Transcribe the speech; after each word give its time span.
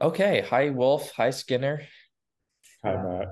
Okay. 0.00 0.44
Hi, 0.50 0.70
Wolf. 0.70 1.10
Hi, 1.12 1.30
Skinner. 1.30 1.82
Hi, 2.84 3.02
Matt. 3.02 3.28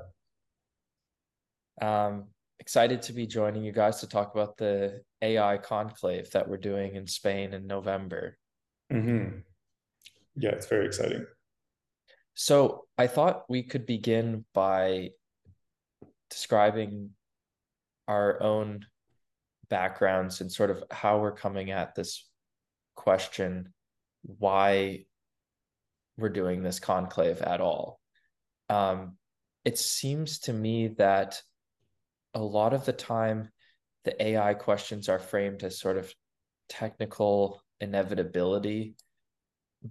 Um, 1.83 2.29
excited 2.59 3.03
to 3.03 3.13
be 3.13 3.27
joining 3.27 3.65
you 3.65 3.73
guys 3.73 4.01
to 4.01 4.09
talk 4.09 4.35
about 4.35 4.57
the 4.57 5.03
AI 5.21 5.59
conclave 5.59 6.31
that 6.31 6.49
we're 6.49 6.57
doing 6.57 6.95
in 6.95 7.07
Spain 7.07 7.53
in 7.53 7.67
November. 7.67 8.39
hmm 8.91 9.41
Yeah, 10.37 10.51
it's 10.51 10.67
very 10.67 10.87
exciting. 10.87 11.27
So 12.35 12.87
I 12.97 13.09
thought 13.09 13.45
we 13.49 13.63
could 13.63 13.85
begin 13.85 14.47
by 14.55 15.11
describing 16.31 17.11
our 18.09 18.43
own 18.43 18.87
backgrounds 19.69 20.41
and 20.41 20.51
sort 20.51 20.71
of 20.71 20.83
how 20.91 21.19
we're 21.19 21.33
coming 21.33 21.71
at 21.71 21.95
this 21.95 22.27
question, 22.97 23.73
why 24.23 25.05
we're 26.17 26.29
doing 26.29 26.63
this 26.63 26.79
conclave 26.79 27.41
at 27.43 27.61
all. 27.61 28.01
Um, 28.69 29.17
it 29.65 29.79
seems 29.79 30.41
to 30.41 30.53
me 30.53 30.89
that 30.99 31.41
a 32.35 32.41
lot 32.41 32.75
of 32.75 32.85
the 32.85 32.93
time 32.93 33.51
the 34.05 34.23
AI 34.23 34.55
questions 34.55 35.09
are 35.09 35.19
framed 35.19 35.63
as 35.63 35.79
sort 35.79 35.97
of 35.97 36.13
technical 36.69 37.63
inevitability, 37.81 38.95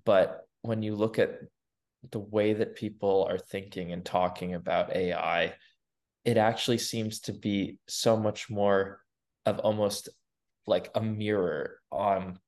but 0.06 0.48
when 0.62 0.82
you 0.84 0.96
look 0.96 1.20
at 1.20 1.40
the 2.12 2.20
way 2.20 2.54
that 2.54 2.76
people 2.76 3.28
are 3.30 3.38
thinking 3.38 3.92
and 3.92 4.06
talking 4.06 4.54
about 4.54 4.96
AI, 4.96 5.54
it 6.26 6.38
actually 6.38 6.78
seems 6.78 7.20
to 7.22 7.34
be 7.34 7.78
so 7.88 8.16
much 8.16 8.50
more 8.50 9.00
of 9.46 9.60
almost 9.60 10.10
like 10.66 10.90
a 10.96 11.02
mirror 11.02 11.80
on 11.92 12.40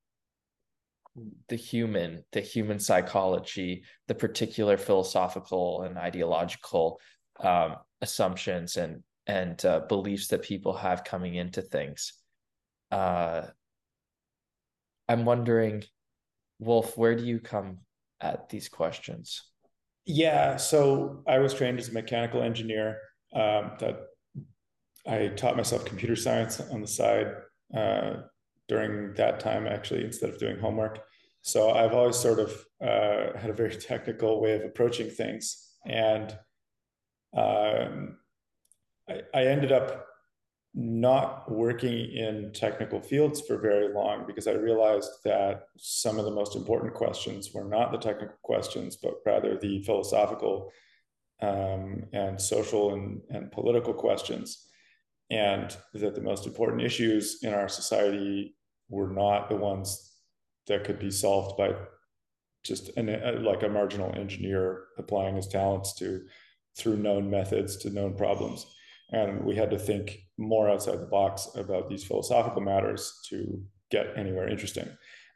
the 1.47 1.55
human, 1.55 2.23
the 2.31 2.41
human 2.41 2.79
psychology, 2.79 3.83
the 4.07 4.15
particular 4.15 4.77
philosophical 4.77 5.83
and 5.83 5.97
ideological 5.97 6.99
um, 7.39 7.75
assumptions 8.01 8.77
and 8.77 9.03
and 9.27 9.65
uh, 9.65 9.79
beliefs 9.89 10.27
that 10.27 10.43
people 10.43 10.73
have 10.73 11.03
coming 11.03 11.33
into 11.33 11.61
things. 11.61 12.13
Uh, 12.91 13.41
I'm 15.09 15.25
wondering, 15.25 15.83
Wolf, 16.59 16.95
where 16.95 17.15
do 17.15 17.25
you 17.25 17.39
come 17.39 17.79
at 18.21 18.49
these 18.49 18.69
questions? 18.69 19.49
Yeah, 20.05 20.57
so 20.57 21.23
I 21.27 21.39
was 21.39 21.55
trained 21.55 21.79
as 21.79 21.89
a 21.89 21.93
mechanical 21.93 22.43
engineer. 22.43 22.99
Um, 23.33 23.71
that 23.79 23.99
I 25.07 25.27
taught 25.29 25.57
myself 25.57 25.85
computer 25.85 26.15
science 26.15 26.61
on 26.61 26.81
the 26.81 26.87
side 26.87 27.33
uh, 27.75 28.13
during 28.67 29.13
that 29.15 29.39
time, 29.39 29.67
actually, 29.67 30.03
instead 30.03 30.29
of 30.29 30.39
doing 30.39 30.59
homework. 30.59 31.03
So 31.41 31.71
I've 31.71 31.93
always 31.93 32.15
sort 32.15 32.39
of 32.39 32.51
uh, 32.81 33.37
had 33.37 33.49
a 33.49 33.53
very 33.53 33.75
technical 33.91 34.41
way 34.41 34.53
of 34.55 34.63
approaching 34.63 35.09
things, 35.09 35.73
and 35.85 36.31
um, 37.35 38.17
I, 39.09 39.21
I 39.33 39.45
ended 39.45 39.71
up 39.71 40.07
not 40.77 41.49
working 41.49 42.11
in 42.11 42.51
technical 42.51 42.99
fields 42.99 43.39
for 43.39 43.57
very 43.57 43.93
long 43.93 44.25
because 44.27 44.45
I 44.45 44.51
realized 44.51 45.09
that 45.23 45.67
some 45.77 46.19
of 46.19 46.25
the 46.25 46.31
most 46.31 46.55
important 46.57 46.93
questions 46.93 47.53
were 47.53 47.63
not 47.63 47.93
the 47.93 47.97
technical 47.97 48.35
questions, 48.41 48.97
but 48.97 49.13
rather 49.25 49.57
the 49.57 49.81
philosophical 49.83 50.73
um, 51.41 52.03
and 52.11 52.39
social 52.39 52.93
and, 52.93 53.21
and 53.29 53.51
political 53.51 53.93
questions. 53.93 54.67
And 55.29 55.75
that 55.93 56.15
the 56.15 56.21
most 56.21 56.45
important 56.45 56.81
issues 56.81 57.39
in 57.41 57.53
our 57.53 57.67
society 57.67 58.55
were 58.89 59.09
not 59.09 59.49
the 59.49 59.55
ones 59.55 60.13
that 60.67 60.83
could 60.83 60.99
be 60.99 61.11
solved 61.11 61.57
by 61.57 61.73
just 62.63 62.89
an, 62.97 63.09
a, 63.09 63.33
like 63.39 63.63
a 63.63 63.69
marginal 63.69 64.13
engineer 64.15 64.85
applying 64.97 65.35
his 65.35 65.47
talents 65.47 65.93
to 65.95 66.21
through 66.77 66.97
known 66.97 67.29
methods 67.29 67.77
to 67.77 67.89
known 67.89 68.15
problems 68.15 68.65
and 69.11 69.43
we 69.43 69.55
had 69.55 69.69
to 69.69 69.79
think 69.79 70.19
more 70.37 70.69
outside 70.69 70.99
the 70.99 71.05
box 71.05 71.49
about 71.55 71.89
these 71.89 72.03
philosophical 72.03 72.61
matters 72.61 73.19
to 73.29 73.61
get 73.91 74.07
anywhere 74.17 74.49
interesting. 74.49 74.89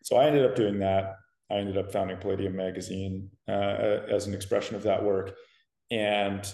So 0.04 0.18
I 0.18 0.28
ended 0.28 0.46
up 0.46 0.56
doing 0.56 0.80
that. 0.80 1.16
I 1.52 1.56
ended 1.56 1.78
up 1.78 1.92
founding 1.92 2.18
Palladium 2.18 2.56
Magazine 2.56 3.30
uh, 3.48 4.02
as 4.10 4.28
an 4.28 4.34
expression 4.34 4.76
of 4.76 4.84
that 4.84 5.04
work, 5.04 5.36
and 5.90 6.52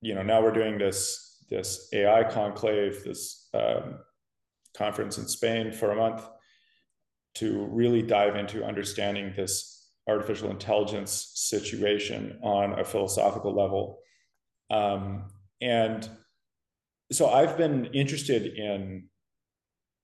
you 0.00 0.14
know 0.14 0.22
now 0.22 0.42
we're 0.42 0.52
doing 0.52 0.78
this 0.78 1.27
this 1.48 1.88
AI 1.92 2.24
conclave, 2.24 3.02
this 3.04 3.48
um, 3.54 3.98
conference 4.76 5.18
in 5.18 5.26
Spain 5.26 5.72
for 5.72 5.92
a 5.92 5.96
month 5.96 6.26
to 7.34 7.66
really 7.70 8.02
dive 8.02 8.36
into 8.36 8.64
understanding 8.64 9.32
this 9.36 9.90
artificial 10.08 10.50
intelligence 10.50 11.32
situation 11.34 12.38
on 12.42 12.78
a 12.78 12.84
philosophical 12.84 13.54
level. 13.54 13.98
Um, 14.70 15.28
and 15.60 16.08
so 17.12 17.28
I've 17.28 17.56
been 17.56 17.86
interested 17.86 18.54
in 18.54 19.08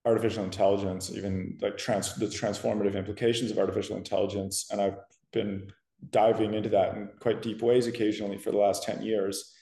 artificial 0.05 0.45
intelligence, 0.45 1.11
even 1.11 1.59
like 1.63 1.79
trans 1.79 2.15
the 2.15 2.27
transformative 2.27 2.97
implications 2.97 3.51
of 3.51 3.59
artificial 3.59 3.97
intelligence, 3.97 4.67
and 4.71 4.81
I've 4.81 4.99
been 5.33 5.73
diving 6.11 6.55
into 6.55 6.69
that 6.71 6.95
in 6.95 7.09
quite 7.21 7.41
deep 7.41 7.63
ways 7.63 7.87
occasionally 7.87 8.37
for 8.37 8.51
the 8.51 8.59
last 8.59 8.83
10 8.83 9.03
years. 9.03 9.54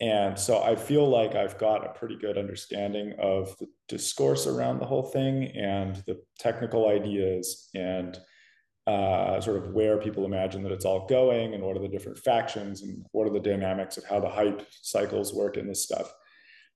And 0.00 0.38
so 0.38 0.62
I 0.62 0.76
feel 0.76 1.06
like 1.06 1.34
I've 1.34 1.58
got 1.58 1.84
a 1.84 1.98
pretty 1.98 2.16
good 2.16 2.38
understanding 2.38 3.14
of 3.18 3.56
the 3.58 3.66
discourse 3.86 4.46
around 4.46 4.78
the 4.78 4.86
whole 4.86 5.02
thing 5.02 5.48
and 5.48 5.96
the 6.06 6.22
technical 6.38 6.88
ideas 6.88 7.68
and 7.74 8.18
uh, 8.86 9.40
sort 9.42 9.58
of 9.58 9.74
where 9.74 9.98
people 9.98 10.24
imagine 10.24 10.62
that 10.62 10.72
it's 10.72 10.86
all 10.86 11.06
going 11.06 11.52
and 11.52 11.62
what 11.62 11.76
are 11.76 11.80
the 11.80 11.88
different 11.88 12.18
factions 12.18 12.80
and 12.82 13.04
what 13.12 13.26
are 13.26 13.32
the 13.32 13.40
dynamics 13.40 13.98
of 13.98 14.04
how 14.04 14.18
the 14.18 14.28
hype 14.28 14.66
cycles 14.70 15.34
work 15.34 15.58
in 15.58 15.68
this 15.68 15.84
stuff. 15.84 16.10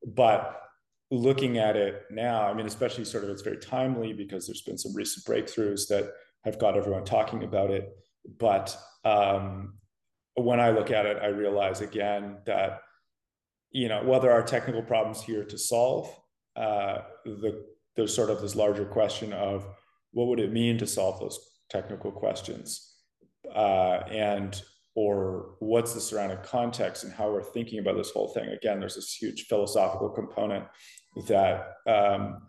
But 0.06 0.60
looking 1.10 1.56
at 1.56 1.76
it 1.76 2.02
now, 2.10 2.46
I 2.46 2.52
mean, 2.52 2.66
especially 2.66 3.06
sort 3.06 3.24
of 3.24 3.30
it's 3.30 3.42
very 3.42 3.58
timely 3.58 4.12
because 4.12 4.46
there's 4.46 4.62
been 4.62 4.78
some 4.78 4.94
recent 4.94 5.24
breakthroughs 5.24 5.88
that 5.88 6.12
have 6.44 6.58
got 6.58 6.76
everyone 6.76 7.04
talking 7.04 7.42
about 7.42 7.70
it. 7.70 7.88
But 8.38 8.76
um, 9.04 9.78
when 10.34 10.60
I 10.60 10.70
look 10.70 10.91
at 10.91 11.06
it, 11.06 11.18
I 11.22 11.28
realize 11.28 11.80
again 11.80 12.38
that 12.44 12.80
you 13.74 13.88
know 13.88 14.02
while 14.04 14.20
there 14.20 14.32
are 14.32 14.42
technical 14.42 14.82
problems 14.82 15.22
here 15.22 15.44
to 15.44 15.58
solve, 15.58 16.08
uh, 16.56 16.98
the 17.24 17.66
there's 17.96 18.14
sort 18.14 18.30
of 18.30 18.40
this 18.40 18.56
larger 18.56 18.84
question 18.86 19.32
of 19.32 19.66
what 20.12 20.28
would 20.28 20.40
it 20.40 20.52
mean 20.52 20.78
to 20.78 20.86
solve 20.86 21.20
those 21.20 21.38
technical 21.68 22.10
questions, 22.10 22.94
uh, 23.54 24.00
and 24.10 24.62
or 24.94 25.56
what's 25.58 25.92
the 25.92 26.00
surrounding 26.00 26.38
context 26.44 27.02
and 27.02 27.12
how 27.12 27.28
we're 27.30 27.42
thinking 27.42 27.80
about 27.80 27.96
this 27.96 28.12
whole 28.12 28.28
thing. 28.28 28.48
Again, 28.50 28.78
there's 28.78 28.94
this 28.94 29.12
huge 29.12 29.46
philosophical 29.48 30.08
component 30.08 30.64
that 31.26 31.72
um, 31.88 32.42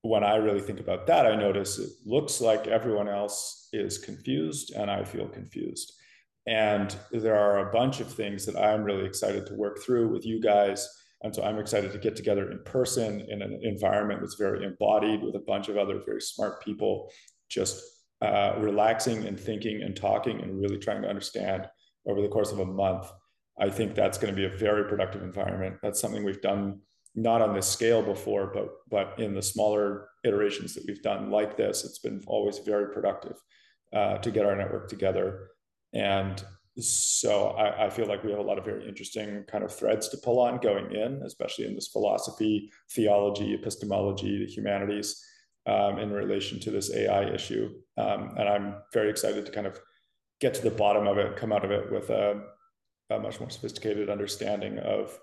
when 0.00 0.24
I 0.24 0.36
really 0.36 0.62
think 0.62 0.80
about 0.80 1.06
that, 1.08 1.26
I 1.26 1.36
notice 1.36 1.78
it 1.78 1.90
looks 2.06 2.40
like 2.40 2.66
everyone 2.66 3.08
else 3.08 3.68
is 3.74 3.98
confused 3.98 4.72
and 4.74 4.90
I 4.90 5.04
feel 5.04 5.28
confused. 5.28 5.92
And 6.46 6.94
there 7.12 7.36
are 7.36 7.68
a 7.68 7.72
bunch 7.72 8.00
of 8.00 8.12
things 8.12 8.46
that 8.46 8.56
I'm 8.56 8.82
really 8.82 9.04
excited 9.04 9.46
to 9.46 9.54
work 9.54 9.82
through 9.82 10.08
with 10.08 10.24
you 10.24 10.40
guys. 10.40 10.88
And 11.22 11.34
so 11.34 11.42
I'm 11.42 11.58
excited 11.58 11.92
to 11.92 11.98
get 11.98 12.16
together 12.16 12.50
in 12.50 12.62
person 12.64 13.20
in 13.28 13.42
an 13.42 13.60
environment 13.62 14.20
that's 14.20 14.36
very 14.36 14.64
embodied 14.64 15.22
with 15.22 15.34
a 15.36 15.40
bunch 15.40 15.68
of 15.68 15.76
other 15.76 16.00
very 16.04 16.20
smart 16.20 16.64
people, 16.64 17.12
just 17.50 17.82
uh, 18.22 18.54
relaxing 18.58 19.26
and 19.26 19.38
thinking 19.38 19.82
and 19.82 19.94
talking 19.94 20.40
and 20.40 20.58
really 20.58 20.78
trying 20.78 21.02
to 21.02 21.08
understand 21.08 21.68
over 22.06 22.22
the 22.22 22.28
course 22.28 22.52
of 22.52 22.60
a 22.60 22.66
month, 22.66 23.10
I 23.60 23.68
think 23.68 23.94
that's 23.94 24.18
going 24.18 24.34
to 24.34 24.36
be 24.36 24.46
a 24.46 24.56
very 24.56 24.88
productive 24.88 25.22
environment. 25.22 25.76
That's 25.82 26.00
something 26.00 26.24
we've 26.24 26.40
done 26.40 26.80
not 27.14 27.42
on 27.42 27.54
this 27.54 27.68
scale 27.68 28.02
before, 28.02 28.50
but 28.54 28.68
but 28.88 29.18
in 29.18 29.34
the 29.34 29.42
smaller 29.42 30.08
iterations 30.24 30.74
that 30.74 30.84
we've 30.86 31.02
done 31.02 31.30
like 31.30 31.56
this, 31.56 31.84
it's 31.84 31.98
been 31.98 32.22
always 32.26 32.58
very 32.58 32.92
productive 32.92 33.36
uh, 33.92 34.18
to 34.18 34.30
get 34.30 34.46
our 34.46 34.56
network 34.56 34.88
together. 34.88 35.48
And 35.92 36.42
so 36.78 37.48
I, 37.50 37.86
I, 37.86 37.90
feel 37.90 38.06
like 38.06 38.22
we 38.22 38.30
have 38.30 38.38
a 38.38 38.44
lot 38.44 38.58
of 38.58 38.64
very 38.64 38.88
interesting 38.88 39.44
kind 39.48 39.64
of 39.64 39.74
threads 39.74 40.08
to 40.08 40.16
pull 40.18 40.38
on 40.38 40.58
going 40.58 40.92
in, 40.92 41.22
especially 41.24 41.66
in 41.66 41.74
this 41.74 41.88
philosophy, 41.88 42.70
theology, 42.92 43.54
epistemology, 43.54 44.44
the 44.44 44.50
humanities 44.50 45.22
um, 45.66 45.98
in 45.98 46.10
relation 46.12 46.60
to 46.60 46.70
this 46.70 46.94
AI 46.94 47.24
issue. 47.34 47.70
Um, 47.98 48.34
and 48.38 48.48
I'm 48.48 48.74
very 48.92 49.10
excited 49.10 49.44
to 49.46 49.52
kind 49.52 49.66
of 49.66 49.78
get 50.40 50.54
to 50.54 50.62
the 50.62 50.70
bottom 50.70 51.06
of 51.06 51.18
it, 51.18 51.36
come 51.36 51.52
out 51.52 51.64
of 51.64 51.70
it 51.70 51.90
with 51.92 52.08
a, 52.10 52.40
a 53.10 53.18
much 53.18 53.40
more 53.40 53.50
sophisticated 53.50 54.08
understanding 54.08 54.78
of 54.78 55.18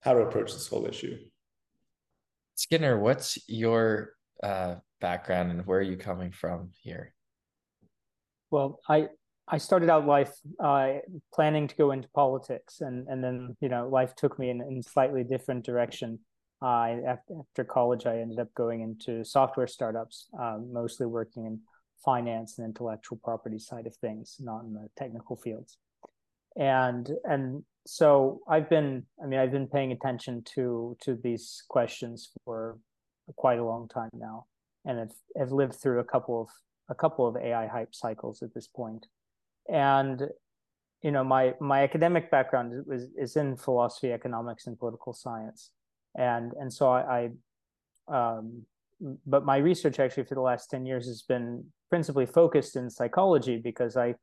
how 0.00 0.14
to 0.14 0.20
approach 0.20 0.52
this 0.52 0.68
whole 0.68 0.86
issue. 0.86 1.18
Skinner, 2.54 2.98
what's 2.98 3.38
your 3.48 4.12
uh, 4.42 4.76
background 5.00 5.50
and 5.50 5.66
where 5.66 5.78
are 5.78 5.82
you 5.82 5.96
coming 5.96 6.30
from 6.30 6.70
here? 6.82 7.12
Well, 8.50 8.80
I 8.88 9.08
I 9.46 9.58
started 9.58 9.90
out 9.90 10.06
life 10.06 10.32
uh, 10.58 10.94
planning 11.32 11.68
to 11.68 11.74
go 11.76 11.90
into 11.90 12.08
politics, 12.08 12.80
and 12.80 13.06
and 13.08 13.22
then 13.22 13.56
you 13.60 13.68
know 13.68 13.88
life 13.88 14.14
took 14.14 14.38
me 14.38 14.50
in 14.50 14.60
in 14.62 14.82
slightly 14.82 15.22
different 15.22 15.64
direction. 15.64 16.20
Uh, 16.62 16.96
after, 17.06 17.34
after 17.40 17.64
college, 17.64 18.06
I 18.06 18.18
ended 18.20 18.38
up 18.38 18.54
going 18.54 18.80
into 18.80 19.22
software 19.22 19.66
startups, 19.66 20.28
uh, 20.40 20.56
mostly 20.66 21.04
working 21.04 21.44
in 21.44 21.60
finance 22.02 22.58
and 22.58 22.66
intellectual 22.66 23.18
property 23.22 23.58
side 23.58 23.86
of 23.86 23.94
things, 23.96 24.36
not 24.40 24.64
in 24.64 24.72
the 24.72 24.88
technical 24.96 25.36
fields. 25.36 25.76
And 26.56 27.10
and 27.24 27.64
so 27.86 28.40
I've 28.48 28.70
been, 28.70 29.04
I 29.22 29.26
mean, 29.26 29.40
I've 29.40 29.52
been 29.52 29.68
paying 29.68 29.92
attention 29.92 30.42
to 30.54 30.96
to 31.02 31.16
these 31.16 31.62
questions 31.68 32.30
for 32.44 32.78
quite 33.36 33.58
a 33.58 33.64
long 33.64 33.88
time 33.88 34.10
now, 34.14 34.46
and 34.86 34.98
have, 34.98 35.12
have 35.36 35.52
lived 35.52 35.74
through 35.74 36.00
a 36.00 36.04
couple 36.04 36.40
of 36.42 36.48
a 36.88 36.94
couple 36.94 37.26
of 37.26 37.36
AI 37.36 37.66
hype 37.66 37.94
cycles 37.94 38.42
at 38.42 38.54
this 38.54 38.68
point. 38.68 39.06
And 39.68 40.22
you 41.02 41.10
know, 41.10 41.24
my 41.24 41.54
my 41.60 41.82
academic 41.82 42.30
background 42.30 42.84
is 42.90 43.08
is 43.16 43.36
in 43.36 43.56
philosophy, 43.56 44.12
economics, 44.12 44.66
and 44.66 44.78
political 44.78 45.12
science, 45.12 45.70
and 46.16 46.52
and 46.58 46.72
so 46.72 46.90
I, 46.90 47.30
I 48.08 48.36
um, 48.38 48.62
but 49.26 49.44
my 49.44 49.58
research 49.58 49.98
actually 49.98 50.24
for 50.24 50.34
the 50.34 50.40
last 50.40 50.70
ten 50.70 50.86
years 50.86 51.06
has 51.06 51.22
been 51.22 51.64
principally 51.90 52.26
focused 52.26 52.76
in 52.76 52.88
psychology 52.88 53.58
because 53.58 53.96
I 53.96 54.14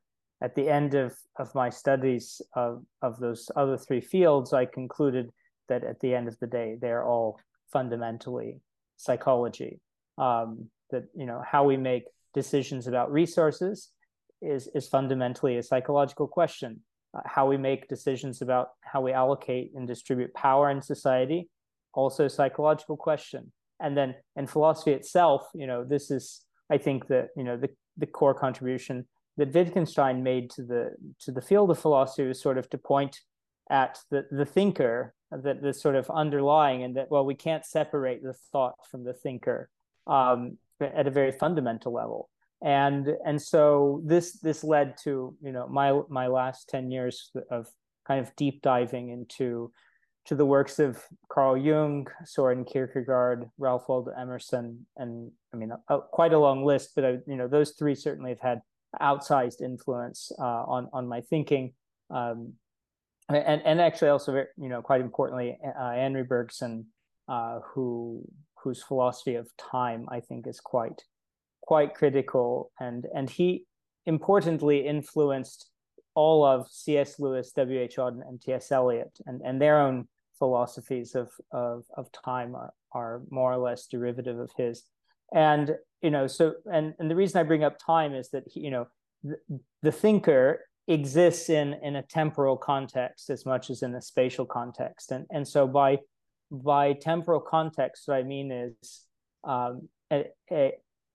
at 0.42 0.56
the 0.56 0.68
end 0.68 0.96
of, 0.96 1.16
of 1.38 1.54
my 1.54 1.70
studies 1.70 2.42
of, 2.56 2.84
of 3.02 3.20
those 3.20 3.50
other 3.56 3.78
three 3.78 4.02
fields, 4.02 4.54
I 4.54 4.66
concluded 4.66 5.30
that 5.70 5.84
at 5.84 6.00
the 6.00 6.16
end 6.16 6.28
of 6.28 6.38
the 6.40 6.48
day, 6.48 6.78
they're 6.82 7.06
all 7.06 7.40
fundamentally 7.72 8.60
psychology. 8.98 9.80
Um, 10.18 10.70
that 10.90 11.06
you 11.16 11.26
know 11.26 11.42
how 11.50 11.64
we 11.64 11.78
make 11.78 12.04
decisions 12.34 12.88
about 12.88 13.12
resources 13.12 13.90
is 14.42 14.70
is 14.74 14.88
fundamentally 14.88 15.58
a 15.58 15.64
psychological 15.64 16.28
question. 16.28 16.82
Uh, 17.14 17.22
how 17.26 17.46
we 17.46 17.58
make 17.58 17.90
decisions 17.90 18.42
about 18.42 18.70
how 18.82 19.02
we 19.02 19.12
allocate 19.12 19.72
and 19.76 19.88
distribute 19.88 20.34
power 20.34 20.70
in 20.70 20.82
society, 20.82 21.50
also 21.94 22.26
a 22.26 22.30
psychological 22.30 22.96
question. 22.96 23.52
And 23.82 23.98
then 23.98 24.16
in 24.36 24.48
philosophy 24.48 24.92
itself, 24.92 25.48
you 25.54 25.68
know, 25.68 25.84
this 25.84 26.10
is 26.10 26.46
I 26.72 26.78
think 26.78 27.08
that 27.08 27.30
you 27.36 27.44
know 27.44 27.58
the 27.58 27.70
the 27.98 28.06
core 28.06 28.34
contribution 28.34 29.06
that 29.38 29.54
Wittgenstein 29.54 30.24
made 30.24 30.50
to 30.52 30.64
the 30.64 30.92
to 31.22 31.32
the 31.32 31.42
field 31.42 31.72
of 31.72 31.80
philosophy 31.80 32.28
was 32.28 32.42
sort 32.42 32.58
of 32.58 32.70
to 32.70 32.78
point 32.78 33.20
at 33.70 34.00
the 34.10 34.26
the 34.32 34.46
thinker 34.46 35.14
that 35.32 35.62
the 35.62 35.74
sort 35.74 35.96
of 35.96 36.10
underlying 36.10 36.84
and 36.84 36.96
that 36.96 37.10
well 37.10 37.26
we 37.26 37.36
can't 37.36 37.66
separate 37.66 38.22
the 38.22 38.34
thought 38.52 38.76
from 38.90 39.04
the 39.04 39.14
thinker 39.14 39.70
um, 40.08 40.58
at 40.82 41.08
a 41.08 41.12
very 41.12 41.32
fundamental 41.32 41.94
level 41.94 42.30
and 42.64 43.08
and 43.26 43.42
so 43.42 44.02
this 44.06 44.34
this 44.40 44.64
led 44.64 44.96
to 45.04 45.36
you 45.42 45.52
know 45.52 45.68
my 45.68 46.00
my 46.10 46.28
last 46.28 46.70
10 46.70 46.92
years 46.92 47.32
of 47.50 47.68
kind 48.08 48.20
of 48.20 48.36
deep 48.36 48.62
diving 48.62 49.10
into 49.10 49.72
to 50.26 50.36
the 50.36 50.46
works 50.46 50.78
of 50.78 51.04
Carl 51.30 51.58
Jung, 51.58 52.08
Soren 52.26 52.64
Kierkegaard, 52.64 53.50
Ralph 53.58 53.90
Waldo 53.90 54.12
Emerson, 54.12 54.86
and 54.98 55.32
I 55.52 55.58
mean, 55.58 55.72
a, 55.90 56.00
quite 56.00 56.34
a 56.34 56.40
long 56.40 56.64
list. 56.64 56.92
But 56.96 57.06
I, 57.06 57.10
you 57.26 57.36
know, 57.36 57.48
those 57.48 57.72
three 57.72 57.96
certainly 57.96 58.30
have 58.30 58.40
had 58.40 58.62
outsized 59.02 59.62
influence 59.62 60.32
uh, 60.40 60.64
on 60.66 60.90
on 60.94 61.08
my 61.08 61.22
thinking. 61.22 61.74
Um, 62.10 62.54
and 63.30 63.62
and 63.64 63.80
actually 63.80 64.10
also 64.10 64.34
you 64.58 64.70
know 64.70 64.82
quite 64.82 65.02
importantly 65.02 65.58
uh, 65.66 65.92
Henri 65.92 66.24
Bergson 66.24 66.86
uh, 67.28 67.60
who 67.64 68.24
whose 68.62 68.84
philosophy 68.84 69.36
of 69.36 69.50
time 69.58 70.06
I 70.10 70.20
think 70.20 70.48
is 70.48 70.60
quite 70.60 71.02
quite 71.62 71.96
critical 71.96 72.72
and 72.80 73.08
and 73.14 73.30
he 73.30 73.66
importantly 74.06 74.88
influenced 74.88 75.70
all 76.14 76.44
of 76.44 76.68
C.S. 76.70 77.20
Lewis, 77.20 77.54
W.H. 77.54 77.96
Auden, 77.96 78.28
and 78.28 78.42
T.S. 78.42 78.70
Eliot, 78.72 79.18
and, 79.26 79.42
and 79.46 79.62
their 79.62 79.80
own 79.80 80.10
philosophies 80.38 81.16
of, 81.16 81.32
of, 81.52 81.86
of 81.96 82.12
time 82.12 82.54
are, 82.56 82.74
are 82.92 83.22
more 83.30 83.54
or 83.54 83.58
less 83.58 83.86
derivative 83.86 84.40
of 84.40 84.52
his 84.58 84.84
and 85.34 85.76
you 86.02 86.12
know 86.12 86.28
so 86.28 86.56
and 86.72 86.94
and 87.00 87.10
the 87.10 87.16
reason 87.16 87.40
i 87.40 87.44
bring 87.44 87.64
up 87.64 87.78
time 87.80 88.14
is 88.14 88.30
that 88.30 88.44
you 88.56 88.70
know 88.70 88.88
the, 89.24 89.38
the 89.82 89.92
thinker 89.92 90.66
exists 90.88 91.50
in 91.50 91.76
in 91.84 91.96
a 91.96 92.02
temporal 92.02 92.58
context 92.58 93.30
as 93.30 93.46
much 93.46 93.70
as 93.70 93.82
in 93.82 93.96
a 93.96 94.02
spatial 94.02 94.46
context 94.46 95.12
and 95.12 95.26
and 95.32 95.48
so 95.48 95.68
by 95.68 95.98
by 96.52 96.92
temporal 96.94 97.40
context 97.40 98.04
what 98.08 98.18
i 98.18 98.24
mean 98.24 98.52
is 98.52 99.06
um, 99.44 99.88
a, 100.12 100.26
a, 100.52 100.74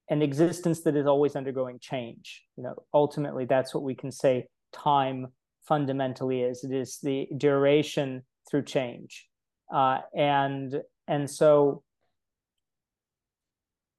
an 0.09 0.23
existence 0.23 0.83
that 0.83 0.97
is 0.97 1.07
always 1.07 1.37
undergoing 1.37 1.79
change. 1.81 2.43
You 2.57 2.65
know 2.65 2.75
ultimately 2.95 3.45
that's 3.45 3.75
what 3.75 3.83
we 3.83 3.95
can 3.95 4.13
say 4.13 4.47
time 4.73 5.29
fundamentally 5.67 6.43
is. 6.43 6.65
It 6.65 6.73
is 6.73 6.99
the 7.03 7.29
duration 7.37 8.23
through 8.49 8.65
change. 8.65 9.27
Uh, 9.73 9.99
and 10.15 10.81
and 11.09 11.29
so 11.29 11.83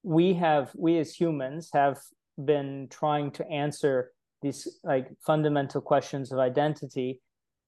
we 0.04 0.34
have 0.34 0.72
we 0.76 0.98
as 1.00 1.14
humans 1.14 1.70
have 1.74 1.98
been 2.44 2.88
trying 2.90 3.32
to 3.32 3.48
answer 3.50 4.12
these 4.42 4.80
like 4.84 5.10
fundamental 5.26 5.82
questions 5.82 6.32
of 6.32 6.40
identity 6.40 7.22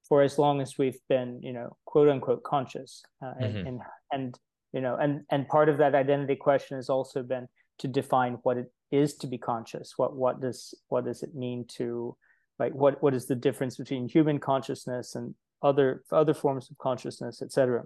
for 0.08 0.22
as 0.22 0.38
long 0.40 0.62
as 0.62 0.78
we've 0.78 1.00
been 1.10 1.40
you 1.42 1.52
know 1.52 1.76
quote 1.86 2.08
unquote 2.08 2.44
conscious 2.44 3.04
uh, 3.22 3.34
mm-hmm. 3.34 3.44
and, 3.44 3.68
and 3.68 3.82
and 4.12 4.40
you 4.74 4.80
know 4.80 4.96
and 4.96 5.22
and 5.32 5.48
part 5.48 5.68
of 5.68 5.78
that 5.78 5.96
identity 5.96 6.36
question 6.36 6.78
has 6.78 6.90
also 6.90 7.24
been 7.24 7.48
to 7.80 7.88
define 7.88 8.38
what 8.44 8.58
it 8.58 8.72
is 8.92 9.16
to 9.18 9.28
be 9.28 9.38
conscious. 9.38 9.94
What 9.98 10.16
what 10.16 10.42
does 10.42 10.74
what 10.88 11.06
does 11.06 11.24
it 11.24 11.36
mean 11.36 11.66
to 11.78 12.16
like 12.58 12.74
what 12.74 13.02
what 13.02 13.14
is 13.14 13.26
the 13.26 13.36
difference 13.36 13.78
between 13.78 14.08
human 14.08 14.40
consciousness 14.40 15.16
and 15.16 15.36
other 15.62 16.04
other 16.12 16.34
forms 16.34 16.72
of 16.72 16.78
consciousness 16.78 17.42
etc 17.42 17.84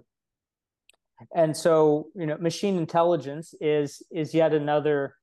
and 1.34 1.56
so 1.56 2.06
you 2.14 2.24
know 2.24 2.36
machine 2.38 2.76
intelligence 2.76 3.52
is 3.60 4.00
is 4.12 4.32
yet 4.32 4.52
another 4.52 5.16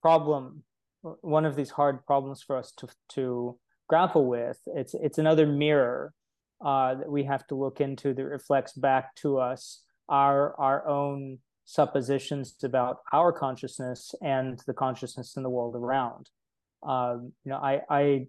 problem 0.00 0.62
one 1.02 1.44
of 1.44 1.56
these 1.56 1.70
hard 1.70 2.04
problems 2.06 2.42
for 2.42 2.56
us 2.56 2.72
to 2.72 2.88
to 3.10 3.58
grapple 3.88 4.26
with. 4.26 4.58
It's 4.66 4.94
it's 4.94 5.18
another 5.18 5.46
mirror 5.46 6.12
uh, 6.64 6.94
that 6.96 7.10
we 7.10 7.24
have 7.24 7.46
to 7.48 7.54
look 7.54 7.80
into 7.80 8.14
that 8.14 8.24
reflects 8.24 8.72
back 8.72 9.14
to 9.16 9.38
us 9.38 9.82
our 10.08 10.54
our 10.58 10.86
own 10.86 11.38
suppositions 11.70 12.56
about 12.64 12.98
our 13.12 13.32
consciousness 13.32 14.12
and 14.22 14.60
the 14.66 14.74
consciousness 14.74 15.36
in 15.36 15.44
the 15.44 15.50
world 15.50 15.76
around. 15.76 16.28
Um, 16.82 17.32
you 17.44 17.50
know 17.50 17.58
i 17.58 17.82
i 17.90 18.26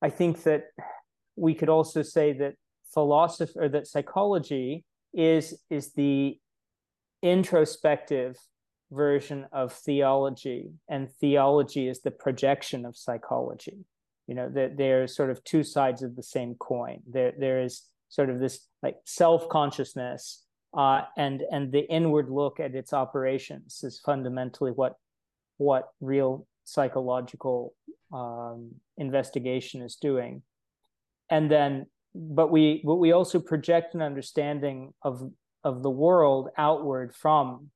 i 0.00 0.08
think 0.08 0.44
that 0.44 0.66
we 1.34 1.54
could 1.54 1.68
also 1.68 2.02
say 2.02 2.32
that 2.34 2.54
philosophy 2.94 3.52
or 3.56 3.68
that 3.68 3.88
psychology 3.88 4.84
is 5.12 5.58
is 5.70 5.92
the 5.94 6.38
introspective 7.22 8.36
version 8.92 9.46
of 9.52 9.72
theology 9.72 10.70
and 10.88 11.10
theology 11.20 11.88
is 11.88 12.00
the 12.00 12.10
projection 12.10 12.84
of 12.84 12.96
psychology. 12.96 13.78
You 14.28 14.36
know 14.36 14.48
that 14.50 14.76
there's 14.76 15.16
sort 15.16 15.30
of 15.30 15.42
two 15.44 15.64
sides 15.64 16.02
of 16.02 16.16
the 16.16 16.22
same 16.22 16.54
coin. 16.54 17.00
There 17.06 17.32
there 17.38 17.60
is 17.62 17.82
sort 18.08 18.30
of 18.30 18.38
this 18.40 18.66
like 18.82 18.96
self-consciousness 19.04 20.44
uh, 20.74 21.02
and 21.16 21.42
and 21.50 21.70
the 21.70 21.88
inward 21.90 22.30
look 22.30 22.60
at 22.60 22.74
its 22.74 22.92
operations 22.92 23.82
is 23.84 24.00
fundamentally 24.04 24.70
what 24.70 24.96
what 25.58 25.90
real 26.00 26.46
psychological 26.64 27.74
um, 28.12 28.70
investigation 28.96 29.82
is 29.82 29.96
doing. 29.96 30.42
And 31.30 31.50
then 31.50 31.86
but 32.14 32.50
we 32.50 32.82
but 32.84 32.96
we 32.96 33.12
also 33.12 33.38
project 33.38 33.94
an 33.94 34.02
understanding 34.02 34.92
of 35.02 35.30
of 35.64 35.82
the 35.82 35.90
world 35.90 36.48
outward 36.56 37.14
from 37.14 37.70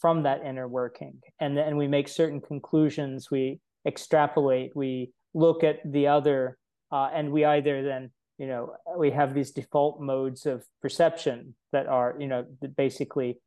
from 0.00 0.22
that 0.22 0.44
inner 0.44 0.68
working. 0.68 1.20
And 1.40 1.56
then 1.56 1.76
we 1.76 1.88
make 1.88 2.08
certain 2.08 2.40
conclusions 2.40 3.30
we 3.30 3.60
extrapolate 3.86 4.76
we 4.76 5.12
look 5.34 5.64
at 5.64 5.78
the 5.84 6.06
other 6.08 6.58
uh, 6.92 7.08
and 7.12 7.30
we 7.32 7.44
either 7.44 7.82
then 7.82 8.10
you 8.38 8.46
know 8.46 8.72
we 8.96 9.10
have 9.10 9.34
these 9.34 9.50
default 9.50 10.00
modes 10.00 10.46
of 10.46 10.64
perception 10.80 11.54
that 11.72 11.86
are 11.86 12.16
you 12.18 12.26
know 12.26 12.46
basically 12.76 13.38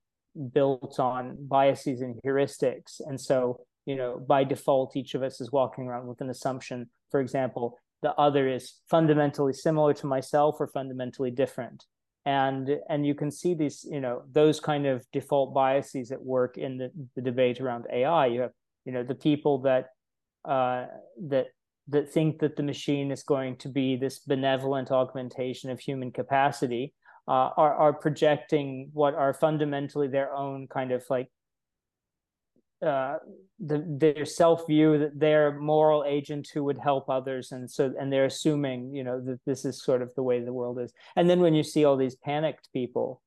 built 0.54 1.00
on 1.00 1.38
biases 1.42 2.02
and 2.02 2.16
heuristics. 2.26 3.02
And 3.06 3.20
so 3.20 3.62
you 3.86 3.96
know 3.96 4.24
by 4.28 4.44
default 4.44 4.96
each 4.96 5.16
of 5.16 5.24
us 5.24 5.42
is 5.42 5.52
walking 5.52 5.86
around 5.88 6.08
with 6.08 6.22
an 6.22 6.30
assumption. 6.30 6.90
For 7.10 7.20
example 7.22 7.78
the 8.02 8.14
other 8.16 8.48
is 8.48 8.80
fundamentally 8.90 9.54
similar 9.54 9.94
to 9.94 10.08
myself 10.08 10.56
or 10.60 10.68
fundamentally 10.68 11.32
different. 11.32 11.86
And 12.26 12.78
and 12.90 13.06
you 13.06 13.16
can 13.16 13.32
see 13.32 13.54
these 13.54 13.86
you 13.90 14.02
know 14.02 14.24
those 14.32 14.60
kind 14.60 14.86
of 14.86 15.06
default 15.12 15.54
biases 15.54 16.12
at 16.12 16.22
work 16.22 16.58
in 16.58 16.78
the, 16.78 16.92
the 17.16 17.22
debate 17.22 17.60
around 17.60 17.86
ai 17.92 18.28
you 18.28 18.42
have 18.42 18.52
you 18.86 18.92
know 18.92 19.04
the 19.04 19.16
people 19.16 19.62
that 19.62 19.88
uh 20.46 20.86
that 21.30 21.48
that 21.88 22.12
think 22.12 22.40
that 22.40 22.56
the 22.56 22.64
machine 22.64 23.12
is 23.12 23.24
going 23.24 23.58
to 23.58 23.70
be 23.70 23.96
this 23.96 24.20
benevolent 24.20 24.92
augmentation 24.92 25.70
of 25.70 25.80
human 25.80 26.12
capacity 26.12 26.94
uh, 27.28 27.50
are 27.58 27.74
are 27.76 27.94
projecting 27.94 28.90
what 28.94 29.14
are 29.16 29.34
fundamentally 29.34 30.08
their 30.08 30.34
own 30.34 30.68
kind 30.68 30.92
of 30.92 31.04
like 31.10 31.30
uh, 32.86 33.18
the, 33.60 33.86
their 33.88 34.26
self 34.26 34.66
view 34.66 34.98
that 34.98 35.20
they're 35.20 35.60
moral 35.60 36.04
agents 36.08 36.50
who 36.50 36.64
would 36.64 36.80
help 36.80 37.10
others, 37.10 37.52
and 37.52 37.70
so 37.70 37.94
and 38.00 38.12
they're 38.12 38.26
assuming 38.26 38.94
you 38.94 39.04
know 39.04 39.22
that 39.22 39.40
this 39.46 39.66
is 39.66 39.84
sort 39.84 40.02
of 40.02 40.14
the 40.16 40.24
way 40.24 40.44
the 40.44 40.54
world 40.54 40.80
is. 40.80 40.92
And 41.16 41.30
then 41.30 41.42
when 41.42 41.54
you 41.54 41.64
see 41.64 41.86
all 41.86 41.96
these 41.96 42.16
panicked 42.16 42.70
people 42.74 43.22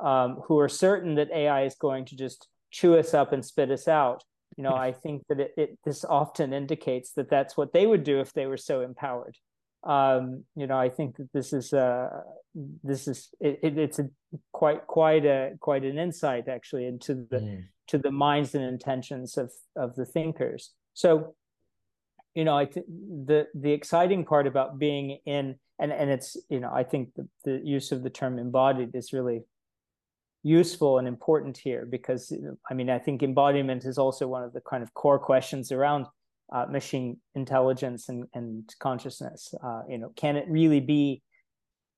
um, 0.00 0.40
who 0.46 0.58
are 0.58 0.68
certain 0.68 1.16
that 1.16 1.30
AI 1.30 1.64
is 1.64 1.74
going 1.74 2.06
to 2.06 2.16
just 2.16 2.48
chew 2.70 2.96
us 2.96 3.12
up 3.12 3.32
and 3.32 3.44
spit 3.44 3.70
us 3.70 3.86
out, 3.86 4.24
you 4.56 4.62
know 4.62 4.74
i 4.74 4.92
think 4.92 5.22
that 5.28 5.40
it, 5.40 5.52
it, 5.56 5.78
this 5.84 6.04
often 6.04 6.52
indicates 6.52 7.12
that 7.12 7.30
that's 7.30 7.56
what 7.56 7.72
they 7.72 7.86
would 7.86 8.04
do 8.04 8.20
if 8.20 8.32
they 8.32 8.46
were 8.46 8.56
so 8.56 8.80
empowered 8.80 9.36
um, 9.84 10.44
you 10.56 10.66
know 10.66 10.78
i 10.78 10.88
think 10.88 11.16
that 11.16 11.32
this 11.32 11.52
is 11.52 11.72
uh 11.72 12.08
this 12.82 13.06
is 13.06 13.28
it, 13.40 13.60
it, 13.62 13.78
it's 13.78 13.98
a 13.98 14.08
quite 14.52 14.86
quite 14.86 15.24
a 15.24 15.52
quite 15.60 15.84
an 15.84 15.98
insight 15.98 16.48
actually 16.48 16.86
into 16.86 17.26
the 17.30 17.38
mm. 17.38 17.64
to 17.86 17.98
the 17.98 18.10
minds 18.10 18.54
and 18.54 18.64
intentions 18.64 19.36
of 19.36 19.52
of 19.76 19.94
the 19.94 20.06
thinkers 20.06 20.72
so 20.94 21.34
you 22.34 22.44
know 22.44 22.56
i 22.56 22.64
think 22.64 22.86
the 23.26 23.46
the 23.54 23.72
exciting 23.72 24.24
part 24.24 24.46
about 24.46 24.78
being 24.78 25.18
in 25.26 25.56
and 25.78 25.92
and 25.92 26.10
it's 26.10 26.36
you 26.48 26.60
know 26.60 26.70
i 26.72 26.82
think 26.82 27.10
the, 27.14 27.28
the 27.44 27.60
use 27.62 27.92
of 27.92 28.02
the 28.02 28.10
term 28.10 28.38
embodied 28.38 28.94
is 28.94 29.12
really 29.12 29.42
useful 30.46 30.98
and 30.98 31.08
important 31.08 31.56
here 31.58 31.84
because 31.84 32.32
I 32.70 32.74
mean 32.74 32.88
I 32.88 33.00
think 33.00 33.22
embodiment 33.22 33.84
is 33.84 33.98
also 33.98 34.28
one 34.28 34.44
of 34.44 34.52
the 34.52 34.60
kind 34.60 34.80
of 34.84 34.94
core 34.94 35.18
questions 35.18 35.72
around 35.72 36.06
uh, 36.54 36.66
machine 36.70 37.16
intelligence 37.34 38.08
and, 38.08 38.26
and 38.32 38.72
consciousness. 38.78 39.52
Uh, 39.60 39.82
you 39.88 39.98
know, 39.98 40.12
can 40.14 40.36
it 40.36 40.46
really 40.48 40.78
be 40.78 41.22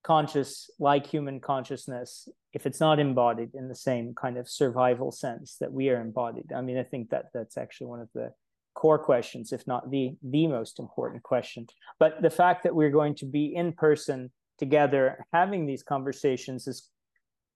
conscious 0.02 0.70
like 0.78 1.06
human 1.06 1.40
consciousness 1.40 2.26
if 2.54 2.64
it's 2.64 2.80
not 2.80 2.98
embodied 2.98 3.50
in 3.54 3.68
the 3.68 3.74
same 3.74 4.14
kind 4.14 4.38
of 4.38 4.48
survival 4.48 5.12
sense 5.12 5.56
that 5.60 5.70
we 5.70 5.90
are 5.90 6.00
embodied? 6.00 6.50
I 6.56 6.62
mean, 6.62 6.78
I 6.78 6.84
think 6.84 7.10
that 7.10 7.26
that's 7.34 7.58
actually 7.58 7.88
one 7.88 8.00
of 8.00 8.08
the 8.14 8.32
core 8.74 8.98
questions, 8.98 9.52
if 9.52 9.66
not 9.66 9.90
the 9.90 10.16
the 10.22 10.46
most 10.46 10.78
important 10.78 11.22
question. 11.22 11.66
But 11.98 12.22
the 12.22 12.30
fact 12.30 12.62
that 12.62 12.74
we're 12.74 12.96
going 13.00 13.16
to 13.16 13.26
be 13.26 13.54
in 13.54 13.74
person 13.74 14.30
together 14.58 15.26
having 15.34 15.66
these 15.66 15.82
conversations 15.82 16.66
is 16.66 16.88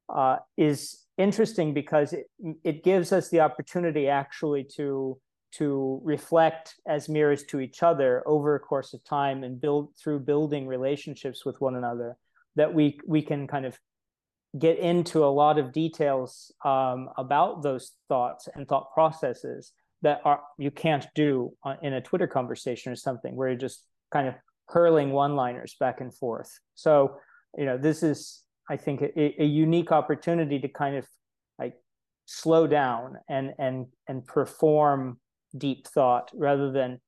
uh, 0.09 0.37
is 0.57 1.05
interesting 1.19 1.75
because 1.75 2.13
it, 2.13 2.27
it 2.65 2.85
gives 2.85 3.13
us 3.13 3.29
the 3.29 3.41
opportunity 3.41 4.09
actually 4.09 4.65
to 4.77 5.19
to 5.53 6.01
reflect 6.03 6.77
as 6.87 7.11
mirrors 7.11 7.45
to 7.45 7.61
each 7.61 7.83
other 7.83 8.23
over 8.27 8.55
a 8.55 8.61
course 8.61 8.95
of 8.95 9.05
time 9.05 9.45
and 9.45 9.61
build 9.61 9.95
through 10.03 10.19
building 10.19 10.67
relationships 10.67 11.45
with 11.45 11.61
one 11.61 11.77
another 11.77 12.17
that 12.57 12.73
we 12.73 12.99
we 13.07 13.23
can 13.23 13.47
kind 13.47 13.67
of 13.67 13.79
get 14.59 14.79
into 14.79 15.25
a 15.25 15.27
lot 15.27 15.59
of 15.59 15.73
details 15.73 16.53
um, 16.65 17.09
about 17.17 17.63
those 17.63 17.93
thoughts 18.09 18.49
and 18.55 18.69
thought 18.69 18.93
processes 18.93 19.73
that 20.03 20.21
are 20.25 20.41
you 20.59 20.71
can't 20.71 21.07
do 21.15 21.53
in 21.83 21.95
a 21.95 22.01
Twitter 22.01 22.27
conversation 22.27 22.93
or 22.93 22.97
something 22.97 23.37
where 23.37 23.49
you're 23.49 23.59
just 23.59 23.85
kind 24.11 24.29
of 24.29 24.35
hurling 24.69 25.11
one-liners 25.11 25.77
back 25.79 26.01
and 26.01 26.15
forth. 26.15 26.59
So 26.75 27.17
you 27.57 27.67
know 27.67 27.79
this 27.79 28.03
is 28.03 28.43
I 28.73 28.79
think 28.79 29.03
a, 29.03 29.43
a 29.43 29.45
unique 29.45 29.93
opportunity 29.93 30.59
to 30.61 30.69
kind 30.69 30.97
of 30.97 31.07
like 31.59 31.75
slow 32.25 32.67
down 32.67 33.19
and 33.29 33.53
and 33.59 33.87
and 34.09 34.25
perform 34.25 35.21
deep 35.57 35.87
thought 35.87 36.31
rather 36.33 36.73
than 36.73 36.99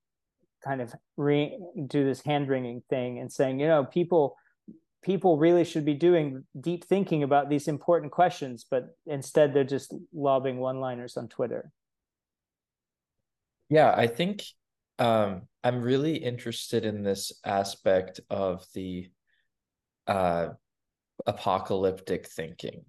kind 0.63 0.83
of 0.83 0.95
re- 1.17 1.59
do 1.87 2.05
this 2.05 2.21
hand 2.21 2.51
wringing 2.51 2.83
thing 2.91 3.19
and 3.19 3.33
saying 3.33 3.61
you 3.61 3.67
know 3.67 3.83
people 3.83 4.37
people 5.03 5.39
really 5.39 5.65
should 5.65 5.87
be 5.87 5.95
doing 5.95 6.45
deep 6.61 6.85
thinking 6.85 7.23
about 7.23 7.49
these 7.49 7.67
important 7.67 8.13
questions 8.13 8.67
but 8.71 8.89
instead 9.07 9.55
they're 9.55 9.65
just 9.65 9.95
lobbing 10.13 10.59
one 10.59 10.81
liners 10.81 11.17
on 11.17 11.29
twitter. 11.29 11.71
Yeah 13.71 13.95
i 13.97 14.07
think 14.07 14.43
um 14.99 15.49
i'm 15.63 15.81
really 15.81 16.17
interested 16.17 16.85
in 16.85 17.03
this 17.03 17.33
aspect 17.43 18.21
of 18.29 18.67
the 18.75 19.09
uh 20.07 20.49
apocalyptic 21.27 22.27
thinking 22.29 22.85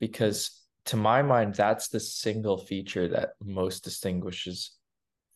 because 0.00 0.62
to 0.86 0.96
my 0.96 1.22
mind 1.22 1.54
that's 1.54 1.88
the 1.88 2.00
single 2.00 2.58
feature 2.58 3.08
that 3.08 3.30
most 3.42 3.84
distinguishes 3.84 4.72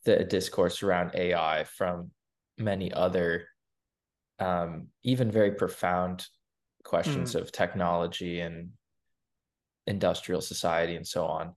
the 0.05 0.25
discourse 0.25 0.83
around 0.83 1.15
ai 1.15 1.65
from 1.65 2.11
many 2.57 2.93
other 2.93 3.47
um, 4.41 4.87
even 5.03 5.33
very 5.33 5.53
profound 5.53 6.27
questions 6.85 7.35
mm. 7.35 7.41
of 7.41 7.51
technology 7.51 8.41
and 8.41 8.71
industrial 9.87 10.41
society 10.41 10.95
and 10.95 11.07
so 11.07 11.25
on 11.27 11.55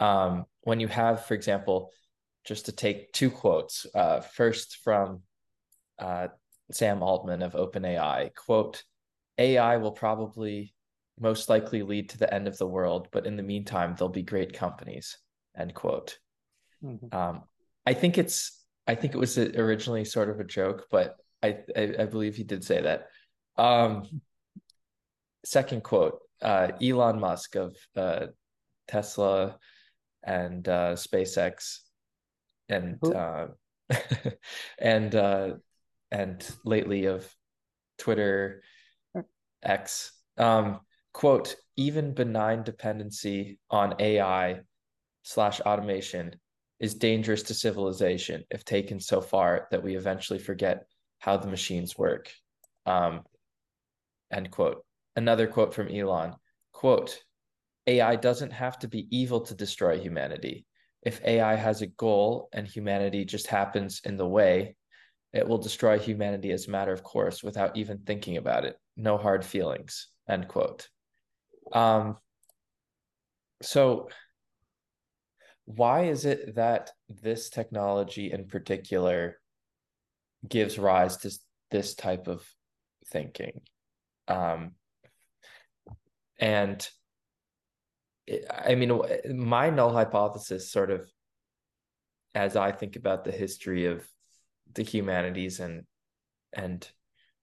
um, 0.00 0.44
when 0.62 0.80
you 0.80 0.88
have 0.88 1.24
for 1.24 1.34
example 1.34 1.90
just 2.44 2.66
to 2.66 2.72
take 2.72 3.12
two 3.12 3.30
quotes 3.30 3.86
uh, 3.94 4.20
first 4.20 4.78
from 4.84 5.22
uh, 5.98 6.28
sam 6.70 7.02
altman 7.02 7.42
of 7.42 7.52
openai 7.52 8.34
quote 8.34 8.82
AI 9.40 9.78
will 9.78 9.92
probably 9.92 10.74
most 11.18 11.48
likely 11.48 11.82
lead 11.82 12.10
to 12.10 12.18
the 12.18 12.32
end 12.32 12.46
of 12.46 12.58
the 12.58 12.66
world, 12.66 13.08
but 13.10 13.26
in 13.26 13.36
the 13.36 13.42
meantime, 13.42 13.94
there'll 13.96 14.12
be 14.12 14.22
great 14.22 14.52
companies. 14.52 15.18
End 15.56 15.74
quote. 15.74 16.18
Mm-hmm. 16.84 17.14
Um, 17.14 17.42
I 17.86 17.94
think 17.94 18.18
it's 18.18 18.64
I 18.86 18.94
think 18.94 19.14
it 19.14 19.18
was 19.18 19.36
originally 19.38 20.04
sort 20.04 20.30
of 20.30 20.40
a 20.40 20.44
joke, 20.44 20.86
but 20.90 21.16
I 21.42 21.58
I, 21.76 21.94
I 22.00 22.04
believe 22.06 22.36
he 22.36 22.44
did 22.44 22.62
say 22.62 22.82
that. 22.82 23.08
Um, 23.56 24.20
second 25.44 25.82
quote: 25.82 26.20
uh, 26.42 26.68
Elon 26.82 27.18
Musk 27.18 27.56
of 27.56 27.76
uh, 27.96 28.26
Tesla 28.88 29.58
and 30.22 30.66
uh, 30.68 30.94
SpaceX, 30.94 31.78
and 32.68 33.02
uh, 33.04 33.48
and 34.78 35.14
uh, 35.14 35.54
and 36.10 36.48
lately 36.64 37.06
of 37.06 37.34
Twitter 37.98 38.62
X. 39.62 40.12
Um, 40.36 40.80
quote, 41.12 41.56
even 41.76 42.14
benign 42.14 42.62
dependency 42.62 43.58
on 43.70 43.94
AI 43.98 44.60
slash 45.22 45.60
automation 45.60 46.34
is 46.78 46.94
dangerous 46.94 47.42
to 47.44 47.54
civilization 47.54 48.44
if 48.50 48.64
taken 48.64 49.00
so 49.00 49.20
far 49.20 49.68
that 49.70 49.82
we 49.82 49.96
eventually 49.96 50.38
forget 50.38 50.86
how 51.18 51.36
the 51.36 51.48
machines 51.48 51.98
work. 51.98 52.32
Um, 52.86 53.22
end 54.32 54.50
quote. 54.50 54.84
Another 55.16 55.46
quote 55.46 55.74
from 55.74 55.88
Elon 55.88 56.34
quote, 56.72 57.22
AI 57.86 58.16
doesn't 58.16 58.52
have 58.52 58.78
to 58.78 58.88
be 58.88 59.06
evil 59.10 59.40
to 59.42 59.54
destroy 59.54 59.98
humanity. 59.98 60.64
If 61.02 61.22
AI 61.24 61.54
has 61.56 61.82
a 61.82 61.86
goal 61.86 62.48
and 62.52 62.66
humanity 62.66 63.24
just 63.24 63.46
happens 63.46 64.00
in 64.04 64.16
the 64.16 64.26
way, 64.26 64.76
it 65.32 65.46
will 65.46 65.58
destroy 65.58 65.98
humanity 65.98 66.52
as 66.52 66.66
a 66.66 66.70
matter 66.70 66.92
of 66.92 67.02
course 67.02 67.42
without 67.42 67.76
even 67.76 67.98
thinking 67.98 68.36
about 68.36 68.64
it 68.64 68.76
no 69.00 69.16
hard 69.16 69.44
feelings 69.44 70.08
end 70.28 70.48
quote. 70.48 70.88
Um 71.72 72.16
so 73.62 74.08
why 75.66 76.04
is 76.04 76.24
it 76.24 76.56
that 76.56 76.90
this 77.08 77.50
technology 77.50 78.32
in 78.32 78.46
particular 78.46 79.38
gives 80.48 80.78
rise 80.78 81.18
to 81.18 81.30
this 81.70 81.94
type 81.94 82.26
of 82.26 82.44
thinking? 83.06 83.60
Um 84.28 84.72
and 86.40 86.88
i 88.50 88.74
mean 88.74 89.00
my 89.34 89.70
null 89.70 89.92
hypothesis 89.92 90.72
sort 90.72 90.90
of 90.90 91.08
as 92.34 92.56
i 92.56 92.72
think 92.72 92.96
about 92.96 93.24
the 93.24 93.32
history 93.32 93.86
of 93.86 94.04
the 94.74 94.82
humanities 94.82 95.60
and 95.60 95.84
and 96.52 96.90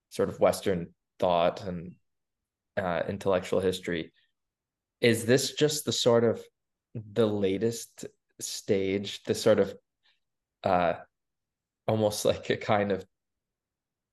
sort 0.09 0.29
of 0.29 0.39
western 0.39 0.87
thought 1.19 1.63
and 1.63 1.93
uh, 2.77 3.03
intellectual 3.07 3.59
history. 3.59 4.11
Is 5.01 5.25
this 5.25 5.53
just 5.53 5.85
the 5.85 5.91
sort 5.91 6.23
of 6.23 6.41
the 7.13 7.27
latest 7.27 8.05
stage 8.39 9.23
the 9.23 9.35
sort 9.35 9.59
of 9.59 9.73
uh 10.63 10.93
almost 11.87 12.25
like 12.25 12.49
a 12.49 12.57
kind 12.57 12.91
of 12.91 13.05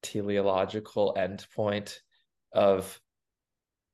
teleological 0.02 1.14
endpoint 1.16 1.96
of 2.52 3.00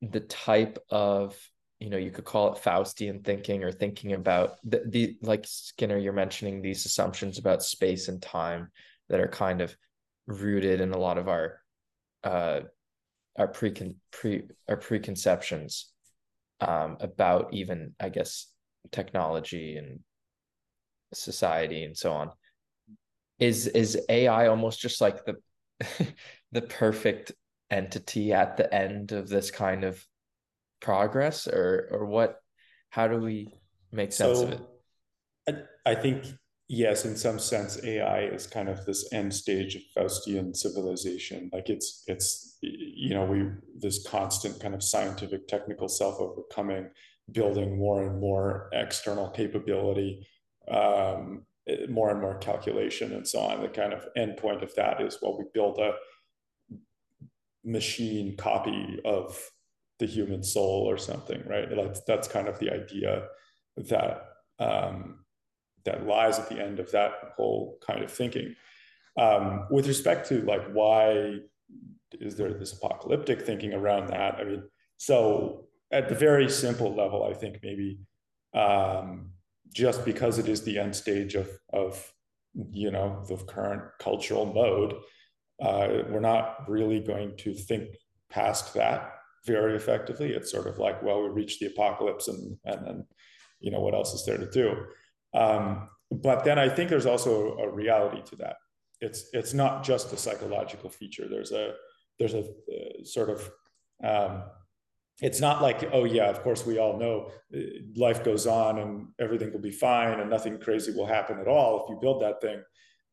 the 0.03 0.21
type 0.21 0.79
of 0.91 1.37
you 1.79 1.89
know 1.89 1.97
you 1.97 2.11
could 2.11 2.25
call 2.25 2.53
it 2.53 2.63
faustian 2.63 3.25
thinking 3.25 3.63
or 3.63 3.73
thinking 3.73 4.13
about 4.13 4.57
the, 4.65 4.83
the 4.87 5.17
like 5.23 5.45
skinner 5.47 5.97
you're 5.97 6.13
mentioning 6.13 6.61
these 6.61 6.85
assumptions 6.85 7.39
about 7.39 7.63
space 7.63 8.09
and 8.09 8.21
time 8.21 8.71
that 9.09 9.21
are 9.21 9.29
kind 9.29 9.61
of 9.61 9.75
rooted 10.27 10.81
in 10.81 10.93
a 10.93 10.99
lot 10.99 11.17
of 11.17 11.29
our 11.29 11.61
uh, 12.25 12.61
our 13.39 13.49
pre 13.49 13.73
pre 14.11 14.43
our 14.69 14.77
preconceptions 14.77 15.93
um, 16.61 16.97
about 17.01 17.53
even 17.53 17.95
I 18.01 18.09
guess 18.09 18.47
technology 18.93 19.77
and 19.77 20.01
society 21.15 21.85
and 21.85 21.97
so 21.97 22.13
on. 22.13 22.31
Is 23.39 23.67
is 23.67 23.99
AI 24.09 24.49
almost 24.49 24.81
just 24.81 25.01
like 25.01 25.25
the 25.25 25.37
the 26.53 26.63
perfect 26.63 27.33
entity 27.71 28.33
at 28.33 28.57
the 28.57 28.73
end 28.73 29.13
of 29.13 29.29
this 29.29 29.51
kind 29.51 29.85
of 29.85 30.05
progress, 30.81 31.47
or 31.49 31.89
or 31.91 32.07
what? 32.07 32.37
How 32.91 33.09
do 33.09 33.19
we 33.19 33.55
make 33.93 34.13
sense 34.13 34.39
so, 34.39 34.45
of 34.45 34.53
it? 34.53 35.67
I, 35.87 35.93
I 35.93 35.95
think 35.95 36.25
yes, 36.71 37.05
in 37.05 37.17
some 37.17 37.41
sense, 37.41 37.83
AI 37.83 38.27
is 38.27 38.47
kind 38.47 38.69
of 38.69 38.87
this 38.87 39.13
end 39.13 39.35
stage 39.35 39.75
of 39.75 39.83
Faustian 39.95 40.57
civilization. 40.57 41.51
Like 41.53 41.69
it's 41.69 42.05
it's 42.07 42.59
you 42.63 43.11
know 43.11 43.25
we 43.25 43.47
this 43.77 44.07
constant 44.07 44.61
kind 44.61 44.75
of 44.75 44.83
scientific 44.83 45.49
technical 45.49 45.89
self 45.89 46.21
overcoming, 46.21 46.89
building 47.33 47.77
more 47.77 48.05
and 48.05 48.21
more 48.21 48.71
external 48.73 49.29
capability 49.31 50.27
um, 50.71 51.45
more 51.89 52.11
and 52.11 52.21
more 52.21 52.39
calculation 52.39 53.13
and 53.13 53.27
so 53.27 53.41
on. 53.41 53.63
The 53.63 53.69
kind 53.69 53.93
of 53.93 54.07
endpoint 54.17 54.63
of 54.63 54.75
that 54.77 55.01
is 55.01 55.19
well, 55.21 55.37
we 55.37 55.45
build 55.53 55.79
a 55.79 55.95
machine 57.65 58.37
copy 58.37 59.01
of 59.05 59.39
the 59.99 60.07
human 60.07 60.43
soul 60.43 60.89
or 60.89 60.97
something, 60.97 61.43
right? 61.47 61.69
That's 61.69 62.01
that's 62.07 62.29
kind 62.29 62.47
of 62.47 62.59
the 62.61 62.71
idea 62.71 63.25
that 63.77 64.25
um, 64.61 65.25
that 65.85 66.07
lies 66.07 66.39
at 66.39 66.49
the 66.49 66.61
end 66.61 66.79
of 66.79 66.91
that 66.93 67.13
whole 67.37 67.79
kind 67.87 68.03
of 68.03 68.11
thinking. 68.11 68.55
Um, 69.17 69.67
with 69.71 69.89
respect 69.89 70.29
to 70.29 70.43
like 70.43 70.71
why 70.73 71.41
is 72.13 72.37
there 72.37 72.53
this 72.53 72.73
apocalyptic 72.73 73.43
thinking 73.43 73.75
around 73.75 74.09
that? 74.09 74.37
I 74.37 74.45
mean, 74.45 74.63
so 74.97 75.67
at 75.91 76.09
the 76.09 76.15
very 76.15 76.49
simple 76.49 76.95
level, 76.95 77.25
I 77.25 77.35
think 77.35 77.59
maybe 77.63 77.99
um, 78.55 79.31
just 79.73 80.05
because 80.05 80.39
it 80.39 80.49
is 80.49 80.63
the 80.63 80.79
end 80.79 80.95
stage 80.95 81.35
of 81.35 81.49
of 81.73 82.13
you 82.73 82.91
know 82.91 83.25
the 83.29 83.37
current 83.37 83.83
cultural 83.99 84.47
mode, 84.47 84.95
uh, 85.63 86.05
we're 86.09 86.21
not 86.21 86.69
really 86.69 87.01
going 87.01 87.37
to 87.39 87.55
think 87.55 87.97
past 88.31 88.75
that 88.75 89.13
very 89.47 89.77
effectively. 89.77 90.33
It's 90.33 90.51
sort 90.51 90.67
of 90.67 90.79
like, 90.79 91.03
well, 91.03 91.23
we 91.23 91.29
reached 91.29 91.61
the 91.61 91.67
apocalypse, 91.67 92.29
and 92.29 92.57
and 92.65 92.87
then 92.87 93.07
you 93.61 93.71
know 93.71 93.81
what 93.81 93.95
else 93.95 94.15
is 94.15 94.25
there 94.25 94.39
to 94.39 94.51
do? 94.51 94.75
Um, 95.35 95.89
but 96.11 96.45
then 96.45 96.59
I 96.59 96.69
think 96.69 96.91
there's 96.91 97.07
also 97.07 97.57
a 97.59 97.69
reality 97.69 98.23
to 98.31 98.37
that. 98.37 98.57
It's 99.01 99.25
it's 99.33 99.55
not 99.55 99.85
just 99.85 100.13
a 100.13 100.17
psychological 100.17 100.91
feature. 100.91 101.29
There's 101.29 101.53
a 101.53 101.75
there's 102.19 102.35
a 102.35 102.41
uh, 102.41 103.05
sort 103.05 103.31
of 103.31 103.51
um, 104.05 104.43
it's 105.21 105.41
not 105.41 105.63
like 105.63 105.89
oh 105.93 106.05
yeah 106.05 106.29
of 106.29 106.43
course 106.43 106.65
we 106.65 106.79
all 106.79 106.99
know 106.99 107.31
uh, 107.55 107.61
life 107.97 108.25
goes 108.25 108.47
on 108.47 108.79
and 108.79 109.09
everything 109.19 109.53
will 109.53 109.61
be 109.61 109.71
fine 109.71 110.21
and 110.21 110.31
nothing 110.31 110.59
crazy 110.59 110.93
will 110.93 111.07
happen 111.07 111.39
at 111.39 111.49
all 111.49 111.85
if 111.85 111.91
you 111.91 111.99
build 112.01 112.23
that 112.23 112.41
thing 112.41 112.63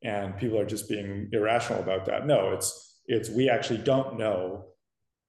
and 0.03 0.37
people 0.37 0.59
are 0.59 0.65
just 0.65 0.87
being 0.87 1.29
irrational 1.31 1.81
about 1.81 2.05
that 2.05 2.25
no 2.25 2.51
it's 2.51 3.01
it's 3.05 3.29
we 3.29 3.49
actually 3.49 3.79
don't 3.79 4.17
know 4.17 4.65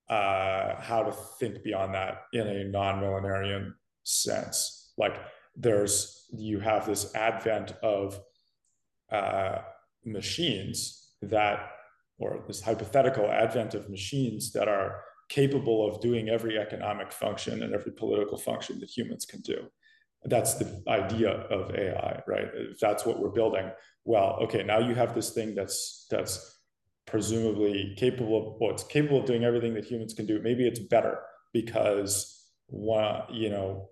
uh, 0.09 0.81
how 0.81 1.03
to 1.03 1.13
think 1.39 1.63
beyond 1.63 1.95
that 1.95 2.23
in 2.33 2.47
a 2.47 2.65
non-millenarian 2.65 3.73
sense 4.05 4.93
like 4.97 5.21
there's 5.57 6.18
you 6.31 6.61
have 6.61 6.87
this 6.87 7.15
advent 7.15 7.73
of 7.83 8.21
uh, 9.11 9.59
machines 10.05 11.13
that 11.23 11.71
or 12.19 12.43
this 12.47 12.61
hypothetical 12.61 13.31
advent 13.31 13.75
of 13.75 13.89
machines 13.89 14.53
that 14.53 14.69
are 14.69 15.03
capable 15.29 15.89
of 15.89 16.01
doing 16.01 16.29
every 16.29 16.59
economic 16.59 17.13
function 17.13 17.63
and 17.63 17.75
every 17.75 17.93
political 17.93 18.37
function 18.37 18.81
that 18.81 18.89
humans 18.89 19.25
can 19.25 19.41
do. 19.41 19.67
That's 20.25 20.55
the 20.55 20.83
idea 20.89 21.31
of 21.31 21.75
ai 21.75 22.23
right? 22.27 22.49
If 22.55 22.79
that's 22.81 23.07
what 23.07 23.21
we're 23.21 23.31
building 23.31 23.71
well 24.05 24.39
okay 24.43 24.63
now 24.63 24.79
you 24.79 24.95
have 24.95 25.15
this 25.15 25.31
thing 25.31 25.55
that's 25.55 26.07
that's 26.11 26.61
presumably 27.07 27.95
capable 27.97 28.37
of 28.37 28.61
well 28.61 28.71
it's 28.71 28.85
capable 28.85 29.21
of 29.21 29.27
doing 29.27 29.45
everything 29.45 29.75
that 29.75 29.85
humans 29.85 30.15
can 30.15 30.27
do. 30.27 30.41
Maybe 30.43 30.67
it's 30.67 30.81
better 30.81 31.21
because 31.53 32.47
one 32.67 33.23
you 33.31 33.51
know 33.51 33.89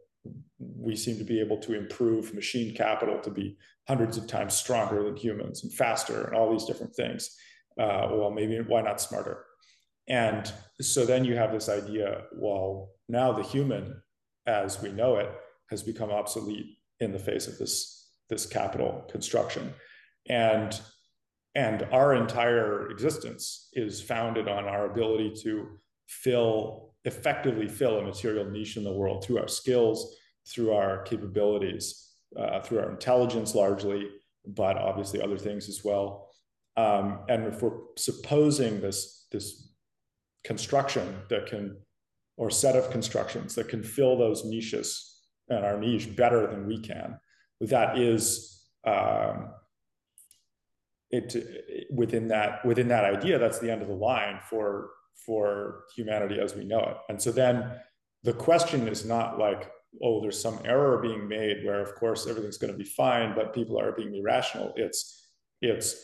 we 0.58 0.96
seem 0.96 1.18
to 1.18 1.24
be 1.24 1.40
able 1.40 1.58
to 1.58 1.74
improve 1.74 2.34
machine 2.34 2.74
capital 2.74 3.20
to 3.20 3.30
be 3.30 3.56
hundreds 3.88 4.16
of 4.16 4.26
times 4.26 4.54
stronger 4.54 5.02
than 5.04 5.16
humans 5.16 5.62
and 5.62 5.72
faster 5.72 6.24
and 6.24 6.36
all 6.36 6.50
these 6.50 6.64
different 6.64 6.94
things. 6.94 7.36
Uh, 7.78 8.08
well, 8.10 8.30
maybe 8.30 8.58
why 8.60 8.80
not 8.80 9.00
smarter? 9.00 9.44
And 10.08 10.50
so 10.80 11.04
then 11.04 11.24
you 11.24 11.36
have 11.36 11.52
this 11.52 11.68
idea 11.68 12.22
well, 12.32 12.90
now 13.08 13.32
the 13.32 13.42
human 13.42 14.00
as 14.46 14.80
we 14.80 14.92
know 14.92 15.16
it 15.16 15.30
has 15.70 15.82
become 15.82 16.10
obsolete 16.10 16.78
in 17.00 17.12
the 17.12 17.18
face 17.18 17.48
of 17.48 17.58
this, 17.58 18.12
this 18.30 18.46
capital 18.46 19.04
construction. 19.10 19.74
And, 20.28 20.80
and 21.54 21.86
our 21.92 22.14
entire 22.14 22.90
existence 22.90 23.68
is 23.72 24.00
founded 24.00 24.48
on 24.48 24.64
our 24.64 24.90
ability 24.90 25.34
to 25.42 25.66
fill, 26.06 26.94
effectively 27.06 27.68
fill 27.68 27.98
a 27.98 28.02
material 28.02 28.44
niche 28.50 28.76
in 28.76 28.84
the 28.84 28.92
world 28.92 29.24
through 29.24 29.38
our 29.38 29.48
skills, 29.48 30.16
through 30.46 30.72
our 30.72 31.02
capabilities, 31.02 32.10
uh, 32.36 32.60
through 32.60 32.80
our 32.80 32.90
intelligence 32.90 33.54
largely, 33.54 34.08
but 34.46 34.76
obviously 34.76 35.22
other 35.22 35.38
things 35.38 35.68
as 35.68 35.82
well. 35.84 36.28
Um, 36.76 37.20
and 37.28 37.46
if 37.46 37.62
we're 37.62 37.78
supposing 37.96 38.80
this, 38.80 39.26
this 39.32 39.72
construction 40.44 41.16
that 41.30 41.46
can, 41.46 41.78
or 42.36 42.50
set 42.50 42.76
of 42.76 42.90
constructions 42.90 43.54
that 43.54 43.68
can 43.68 43.82
fill 43.82 44.18
those 44.18 44.44
niches 44.44 45.22
and 45.48 45.64
our 45.64 45.78
niche 45.78 46.14
better 46.14 46.46
than 46.46 46.66
we 46.66 46.78
can, 46.78 47.18
that 47.60 47.98
is 47.98 48.66
um, 48.84 49.48
it 51.10 51.86
within 51.90 52.28
that 52.28 52.64
within 52.64 52.88
that 52.88 53.04
idea. 53.04 53.38
That's 53.38 53.58
the 53.58 53.70
end 53.70 53.82
of 53.82 53.88
the 53.88 53.94
line 53.94 54.40
for 54.50 54.90
for 55.24 55.84
humanity 55.94 56.38
as 56.40 56.54
we 56.54 56.64
know 56.64 56.80
it. 56.80 56.96
And 57.08 57.20
so 57.20 57.32
then 57.32 57.72
the 58.22 58.32
question 58.32 58.88
is 58.88 59.04
not 59.04 59.38
like 59.38 59.70
oh, 60.02 60.20
there's 60.20 60.40
some 60.40 60.60
error 60.64 60.98
being 60.98 61.28
made 61.28 61.64
where, 61.64 61.80
of 61.80 61.94
course, 61.94 62.26
everything's 62.26 62.58
going 62.58 62.72
to 62.72 62.78
be 62.78 62.84
fine, 62.84 63.34
but 63.34 63.54
people 63.54 63.78
are 63.78 63.92
being 63.92 64.14
irrational. 64.14 64.72
It's 64.76 65.30
it's 65.62 65.96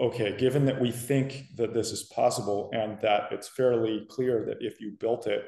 okay, 0.00 0.36
given 0.36 0.64
that 0.66 0.80
we 0.80 0.92
think 0.92 1.46
that 1.56 1.74
this 1.74 1.90
is 1.90 2.04
possible 2.04 2.70
and 2.72 3.00
that 3.00 3.32
it's 3.32 3.48
fairly 3.48 4.06
clear 4.08 4.44
that 4.44 4.58
if 4.60 4.80
you 4.80 4.92
built 5.00 5.26
it, 5.26 5.44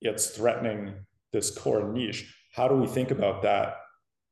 it's 0.00 0.30
threatening 0.30 0.94
this 1.32 1.56
core 1.56 1.92
niche. 1.92 2.34
How 2.52 2.66
do 2.66 2.74
we 2.74 2.88
think 2.88 3.12
about 3.12 3.42
that 3.42 3.76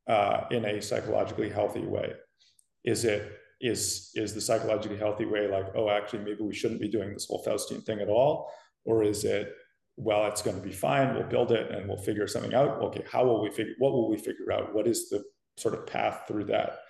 uh, 0.09 0.45
in 0.51 0.65
a 0.65 0.83
psychologically 0.83 1.49
healthy 1.49 1.87
way? 1.87 2.15
Is 2.85 3.05
it 3.05 3.33
is 3.61 4.11
is 4.15 4.35
the 4.35 4.41
psychologically 4.41 4.99
healthy 4.99 5.25
way 5.25 5.49
like, 5.49 5.67
oh, 5.75 5.89
actually, 5.89 6.21
maybe 6.21 6.43
we 6.43 6.55
shouldn't 6.55 6.81
be 6.81 6.89
doing 6.89 7.13
this 7.13 7.27
whole 7.27 7.43
Faustian 7.45 7.85
thing 7.85 8.01
at 8.01 8.09
all, 8.09 8.51
or 8.85 9.03
is 9.03 9.25
it 9.25 9.55
well, 9.97 10.27
it's 10.27 10.43
going 10.43 10.57
to 10.57 10.63
be 10.63 10.73
fine. 10.73 11.15
We'll 11.15 11.25
build 11.25 11.53
it 11.53 11.71
and 11.71 11.89
we'll 11.89 11.97
figure 11.97 12.27
something 12.27 12.53
out. 12.53 12.83
Okay, 12.83 13.03
how 13.11 13.25
will 13.25 13.43
we 13.43 13.51
figure? 13.51 13.75
What 13.79 13.93
will 13.93 14.11
we 14.11 14.19
figure 14.19 14.53
out? 14.53 14.75
What 14.75 14.87
is 14.87 15.09
the 15.09 15.25
sort 15.57 15.75
of 15.75 15.87
path 15.87 16.25
through 16.29 16.45
that? 16.45 16.81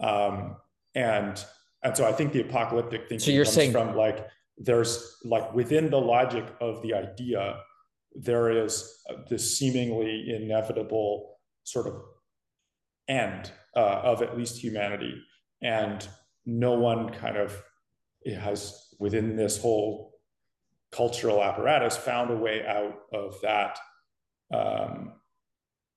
Um, 0.00 0.56
and 0.94 1.44
and 1.82 1.96
so 1.96 2.06
I 2.06 2.12
think 2.12 2.32
the 2.32 2.40
apocalyptic 2.42 3.02
thinking 3.02 3.18
so 3.18 3.30
you're 3.32 3.44
comes 3.44 3.54
saying- 3.54 3.72
from 3.72 3.96
like 3.96 4.26
there's 4.56 5.16
like 5.24 5.52
within 5.52 5.90
the 5.90 6.00
logic 6.00 6.46
of 6.60 6.80
the 6.82 6.94
idea, 6.94 7.58
there 8.14 8.50
is 8.50 9.02
this 9.28 9.58
seemingly 9.58 10.32
inevitable 10.34 11.38
sort 11.64 11.88
of 11.88 11.94
end 13.08 13.50
uh, 13.76 14.00
of 14.04 14.22
at 14.22 14.38
least 14.38 14.62
humanity, 14.62 15.20
and 15.64 16.06
no 16.46 16.74
one 16.74 17.08
kind 17.08 17.36
of 17.36 17.60
has 18.38 18.86
within 19.00 19.34
this 19.34 19.60
whole 19.60 20.12
cultural 20.92 21.42
apparatus 21.42 21.96
found 21.96 22.30
a 22.30 22.36
way 22.36 22.64
out 22.64 23.00
of 23.12 23.40
that 23.42 23.78
um, 24.52 25.14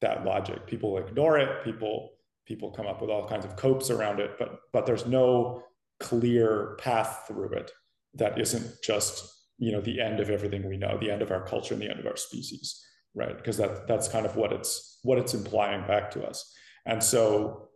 that 0.02 0.26
logic. 0.26 0.66
People 0.66 0.98
ignore 0.98 1.38
it. 1.38 1.64
People 1.64 2.14
people 2.48 2.72
come 2.72 2.88
up 2.88 3.02
with 3.02 3.10
all 3.10 3.28
kinds 3.28 3.46
of 3.46 3.56
copes 3.58 3.90
around 3.90 4.20
it, 4.20 4.38
but 4.40 4.62
but 4.74 4.86
there's 4.86 5.06
no 5.06 5.64
clear 6.00 6.78
path 6.80 7.26
through 7.28 7.52
it 7.54 7.72
that 8.14 8.40
isn't 8.40 8.82
just 8.84 9.34
you 9.60 9.72
know 9.72 9.82
the 9.82 10.00
end 10.00 10.20
of 10.20 10.30
everything 10.30 10.68
we 10.68 10.78
know, 10.78 10.98
the 10.98 11.12
end 11.12 11.22
of 11.22 11.32
our 11.32 11.46
culture 11.46 11.74
and 11.74 11.84
the 11.84 11.90
end 11.90 12.00
of 12.00 12.08
our 12.08 12.16
species, 12.16 12.84
right? 13.14 13.36
Because 13.36 13.58
that 13.58 13.86
that's 13.86 14.08
kind 14.08 14.26
of 14.26 14.38
what 14.38 14.54
it's 14.54 15.00
what 15.04 15.18
it's 15.18 15.34
implying 15.34 15.86
back 15.86 16.10
to 16.12 16.26
us. 16.26 16.54
And 16.86 17.04
so 17.04 17.67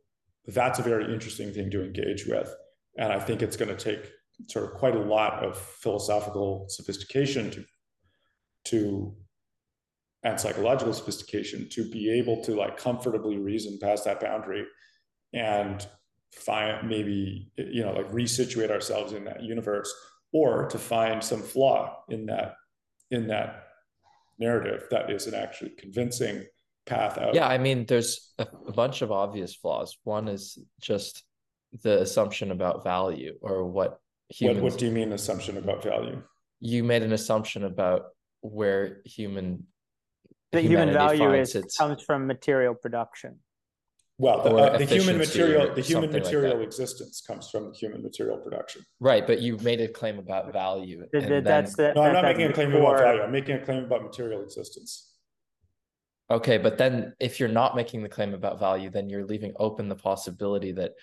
that's 0.54 0.80
a 0.80 0.84
very 0.84 1.14
interesting 1.14 1.52
thing 1.54 1.70
to 1.72 1.84
engage 1.84 2.26
with. 2.26 2.54
And 2.98 3.12
I 3.12 3.20
think 3.20 3.42
it's 3.42 3.58
going 3.58 3.76
to 3.76 3.84
take 3.84 4.12
sort 4.48 4.66
of 4.66 4.74
quite 4.74 4.96
a 4.96 5.00
lot 5.00 5.44
of 5.44 5.58
philosophical 5.58 6.66
sophistication 6.70 7.52
to 7.52 7.66
to 8.64 9.16
and 10.24 10.40
psychological 10.40 10.94
sophistication 10.94 11.68
to 11.70 11.90
be 11.90 12.12
able 12.12 12.44
to 12.44 12.56
like 12.56 12.78
comfortably 12.78 13.38
reason 13.38 13.80
past 13.82 14.06
that 14.06 14.20
boundary 14.20 14.66
and 15.34 15.88
find 16.34 16.88
maybe 16.88 17.52
you 17.58 17.84
know 17.84 17.94
like 17.94 18.12
resituate 18.12 18.72
ourselves 18.72 19.14
in 19.14 19.26
that 19.26 19.44
universe 19.44 19.94
or 20.32 20.68
to 20.68 20.78
find 20.78 21.24
some 21.24 21.42
flaw 21.42 22.04
in 22.10 22.26
that 22.26 22.56
in 23.10 23.28
that 23.28 23.68
narrative 24.40 24.86
that 24.92 25.10
isn't 25.10 25.34
actually 25.34 25.72
convincing 25.72 26.44
path 26.86 27.17
out 27.17 27.34
yeah 27.36 27.48
i 27.48 27.58
mean 27.58 27.86
there's 27.86 28.34
a, 28.39 28.48
a 28.67 28.72
bunch 28.72 29.02
of 29.02 29.12
obvious 29.12 29.56
flaws 29.56 29.98
one 30.04 30.28
is 30.28 30.58
just 30.80 31.24
the 31.84 32.02
assumption 32.02 32.52
about 32.52 32.84
value 32.84 33.38
or 33.41 33.65
what 33.65 34.00
humans. 34.30 34.62
What, 34.62 34.72
what 34.72 34.80
do 34.80 34.86
you 34.86 34.91
mean 34.91 35.12
assumption 35.13 35.58
about 35.58 35.84
value? 35.84 36.22
You 36.60 36.84
made 36.84 37.04
an 37.04 37.13
assumption 37.13 37.63
about 37.63 38.06
where 38.41 39.02
human 39.06 39.67
the 40.52 40.62
human 40.62 40.91
value 40.91 41.34
is 41.34 41.56
its... 41.56 41.78
comes 41.78 42.02
from 42.04 42.28
material 42.28 42.76
production. 42.76 43.39
Well, 44.17 44.44
the, 44.44 44.54
uh, 44.54 44.78
the 44.78 44.86
human 44.86 45.17
material, 45.17 45.74
the 45.74 45.82
human 45.82 46.12
material 46.12 46.58
like 46.58 46.67
existence 46.67 47.24
comes 47.26 47.50
from 47.50 47.74
human 47.74 48.04
material 48.04 48.38
production. 48.38 48.84
Right, 49.00 49.26
but 49.26 49.41
you 49.41 49.58
made 49.60 49.82
a 49.82 49.88
claim 49.88 50.20
about 50.20 50.54
value. 50.54 51.06
The, 51.12 51.22
the, 51.22 51.41
that's 51.41 51.76
the, 51.76 51.94
no, 51.96 52.04
I'm 52.04 52.13
not 52.13 52.26
making 52.26 52.44
a 52.44 52.54
claim 52.54 52.72
core... 52.72 52.82
about 52.82 53.00
value. 53.00 53.22
I'm 53.22 53.32
making 53.32 53.56
a 53.56 53.65
claim 53.65 53.86
about 53.86 54.04
material 54.04 54.44
existence. 54.44 55.11
Okay, 56.32 56.58
but 56.58 56.78
then 56.78 57.13
if 57.20 57.39
you're 57.39 57.50
not 57.50 57.76
making 57.76 58.04
the 58.04 58.10
claim 58.10 58.34
about 58.34 58.58
value, 58.58 58.89
then 58.89 59.10
you're 59.10 59.26
leaving 59.26 59.54
open 59.58 59.89
the 59.89 59.96
possibility 59.96 60.72
that 60.72 60.94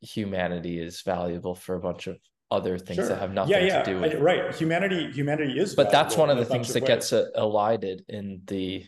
humanity 0.00 0.80
is 0.80 1.02
valuable 1.02 1.54
for 1.54 1.76
a 1.76 1.80
bunch 1.80 2.08
of 2.08 2.18
other 2.50 2.78
things 2.78 2.96
sure. 2.96 3.06
that 3.06 3.18
have 3.18 3.32
nothing 3.32 3.52
yeah, 3.52 3.64
yeah. 3.64 3.82
to 3.82 3.92
do 3.92 4.00
with 4.00 4.14
right. 4.20 4.54
Humanity, 4.56 5.10
humanity 5.12 5.58
is. 5.58 5.76
But 5.76 5.92
that's 5.92 6.16
one 6.16 6.30
of 6.30 6.36
the 6.36 6.44
things 6.44 6.72
that 6.72 6.84
gets 6.84 7.12
elided 7.12 8.04
in 8.08 8.42
the 8.46 8.84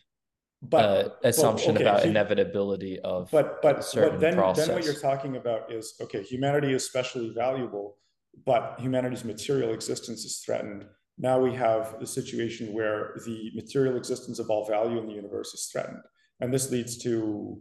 but, 0.68 0.84
uh, 0.84 1.08
assumption 1.24 1.76
okay, 1.76 1.84
about 1.84 2.04
inevitability 2.04 2.98
of 3.00 3.30
but 3.30 3.60
but 3.60 3.86
but 3.94 4.18
then 4.18 4.34
process. 4.34 4.66
then 4.66 4.74
what 4.74 4.84
you're 4.84 4.94
talking 4.94 5.36
about 5.36 5.70
is 5.70 5.94
okay 6.00 6.22
humanity 6.22 6.72
is 6.72 6.86
specially 6.86 7.30
valuable 7.34 7.98
but 8.46 8.76
humanity's 8.78 9.24
material 9.24 9.74
existence 9.74 10.24
is 10.24 10.38
threatened 10.38 10.86
now 11.18 11.38
we 11.38 11.54
have 11.54 11.98
the 12.00 12.06
situation 12.06 12.72
where 12.72 13.20
the 13.24 13.50
material 13.54 13.96
existence 13.96 14.38
of 14.38 14.50
all 14.50 14.66
value 14.66 14.98
in 14.98 15.06
the 15.06 15.12
universe 15.12 15.54
is 15.54 15.68
threatened 15.70 16.02
and 16.40 16.52
this 16.52 16.70
leads 16.70 16.98
to 16.98 17.60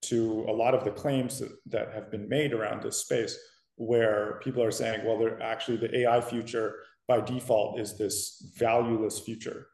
to 0.00 0.46
a 0.48 0.52
lot 0.52 0.74
of 0.74 0.84
the 0.84 0.90
claims 0.90 1.40
that, 1.40 1.50
that 1.66 1.92
have 1.92 2.10
been 2.10 2.28
made 2.28 2.52
around 2.52 2.82
this 2.82 2.98
space 2.98 3.36
where 3.76 4.40
people 4.42 4.62
are 4.62 4.70
saying 4.70 5.04
well 5.04 5.18
they're 5.18 5.42
actually 5.42 5.76
the 5.76 5.98
ai 5.98 6.20
future 6.20 6.76
by 7.06 7.20
default 7.20 7.80
is 7.80 7.96
this 7.96 8.52
valueless 8.56 9.18
future 9.20 9.68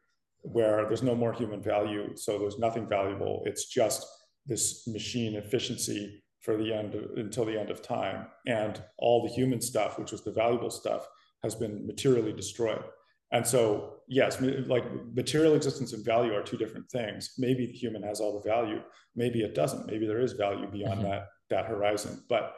where 0.45 0.85
there's 0.87 1.03
no 1.03 1.15
more 1.15 1.33
human 1.33 1.61
value, 1.61 2.15
so 2.15 2.37
there's 2.37 2.59
nothing 2.59 2.87
valuable. 2.87 3.41
It's 3.45 3.65
just 3.65 4.05
this 4.45 4.87
machine 4.87 5.35
efficiency 5.35 6.23
for 6.41 6.55
the 6.55 6.71
end 6.71 6.93
of, 6.93 7.17
until 7.17 7.45
the 7.45 7.59
end 7.59 7.71
of 7.71 7.81
time, 7.81 8.27
and 8.45 8.81
all 8.97 9.23
the 9.23 9.33
human 9.33 9.59
stuff, 9.59 9.97
which 9.97 10.11
was 10.11 10.23
the 10.23 10.31
valuable 10.31 10.69
stuff, 10.69 11.07
has 11.43 11.55
been 11.55 11.85
materially 11.85 12.33
destroyed. 12.33 12.83
And 13.31 13.45
so, 13.45 13.95
yes, 14.07 14.41
like 14.67 14.85
material 15.13 15.55
existence 15.55 15.93
and 15.93 16.05
value 16.05 16.33
are 16.33 16.43
two 16.43 16.57
different 16.57 16.89
things. 16.89 17.33
Maybe 17.37 17.65
the 17.65 17.73
human 17.73 18.03
has 18.03 18.19
all 18.19 18.39
the 18.39 18.49
value, 18.49 18.81
maybe 19.15 19.41
it 19.41 19.55
doesn't. 19.55 19.87
Maybe 19.87 20.05
there 20.07 20.21
is 20.21 20.33
value 20.33 20.67
beyond 20.67 21.01
mm-hmm. 21.01 21.09
that 21.09 21.27
that 21.49 21.65
horizon. 21.65 22.23
But 22.29 22.55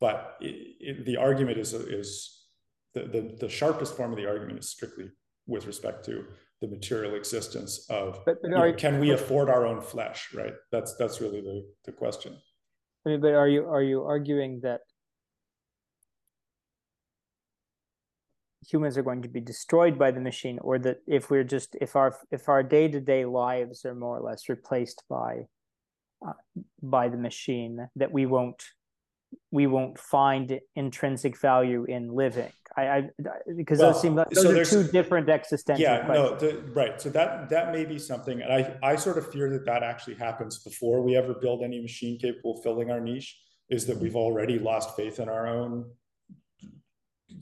but 0.00 0.36
it, 0.40 0.76
it, 0.80 1.04
the 1.06 1.16
argument 1.16 1.58
is 1.58 1.72
is 1.74 2.44
the, 2.94 3.02
the 3.02 3.36
the 3.40 3.48
sharpest 3.48 3.96
form 3.96 4.12
of 4.12 4.16
the 4.16 4.26
argument 4.26 4.58
is 4.58 4.68
strictly 4.68 5.10
with 5.46 5.66
respect 5.66 6.04
to 6.06 6.24
the 6.60 6.68
material 6.68 7.14
existence 7.14 7.86
of 7.90 8.22
but, 8.24 8.40
but 8.40 8.50
know, 8.50 8.72
can 8.72 8.98
we 8.98 9.10
afford 9.10 9.50
our 9.50 9.66
own 9.66 9.80
flesh 9.80 10.30
right 10.34 10.54
that's 10.72 10.96
that's 10.96 11.20
really 11.20 11.42
the, 11.42 11.62
the 11.84 11.92
question 11.92 12.34
i 13.04 13.10
mean 13.10 13.20
but 13.20 13.34
are 13.34 13.46
you 13.48 13.66
are 13.66 13.82
you 13.82 14.02
arguing 14.02 14.58
that 14.62 14.80
humans 18.68 18.98
are 18.98 19.02
going 19.02 19.22
to 19.22 19.28
be 19.28 19.40
destroyed 19.40 19.98
by 19.98 20.10
the 20.10 20.20
machine 20.20 20.58
or 20.60 20.78
that 20.78 20.98
if 21.06 21.30
we're 21.30 21.44
just 21.44 21.76
if 21.80 21.96
our 21.96 22.16
if 22.30 22.48
our 22.48 22.62
day-to-day 22.62 23.24
lives 23.24 23.84
are 23.84 23.94
more 23.94 24.18
or 24.18 24.22
less 24.22 24.48
replaced 24.48 25.02
by 25.08 25.46
uh, 26.26 26.32
by 26.82 27.08
the 27.08 27.16
machine 27.16 27.88
that 27.96 28.12
we 28.12 28.26
won't 28.26 28.62
we 29.50 29.66
won't 29.66 29.98
find 29.98 30.60
intrinsic 30.74 31.38
value 31.38 31.84
in 31.84 32.12
living 32.12 32.52
I, 32.76 32.82
I 32.82 33.10
because 33.56 33.78
well, 33.78 33.92
those 33.92 34.02
seem 34.02 34.14
like 34.14 34.30
those 34.30 34.44
so 34.44 34.50
are 34.58 34.64
two 34.64 34.90
different 34.92 35.30
existential. 35.30 35.82
Yeah, 35.82 36.04
questions. 36.04 36.42
no, 36.42 36.48
the, 36.48 36.72
right. 36.72 37.00
So 37.00 37.08
that 37.10 37.48
that 37.48 37.72
may 37.72 37.84
be 37.86 37.98
something, 37.98 38.42
and 38.42 38.52
I 38.52 38.76
I 38.82 38.96
sort 38.96 39.16
of 39.16 39.32
fear 39.32 39.48
that 39.50 39.64
that 39.64 39.82
actually 39.82 40.16
happens 40.16 40.62
before 40.62 41.00
we 41.02 41.16
ever 41.16 41.34
build 41.34 41.62
any 41.62 41.80
machine 41.80 42.18
capable 42.18 42.58
of 42.58 42.62
filling 42.62 42.90
our 42.90 43.00
niche. 43.00 43.38
Is 43.70 43.86
that 43.86 43.98
we've 43.98 44.14
already 44.14 44.58
lost 44.58 44.94
faith 44.94 45.18
in 45.18 45.28
our 45.28 45.46
own 45.46 45.86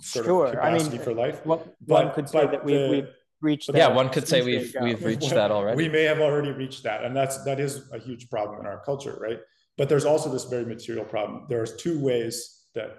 sort 0.01 0.27
sure. 0.27 0.47
of 0.47 0.53
capacity 0.53 0.89
I 0.89 0.93
mean, 0.93 1.05
for 1.05 1.15
life. 1.15 1.41
but, 1.45 1.67
one 1.81 2.13
could 2.13 2.29
say 2.29 2.47
that 2.47 2.65
we, 2.65 2.89
we've 2.89 3.09
reached. 3.41 3.71
Yeah, 3.73 3.89
one 3.89 4.09
could 4.09 4.27
say 4.27 4.43
we've 4.43 4.75
we've 4.81 5.05
reached 5.05 5.31
that 5.31 5.51
already. 5.51 5.77
We 5.77 5.89
may 5.89 6.05
have 6.05 6.21
already 6.21 6.51
reached 6.51 6.83
that, 6.85 7.05
and 7.05 7.17
that's 7.17 7.43
that 7.45 7.61
is 7.61 7.91
a 7.93 7.99
huge 7.99 8.29
problem 8.31 8.61
in 8.61 8.67
our 8.67 8.81
culture, 8.85 9.17
right? 9.21 9.41
But 9.77 9.89
there's 9.89 10.05
also 10.05 10.31
this 10.31 10.45
very 10.45 10.65
material 10.65 11.05
problem. 11.05 11.47
There's 11.49 11.77
two 11.77 12.01
ways 12.01 12.67
that 12.75 12.97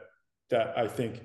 that 0.50 0.78
I 0.78 0.88
think 0.88 1.24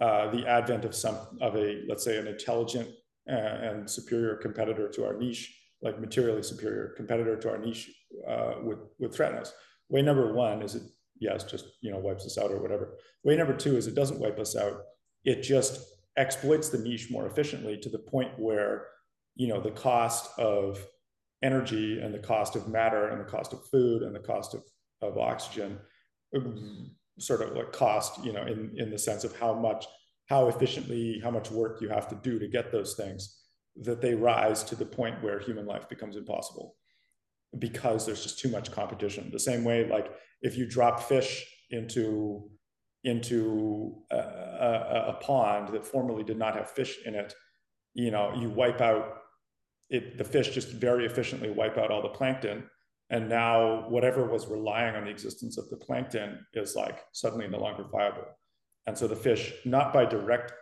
uh, 0.00 0.30
the 0.30 0.46
advent 0.46 0.84
of 0.84 0.94
some 0.94 1.16
of 1.40 1.56
a 1.56 1.82
let's 1.88 2.04
say 2.04 2.18
an 2.18 2.26
intelligent 2.26 2.88
uh, 3.28 3.34
and 3.34 3.90
superior 3.90 4.36
competitor 4.36 4.88
to 4.88 5.04
our 5.06 5.16
niche, 5.16 5.54
like 5.82 6.00
materially 6.00 6.42
superior 6.42 6.94
competitor 6.96 7.36
to 7.36 7.50
our 7.50 7.58
niche, 7.58 7.90
uh, 8.28 8.54
would 8.62 8.78
would 8.98 9.12
threaten 9.12 9.38
us. 9.38 9.52
Way 9.88 10.02
number 10.02 10.32
one 10.32 10.62
is 10.62 10.74
it 10.74 10.82
yes, 11.20 11.44
just 11.44 11.66
you 11.80 11.90
know 11.90 11.98
wipes 11.98 12.26
us 12.26 12.38
out 12.38 12.50
or 12.50 12.60
whatever. 12.60 12.96
Way 13.24 13.36
number 13.36 13.54
two 13.54 13.76
is 13.76 13.86
it 13.86 13.94
doesn't 13.94 14.20
wipe 14.20 14.38
us 14.38 14.56
out. 14.56 14.82
It 15.24 15.42
just 15.42 15.80
exploits 16.16 16.68
the 16.68 16.78
niche 16.78 17.10
more 17.10 17.26
efficiently 17.26 17.78
to 17.78 17.88
the 17.88 17.98
point 17.98 18.38
where 18.38 18.86
you 19.36 19.48
know 19.48 19.60
the 19.60 19.70
cost 19.70 20.38
of 20.38 20.84
energy 21.42 22.00
and 22.00 22.12
the 22.12 22.18
cost 22.18 22.56
of 22.56 22.68
matter 22.68 23.08
and 23.08 23.20
the 23.20 23.30
cost 23.30 23.52
of 23.52 23.66
food 23.68 24.02
and 24.02 24.14
the 24.14 24.20
cost 24.20 24.54
of, 24.54 24.62
of 25.00 25.16
oxygen 25.16 25.78
um, 26.36 26.90
sort 27.18 27.42
of 27.42 27.52
like 27.52 27.72
cost, 27.72 28.24
you 28.24 28.32
know, 28.32 28.42
in, 28.42 28.72
in 28.76 28.90
the 28.90 28.98
sense 28.98 29.24
of 29.24 29.36
how 29.36 29.54
much, 29.54 29.86
how 30.26 30.48
efficiently, 30.48 31.20
how 31.22 31.30
much 31.30 31.50
work 31.50 31.80
you 31.80 31.88
have 31.88 32.08
to 32.08 32.14
do 32.16 32.38
to 32.38 32.48
get 32.48 32.72
those 32.72 32.94
things, 32.94 33.38
that 33.76 34.00
they 34.00 34.14
rise 34.14 34.62
to 34.64 34.74
the 34.74 34.84
point 34.84 35.22
where 35.22 35.38
human 35.38 35.66
life 35.66 35.88
becomes 35.88 36.16
impossible 36.16 36.76
because 37.58 38.06
there's 38.06 38.22
just 38.22 38.38
too 38.38 38.48
much 38.48 38.70
competition. 38.70 39.30
The 39.32 39.40
same 39.40 39.64
way, 39.64 39.86
like 39.88 40.12
if 40.42 40.56
you 40.56 40.66
drop 40.66 41.02
fish 41.02 41.46
into 41.70 42.48
into 43.04 43.94
a, 44.10 44.16
a, 44.16 45.04
a 45.08 45.18
pond 45.22 45.68
that 45.68 45.84
formerly 45.84 46.22
did 46.22 46.38
not 46.38 46.54
have 46.54 46.70
fish 46.70 46.98
in 47.06 47.14
it, 47.14 47.34
you 47.94 48.10
know, 48.10 48.32
you 48.34 48.50
wipe 48.50 48.80
out 48.80 49.18
it. 49.88 50.18
The 50.18 50.24
fish 50.24 50.50
just 50.50 50.68
very 50.68 51.06
efficiently 51.06 51.50
wipe 51.50 51.78
out 51.78 51.90
all 51.90 52.02
the 52.02 52.08
plankton. 52.08 52.64
And 53.08 53.28
now 53.28 53.88
whatever 53.88 54.24
was 54.24 54.46
relying 54.46 54.94
on 54.94 55.04
the 55.04 55.10
existence 55.10 55.58
of 55.58 55.68
the 55.68 55.76
plankton 55.76 56.46
is 56.54 56.76
like 56.76 57.00
suddenly 57.12 57.48
no 57.48 57.58
longer 57.58 57.84
viable. 57.90 58.26
And 58.86 58.96
so 58.96 59.08
the 59.08 59.16
fish 59.16 59.52
not 59.64 59.92
by 59.92 60.04
direct 60.04 60.52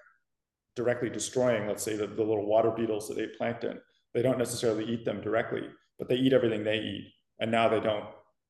directly 0.76 1.10
destroying 1.10 1.66
let's 1.66 1.82
say 1.82 1.96
the, 1.96 2.06
the 2.06 2.22
little 2.22 2.46
water 2.46 2.70
beetles 2.70 3.08
that 3.08 3.18
ate 3.18 3.36
plankton 3.36 3.80
they 4.14 4.22
don't 4.22 4.38
necessarily 4.38 4.84
eat 4.84 5.04
them 5.04 5.20
directly 5.20 5.62
but 5.98 6.08
they 6.08 6.14
eat 6.14 6.32
everything 6.32 6.62
they 6.62 6.78
eat. 6.78 7.12
And 7.40 7.50
now 7.50 7.68
they 7.68 7.80
don't 7.80 8.04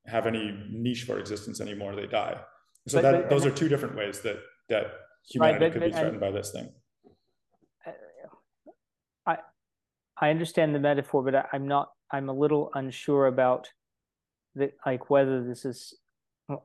have 0.05 0.27
any 0.27 0.63
niche 0.69 1.03
for 1.03 1.17
existence 1.17 1.59
anymore. 1.59 1.95
They 1.95 2.05
die 2.05 2.39
so 2.87 2.97
but, 2.97 3.01
that 3.01 3.21
but, 3.23 3.29
those 3.29 3.45
are 3.45 3.51
two 3.51 3.69
different 3.69 3.95
ways 3.95 4.21
that 4.21 4.39
that 4.69 4.91
humanity 5.29 5.65
right, 5.65 5.73
but, 5.73 5.73
could 5.73 5.91
be 5.91 5.91
threatened 5.91 6.19
by 6.19 6.31
this 6.31 6.51
thing. 6.51 6.69
I 9.25 9.37
i 10.21 10.29
understand 10.29 10.73
the 10.73 10.79
metaphor 10.79 11.23
but 11.23 11.35
I, 11.35 11.45
i'm 11.53 11.67
not 11.67 11.89
i'm 12.11 12.29
a 12.29 12.33
little 12.33 12.71
unsure 12.73 13.27
about 13.27 13.69
that 14.55 14.73
like 14.85 15.09
whether 15.09 15.43
this 15.43 15.65
is 15.65 15.93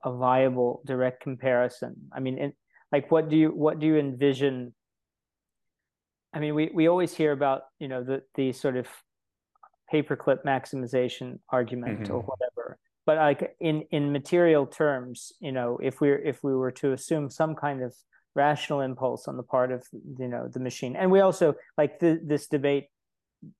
a 0.05 0.12
viable 0.12 0.83
direct 0.85 1.22
comparison. 1.22 1.94
I 2.12 2.20
mean 2.20 2.38
in, 2.38 2.53
like 2.92 3.11
what 3.11 3.29
do 3.29 3.37
you 3.37 3.48
what 3.48 3.79
do 3.81 3.87
you 3.87 3.96
envision? 3.96 4.74
I 6.33 6.38
mean 6.38 6.55
we 6.55 6.70
we 6.72 6.88
always 6.88 7.14
hear 7.14 7.33
about 7.33 7.62
you 7.79 7.88
know 7.88 8.03
the 8.03 8.22
the 8.35 8.53
sort 8.53 8.77
of 8.77 8.87
paperclip 9.92 10.44
maximization 10.44 11.38
argument 11.50 12.05
mm-hmm. 12.05 12.14
or 12.14 12.20
whatever 12.20 12.63
but 13.07 13.17
like 13.17 13.57
in 13.61 13.83
in 13.90 14.12
material 14.12 14.67
terms 14.67 15.33
you 15.40 15.53
know 15.53 15.79
if 15.83 16.01
we're 16.01 16.19
if 16.19 16.43
we 16.43 16.55
were 16.55 16.71
to 16.71 16.93
assume 16.93 17.31
some 17.31 17.55
kind 17.55 17.83
of 17.83 17.95
rational 18.35 18.81
impulse 18.81 19.29
on 19.29 19.37
the 19.37 19.43
part 19.43 19.71
of 19.71 19.87
you 20.19 20.29
know 20.29 20.49
the 20.53 20.61
machine 20.61 20.97
and 20.97 21.11
we 21.11 21.21
also 21.21 21.55
like 21.79 21.99
the, 22.01 22.21
this 22.25 22.47
debate 22.47 22.88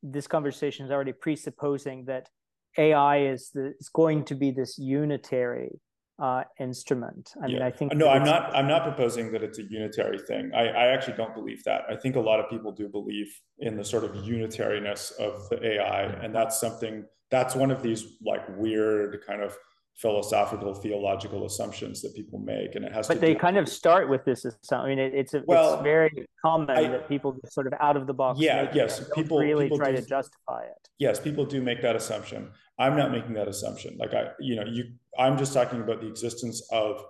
this 0.03 0.27
conversation 0.27 0.85
is 0.85 0.91
already 0.91 1.13
presupposing 1.13 2.05
that 2.07 2.29
AI 2.77 3.27
is 3.27 3.51
the 3.55 3.75
is 3.79 3.89
going 3.89 4.25
to 4.25 4.35
be 4.35 4.51
this 4.51 4.79
unitary 4.79 5.81
uh, 6.19 6.45
instrument. 6.61 7.33
I 7.43 7.47
yeah. 7.47 7.53
mean, 7.55 7.63
I 7.63 7.71
think 7.71 7.95
no, 7.95 8.09
I'm 8.09 8.25
not. 8.25 8.55
I'm 8.55 8.69
not 8.69 8.85
proposing 8.85 9.33
that 9.33 9.43
it's 9.43 9.59
a 9.59 9.65
unitary 9.65 10.19
thing. 10.19 10.53
I, 10.55 10.69
I 10.69 10.87
actually 10.89 11.17
don't 11.17 11.35
believe 11.35 11.65
that. 11.65 11.83
I 11.89 11.97
think 11.97 12.17
a 12.17 12.21
lot 12.21 12.41
of 12.41 12.49
people 12.49 12.73
do 12.73 12.89
believe 12.89 13.35
in 13.59 13.77
the 13.77 13.85
sort 13.85 14.05
of 14.05 14.13
unitariness 14.13 15.13
of 15.19 15.49
the 15.49 15.65
AI, 15.65 16.05
and 16.23 16.35
that's 16.35 16.61
something. 16.61 17.05
That's 17.35 17.55
one 17.57 17.71
of 17.73 17.83
these 17.83 18.03
like 18.23 18.45
weird 18.57 19.25
kind 19.27 19.43
of 19.43 19.57
philosophical 19.97 20.75
theological 20.75 21.47
assumptions 21.47 22.03
that 22.03 22.13
people 22.17 22.41
make 22.41 22.75
and 22.75 22.85
it 22.85 22.93
has 22.93 23.07
but 23.07 23.21
they 23.21 23.33
kind 23.33 23.57
of 23.57 23.69
start 23.69 24.09
with 24.09 24.25
this 24.25 24.45
assumption. 24.45 24.81
i 24.81 24.89
mean 24.89 24.99
it, 24.99 25.15
it's 25.15 25.35
a, 25.35 25.43
well, 25.47 25.75
it's 25.75 25.83
very 25.85 26.27
common 26.45 26.69
I, 26.71 26.89
that 26.89 27.09
people 27.09 27.39
sort 27.49 27.69
of 27.69 27.75
out 27.79 27.97
of 27.97 28.09
the 28.09 28.13
box 28.13 28.41
yeah 28.41 28.69
yes 28.75 29.09
people 29.15 29.39
really 29.39 29.67
people 29.67 29.79
try 29.79 29.93
do, 29.93 29.99
to 29.99 30.03
justify 30.05 30.63
it 30.65 30.89
yes 30.99 31.21
people 31.21 31.45
do 31.45 31.63
make 31.63 31.81
that 31.83 31.95
assumption 31.95 32.51
i'm 32.77 32.97
not 32.97 33.13
making 33.13 33.35
that 33.35 33.47
assumption 33.47 33.97
like 33.97 34.15
i 34.15 34.31
you 34.41 34.57
know 34.57 34.65
you 34.65 34.85
i'm 35.17 35.39
just 35.39 35.55
talking 35.55 35.81
about 35.81 36.01
the 36.01 36.09
existence 36.09 36.61
of 36.73 37.05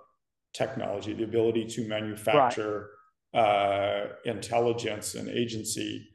technology 0.53 1.11
the 1.13 1.23
ability 1.23 1.65
to 1.65 1.87
manufacture 1.87 2.89
right. 3.33 3.41
uh, 3.41 4.07
intelligence 4.25 5.15
and 5.15 5.27
agency 5.27 6.07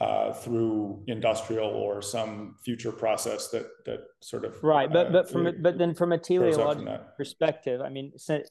uh, 0.00 0.32
through 0.32 1.02
industrial 1.06 1.68
or 1.68 2.02
some 2.02 2.56
future 2.64 2.90
process 2.90 3.48
that 3.48 3.66
that 3.86 4.00
sort 4.20 4.44
of 4.44 4.62
right. 4.62 4.92
But 4.92 5.08
uh, 5.08 5.10
but 5.10 5.30
from 5.30 5.62
but 5.62 5.78
then 5.78 5.94
from 5.94 6.12
a 6.12 6.18
teleological 6.18 6.98
perspective, 7.16 7.80
I 7.80 7.90
mean, 7.90 8.12
so 8.16 8.42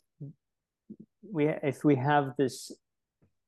we 1.30 1.48
if 1.48 1.84
we 1.84 1.96
have 1.96 2.34
this 2.38 2.72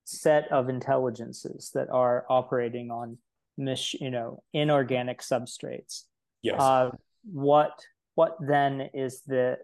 set 0.04 0.52
of 0.52 0.70
intelligences 0.70 1.72
that 1.74 1.90
are 1.90 2.26
operating 2.30 2.92
on 2.92 3.18
mis 3.58 3.94
you 3.94 4.12
know 4.12 4.44
inorganic 4.54 5.22
substrates, 5.22 6.04
yes. 6.42 6.60
Uh, 6.60 6.92
what 7.32 7.80
what 8.16 8.36
then 8.46 8.90
is 8.94 9.22
the 9.26 9.58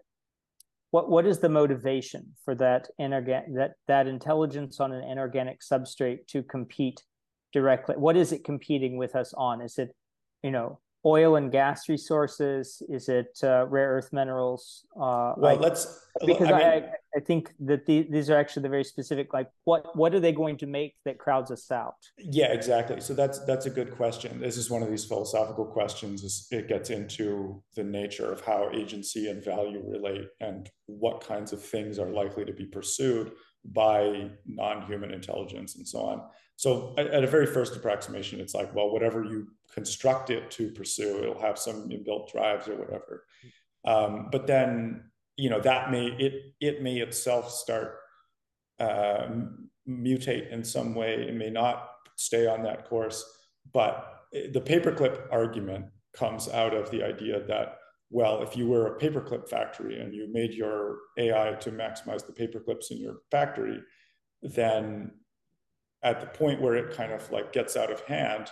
what 0.90 1.10
what 1.10 1.26
is 1.26 1.38
the 1.38 1.48
motivation 1.48 2.32
for 2.44 2.54
that 2.54 2.88
inorganic 2.98 3.54
that 3.54 3.72
that 3.88 4.06
intelligence 4.06 4.80
on 4.80 4.90
an 4.92 5.04
inorganic 5.04 5.60
substrate 5.60 6.26
to 6.28 6.42
compete 6.42 7.02
directly 7.52 7.94
what 7.96 8.16
is 8.16 8.32
it 8.32 8.44
competing 8.44 8.96
with 8.96 9.14
us 9.14 9.34
on 9.34 9.60
is 9.60 9.78
it 9.78 9.94
you 10.42 10.50
know 10.50 10.78
oil 11.04 11.36
and 11.36 11.50
gas 11.50 11.88
resources? 11.88 12.82
Is 12.88 13.08
it 13.08 13.38
uh, 13.42 13.66
rare 13.66 13.90
earth 13.90 14.12
minerals? 14.12 14.84
Uh, 14.96 15.34
well, 15.36 15.56
let's 15.56 16.06
because 16.24 16.48
I, 16.48 16.52
mean, 16.52 16.66
I, 16.66 16.90
I, 17.16 17.20
think 17.20 17.52
that 17.60 17.86
the, 17.86 18.06
these 18.10 18.28
are 18.30 18.36
actually 18.36 18.62
the 18.62 18.68
very 18.68 18.84
specific. 18.84 19.32
Like, 19.32 19.48
what 19.64 19.96
what 19.96 20.14
are 20.14 20.20
they 20.20 20.32
going 20.32 20.56
to 20.58 20.66
make 20.66 20.94
that 21.04 21.18
crowds 21.18 21.50
us 21.50 21.70
out? 21.70 21.96
Yeah, 22.18 22.52
exactly. 22.52 23.00
So 23.00 23.14
that's 23.14 23.44
that's 23.44 23.66
a 23.66 23.70
good 23.70 23.96
question. 23.96 24.40
This 24.40 24.56
is 24.56 24.70
one 24.70 24.82
of 24.82 24.90
these 24.90 25.04
philosophical 25.04 25.64
questions. 25.64 26.48
it 26.50 26.68
gets 26.68 26.90
into 26.90 27.62
the 27.74 27.84
nature 27.84 28.30
of 28.30 28.44
how 28.44 28.70
agency 28.72 29.28
and 29.28 29.44
value 29.44 29.82
relate, 29.84 30.28
and 30.40 30.70
what 30.86 31.24
kinds 31.24 31.52
of 31.52 31.62
things 31.64 31.98
are 31.98 32.10
likely 32.10 32.44
to 32.44 32.52
be 32.52 32.66
pursued 32.66 33.32
by 33.64 34.30
non-human 34.46 35.12
intelligence 35.12 35.76
and 35.76 35.86
so 35.86 36.00
on. 36.00 36.22
So 36.56 36.94
at 36.98 37.24
a 37.24 37.26
very 37.26 37.46
first 37.46 37.74
approximation, 37.74 38.38
it's 38.40 38.54
like, 38.54 38.74
well, 38.74 38.90
whatever 38.90 39.24
you 39.24 39.48
construct 39.72 40.30
it 40.30 40.50
to 40.52 40.70
pursue, 40.70 41.22
it'll 41.22 41.40
have 41.40 41.58
some 41.58 41.88
inbuilt 41.88 42.30
drives 42.30 42.68
or 42.68 42.76
whatever. 42.76 43.24
Um, 43.84 44.28
but 44.30 44.46
then, 44.46 45.10
you 45.36 45.50
know, 45.50 45.60
that 45.60 45.90
may 45.90 46.06
it 46.06 46.54
it 46.60 46.82
may 46.82 46.98
itself 46.98 47.50
start 47.50 47.98
uh, 48.78 49.28
mutate 49.88 50.50
in 50.52 50.62
some 50.62 50.94
way. 50.94 51.14
It 51.14 51.34
may 51.34 51.50
not 51.50 51.88
stay 52.16 52.46
on 52.46 52.62
that 52.64 52.88
course. 52.88 53.24
But 53.72 54.24
the 54.32 54.60
paperclip 54.60 55.26
argument 55.30 55.86
comes 56.12 56.48
out 56.48 56.74
of 56.74 56.90
the 56.90 57.02
idea 57.02 57.44
that 57.46 57.78
well, 58.12 58.42
if 58.42 58.56
you 58.56 58.68
were 58.68 58.94
a 58.94 58.98
paperclip 59.00 59.48
factory 59.48 60.00
and 60.00 60.14
you 60.14 60.30
made 60.32 60.54
your 60.54 60.98
AI 61.18 61.54
to 61.60 61.72
maximize 61.72 62.24
the 62.26 62.32
paperclips 62.32 62.90
in 62.90 62.98
your 62.98 63.16
factory, 63.30 63.80
then 64.42 65.10
at 66.02 66.20
the 66.20 66.26
point 66.26 66.60
where 66.60 66.76
it 66.76 66.94
kind 66.94 67.12
of 67.12 67.30
like 67.32 67.52
gets 67.52 67.76
out 67.76 67.90
of 67.90 68.00
hand, 68.02 68.50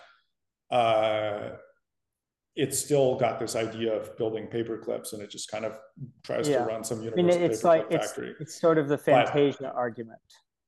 uh, 0.71 1.51
it's 2.57 2.79
still 2.79 3.17
got 3.17 3.39
this 3.39 3.55
idea 3.55 3.93
of 3.93 4.17
building 4.17 4.47
paperclips, 4.47 5.13
and 5.13 5.23
it 5.23 5.31
just 5.31 5.51
kind 5.51 5.65
of 5.65 5.79
tries 6.25 6.49
yeah. 6.49 6.59
to 6.59 6.65
run 6.65 6.83
some 6.83 7.03
universal 7.03 7.31
I 7.31 7.39
mean, 7.39 7.51
it's 7.51 7.63
like 7.63 7.87
it's, 7.91 8.07
factory. 8.07 8.35
it's 8.41 8.61
sort 8.61 8.79
of 8.79 8.89
the 8.89 8.99
fantasia 8.99 9.59
but, 9.61 9.75
argument 9.75 10.19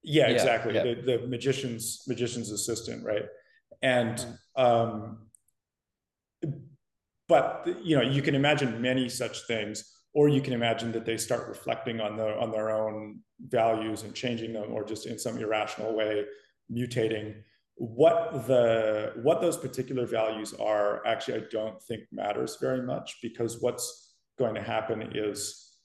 yeah, 0.03 0.29
yeah 0.29 0.33
exactly 0.33 0.75
yeah. 0.75 0.83
The, 0.83 1.19
the 1.19 1.27
magician's 1.27 2.03
magician's 2.07 2.51
assistant 2.51 3.05
right 3.05 3.25
and 3.83 4.19
mm-hmm. 4.59 4.63
um 4.63 5.19
but 7.33 7.67
you 7.83 7.97
know 7.97 8.03
you 8.17 8.23
can 8.27 8.35
imagine 8.35 8.71
many 8.91 9.09
such 9.09 9.37
things 9.47 9.77
or 10.13 10.29
you 10.29 10.43
can 10.43 10.53
imagine 10.53 10.93
that 10.93 11.07
they 11.07 11.17
start 11.17 11.49
reflecting 11.49 11.99
on 12.07 12.13
the 12.21 12.29
on 12.43 12.51
their 12.51 12.69
own 12.71 13.21
values 13.61 14.03
and 14.03 14.15
changing 14.15 14.53
them 14.53 14.69
or 14.75 14.85
just 14.85 15.07
in 15.07 15.19
some 15.19 15.39
irrational 15.39 15.95
way 15.95 16.25
mutating. 16.71 17.27
What 17.77 18.47
the 18.47 19.15
what 19.23 19.41
those 19.41 19.57
particular 19.57 20.05
values 20.21 20.51
are 20.73 21.05
actually 21.07 21.39
i 21.41 21.45
don't 21.51 21.81
think 21.89 22.03
matters 22.13 22.59
very 22.61 22.83
much 22.93 23.17
because 23.23 23.63
what's 23.65 23.87
going 24.39 24.55
to 24.55 24.63
happen 24.75 24.99
is 25.15 25.39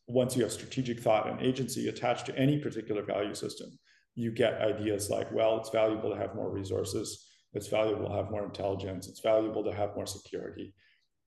once 0.08 0.36
you 0.36 0.44
have 0.44 0.52
strategic 0.52 1.00
thought 1.00 1.30
and 1.30 1.40
agency 1.42 1.88
attached 1.88 2.26
to 2.26 2.38
any 2.38 2.58
particular 2.60 3.04
value 3.14 3.36
system 3.44 3.70
you 4.16 4.30
get 4.44 4.62
ideas 4.74 5.10
like 5.10 5.30
well 5.38 5.58
it's 5.60 5.70
valuable 5.82 6.10
to 6.14 6.22
have 6.22 6.36
more 6.36 6.52
resources 6.62 7.08
it's 7.54 7.70
valuable 7.80 8.08
to 8.10 8.18
have 8.20 8.30
more 8.36 8.46
intelligence 8.52 9.08
it's 9.08 9.24
valuable 9.34 9.64
to 9.64 9.74
have 9.80 9.96
more 9.96 10.10
security 10.18 10.68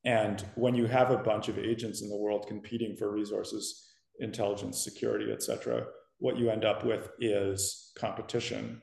and 0.05 0.45
when 0.55 0.75
you 0.75 0.87
have 0.87 1.11
a 1.11 1.17
bunch 1.17 1.49
of 1.49 1.59
agents 1.59 2.03
in 2.03 2.09
the 2.09 2.17
world 2.17 2.47
competing 2.49 2.97
for 2.97 3.11
resources 3.11 3.93
intelligence 4.21 4.83
security 4.83 5.31
etc 5.33 5.85
what 6.19 6.37
you 6.37 6.51
end 6.51 6.65
up 6.65 6.85
with 6.85 7.11
is 7.21 7.93
competition 7.97 8.81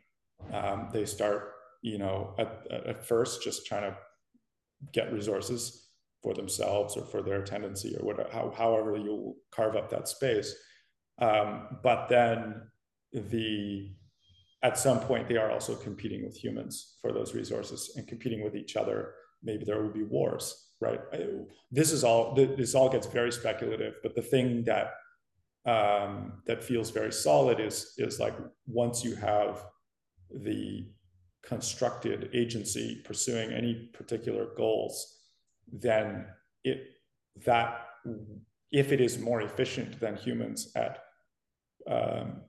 um, 0.53 0.89
they 0.91 1.06
start 1.06 1.53
you 1.82 1.97
know, 1.97 2.34
at, 2.38 2.67
at 2.71 3.06
first 3.06 3.43
just 3.43 3.65
trying 3.65 3.84
to 3.84 3.97
get 4.93 5.13
resources 5.13 5.89
for 6.21 6.34
themselves 6.34 6.97
or 6.97 7.06
for 7.06 7.21
their 7.21 7.41
tendency 7.43 7.95
or 7.95 8.06
whatever, 8.06 8.30
how, 8.32 8.53
however 8.56 8.97
you 8.97 9.36
carve 9.51 9.75
up 9.75 9.89
that 9.89 10.08
space. 10.08 10.53
Um, 11.19 11.80
but 11.84 12.10
then 12.10 12.62
the 13.13 13.91
at 14.63 14.77
some 14.77 14.99
point 14.99 15.27
they 15.27 15.38
are 15.38 15.51
also 15.51 15.75
competing 15.75 16.25
with 16.25 16.36
humans 16.36 16.97
for 17.01 17.13
those 17.13 17.36
resources 17.36 17.93
and 17.95 18.08
competing 18.08 18.43
with 18.43 18.56
each 18.56 18.75
other. 18.75 19.13
Maybe 19.43 19.63
there 19.65 19.82
will 19.82 19.93
be 19.93 20.03
wars, 20.03 20.66
right? 20.79 20.99
This 21.71 21.91
is 21.91 22.03
all 22.03 22.33
this 22.33 22.75
all 22.75 22.89
gets 22.89 23.07
very 23.07 23.31
speculative, 23.31 23.95
but 24.03 24.15
the 24.15 24.21
thing 24.21 24.63
that 24.65 24.93
um, 25.65 26.41
that 26.45 26.63
feels 26.63 26.91
very 26.91 27.11
solid 27.11 27.59
is 27.59 27.93
is 27.97 28.19
like 28.19 28.35
once 28.67 29.03
you 29.03 29.15
have 29.15 29.65
the 30.31 30.87
constructed 31.43 32.29
agency 32.33 33.01
pursuing 33.05 33.51
any 33.51 33.89
particular 33.93 34.47
goals, 34.55 35.19
then 35.71 36.25
it 36.63 36.79
that 37.45 37.87
if 38.71 38.91
it 38.91 39.01
is 39.01 39.17
more 39.17 39.41
efficient 39.41 39.99
than 39.99 40.15
humans 40.15 40.71
at 40.75 40.99
um, 41.89 42.41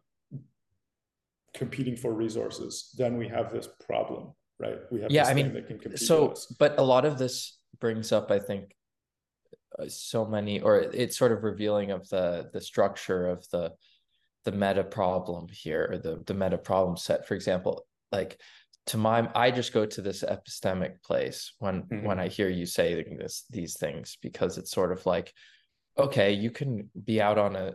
competing 1.55 1.97
for 1.97 2.13
resources, 2.13 2.95
then 2.97 3.17
we 3.17 3.29
have 3.29 3.53
this 3.53 3.69
problem, 3.87 4.33
right? 4.59 4.79
We 4.91 5.01
have 5.01 5.11
yeah, 5.11 5.27
I 5.27 5.35
mean, 5.35 5.65
so 5.97 6.35
but 6.59 6.79
a 6.79 6.83
lot 6.83 7.05
of 7.05 7.19
this 7.19 7.58
brings 7.81 8.13
up, 8.13 8.31
I 8.31 8.39
think, 8.39 8.75
uh, 9.79 9.89
so 9.89 10.25
many, 10.25 10.61
or 10.61 10.79
it's 10.79 11.17
sort 11.17 11.33
of 11.33 11.45
revealing 11.45 11.91
of 11.91 12.09
the 12.09 12.51
the 12.53 12.61
structure 12.61 13.29
of 13.29 13.49
the 13.51 13.73
the 14.45 14.53
meta 14.53 14.85
problem 14.85 15.47
here, 15.51 15.89
or 15.91 15.99
the 15.99 16.23
the 16.27 16.35
meta 16.35 16.59
problem 16.59 16.97
set. 16.97 17.27
For 17.27 17.35
example, 17.35 17.87
like 18.13 18.41
to 18.89 18.97
my 18.97 19.29
i 19.35 19.51
just 19.51 19.75
go 19.75 19.85
to 19.85 20.01
this 20.01 20.25
epistemic 20.25 21.03
place 21.03 21.53
when 21.59 21.83
mm-hmm. 21.83 22.07
when 22.07 22.19
i 22.19 22.27
hear 22.27 22.49
you 22.49 22.65
saying 22.65 23.19
this 23.19 23.45
these 23.51 23.77
things 23.79 24.17
because 24.23 24.57
it's 24.57 24.71
sort 24.71 24.93
of 24.93 25.05
like 25.05 25.33
okay 25.99 26.33
you 26.33 26.51
can 26.51 26.89
be 27.05 27.21
out 27.21 27.37
on 27.37 27.55
a 27.55 27.73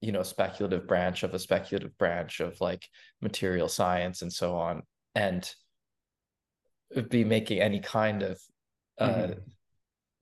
you 0.00 0.10
know 0.10 0.22
speculative 0.22 0.86
branch 0.86 1.22
of 1.22 1.32
a 1.32 1.38
speculative 1.38 1.96
branch 1.96 2.40
of 2.40 2.60
like 2.60 2.88
material 3.20 3.68
science 3.68 4.22
and 4.22 4.32
so 4.32 4.56
on 4.56 4.82
and 5.14 5.54
be 7.08 7.22
making 7.22 7.60
any 7.60 7.80
kind 7.80 8.22
of 8.22 8.40
uh 8.98 9.08
mm-hmm. 9.08 9.32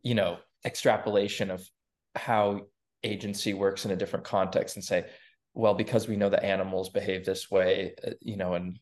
you 0.02 0.14
know 0.14 0.38
extrapolation 0.64 1.50
of 1.50 1.68
how 2.14 2.60
agency 3.02 3.54
works 3.54 3.84
in 3.84 3.90
a 3.90 3.96
different 3.96 4.24
context 4.24 4.76
and 4.76 4.84
say 4.84 5.06
well 5.54 5.74
because 5.74 6.08
we 6.08 6.16
know 6.16 6.28
that 6.28 6.44
animals 6.44 6.88
behave 6.88 7.24
this 7.24 7.50
way 7.50 7.94
uh, 8.06 8.10
you 8.20 8.36
know 8.36 8.54
and 8.54 8.78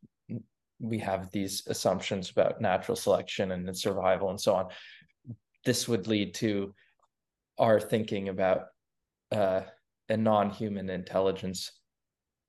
we 0.80 0.98
have 0.98 1.30
these 1.30 1.62
assumptions 1.66 2.30
about 2.30 2.61
natural 2.61 2.96
selection 2.96 3.52
and 3.52 3.76
survival 3.76 4.30
and 4.30 4.40
so 4.40 4.54
on 4.54 4.68
this 5.64 5.88
would 5.88 6.07
lead 6.07 6.35
to 6.35 6.74
our 7.59 7.80
thinking 7.80 8.28
about 8.28 8.66
uh, 9.33 9.62
a 10.09 10.16
non-human 10.16 10.90
intelligence 10.90 11.72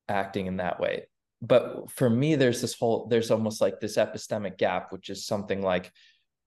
acting 0.09 0.47
in 0.47 0.57
that 0.57 0.79
way 0.79 1.05
but 1.41 1.89
for 1.89 2.09
me 2.09 2.35
there's 2.35 2.61
this 2.61 2.73
whole 2.73 3.07
there's 3.07 3.31
almost 3.31 3.61
like 3.61 3.79
this 3.79 3.97
epistemic 3.97 4.57
gap 4.57 4.91
which 4.91 5.09
is 5.09 5.25
something 5.25 5.61
like 5.61 5.91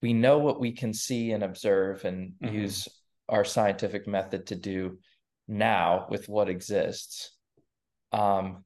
we 0.02 0.12
know 0.12 0.38
what 0.38 0.60
we 0.60 0.72
can 0.72 0.92
see 0.92 1.32
and 1.32 1.42
observe 1.42 2.04
and 2.04 2.32
mm-hmm. 2.42 2.54
use 2.54 2.88
our 3.28 3.44
scientific 3.44 4.06
method 4.06 4.46
to 4.46 4.54
do 4.54 4.98
now 5.46 6.06
with 6.10 6.28
what 6.28 6.48
exists 6.48 7.32
um, 8.12 8.64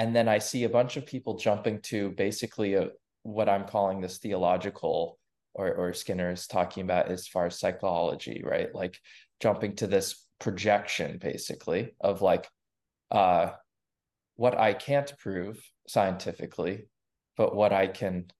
and 0.00 0.14
then 0.16 0.28
I 0.28 0.38
see 0.38 0.64
a 0.64 0.68
bunch 0.70 0.96
of 0.96 1.06
people 1.06 1.36
jumping 1.36 1.80
to 1.82 2.10
basically 2.12 2.74
a, 2.74 2.88
what 3.22 3.48
I'm 3.48 3.66
calling 3.66 4.00
this 4.00 4.18
theological, 4.18 5.18
or 5.52 5.74
or 5.74 5.92
Skinner 5.92 6.30
is 6.30 6.46
talking 6.46 6.84
about 6.84 7.10
as 7.10 7.28
far 7.28 7.46
as 7.46 7.58
psychology, 7.58 8.42
right? 8.44 8.74
Like 8.74 8.98
jumping 9.40 9.76
to 9.76 9.86
this 9.86 10.26
projection, 10.38 11.18
basically, 11.18 11.94
of 12.00 12.22
like 12.22 12.48
uh, 13.10 13.50
what 14.36 14.58
I 14.58 14.72
can't 14.72 15.12
prove 15.18 15.60
scientifically, 15.86 16.86
but 17.36 17.54
what 17.54 17.72
I 17.72 17.86
can, 17.88 18.30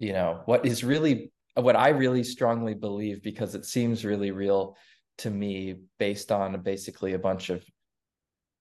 you 0.00 0.12
know, 0.12 0.42
what 0.46 0.66
is 0.66 0.82
really 0.82 1.30
what 1.62 1.76
I 1.76 1.88
really 1.90 2.24
strongly 2.24 2.74
believe 2.74 3.22
because 3.22 3.54
it 3.54 3.64
seems 3.64 4.04
really 4.04 4.30
real 4.30 4.76
to 5.18 5.30
me 5.30 5.76
based 5.98 6.30
on 6.30 6.60
basically 6.62 7.14
a 7.14 7.18
bunch 7.18 7.50
of 7.50 7.64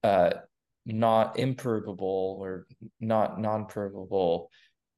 uh, 0.04 0.32
not 0.86 1.38
improvable 1.38 2.38
or 2.42 2.66
not 3.00 3.40
non-provable 3.40 4.50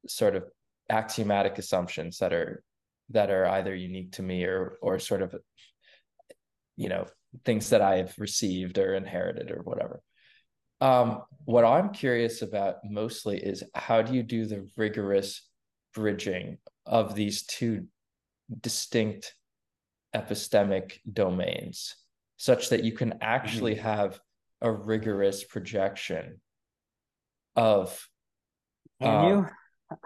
sort 0.07 0.35
of 0.35 0.43
axiomatic 0.89 1.57
assumptions 1.57 2.19
that 2.19 2.31
are 2.31 2.63
that 3.09 3.31
are 3.31 3.47
either 3.47 3.75
unique 3.75 4.12
to 4.13 4.21
me 4.21 4.43
or 4.43 4.77
or 4.81 4.99
sort 4.99 5.21
of 5.21 5.35
you 6.77 6.89
know 6.89 7.05
things 7.43 7.69
that 7.69 7.81
I've 7.81 8.13
received 8.17 8.77
or 8.77 8.95
inherited 8.95 9.51
or 9.51 9.62
whatever. 9.63 10.01
Um, 10.81 11.23
what 11.43 11.65
I'm 11.65 11.89
curious 11.89 12.41
about 12.41 12.77
mostly 12.85 13.38
is 13.38 13.63
how 13.75 14.01
do 14.01 14.13
you 14.13 14.23
do 14.23 14.45
the 14.45 14.67
rigorous 14.77 15.45
bridging 15.93 16.57
of 16.89 17.15
these 17.15 17.43
two 17.43 17.86
distinct 18.62 19.36
epistemic 20.15 20.97
domains 21.12 21.95
such 22.38 22.69
that 22.69 22.84
you 22.84 22.91
can 22.91 23.13
actually 23.21 23.75
mm-hmm. 23.75 23.86
have 23.86 24.19
a 24.62 24.71
rigorous 24.71 25.43
projection 25.43 26.41
of 27.56 28.08
can 28.99 29.15
um, 29.15 29.28
you 29.28 29.47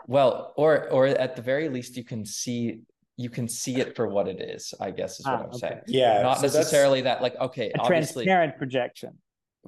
well 0.08 0.54
or 0.58 0.89
or 0.89 1.08
at 1.08 1.36
the 1.36 1.41
very 1.41 1.69
least 1.69 1.96
you 1.96 2.04
can 2.04 2.26
see 2.26 2.82
you 3.15 3.30
can 3.30 3.48
see 3.48 3.78
it 3.78 3.96
for 3.96 4.08
what 4.08 4.28
it 4.28 4.41
is 4.41 4.74
i 4.80 4.91
guess 4.91 5.19
is 5.19 5.26
what 5.26 5.36
ah, 5.36 5.43
i'm 5.43 5.46
okay. 5.48 5.58
saying 5.60 5.80
yeah 5.88 6.22
not 6.22 6.38
so 6.38 6.43
necessarily 6.43 7.02
that 7.02 7.22
like 7.22 7.36
okay 7.39 7.72
a 7.74 7.86
transparent 7.86 8.58
projection 8.58 9.12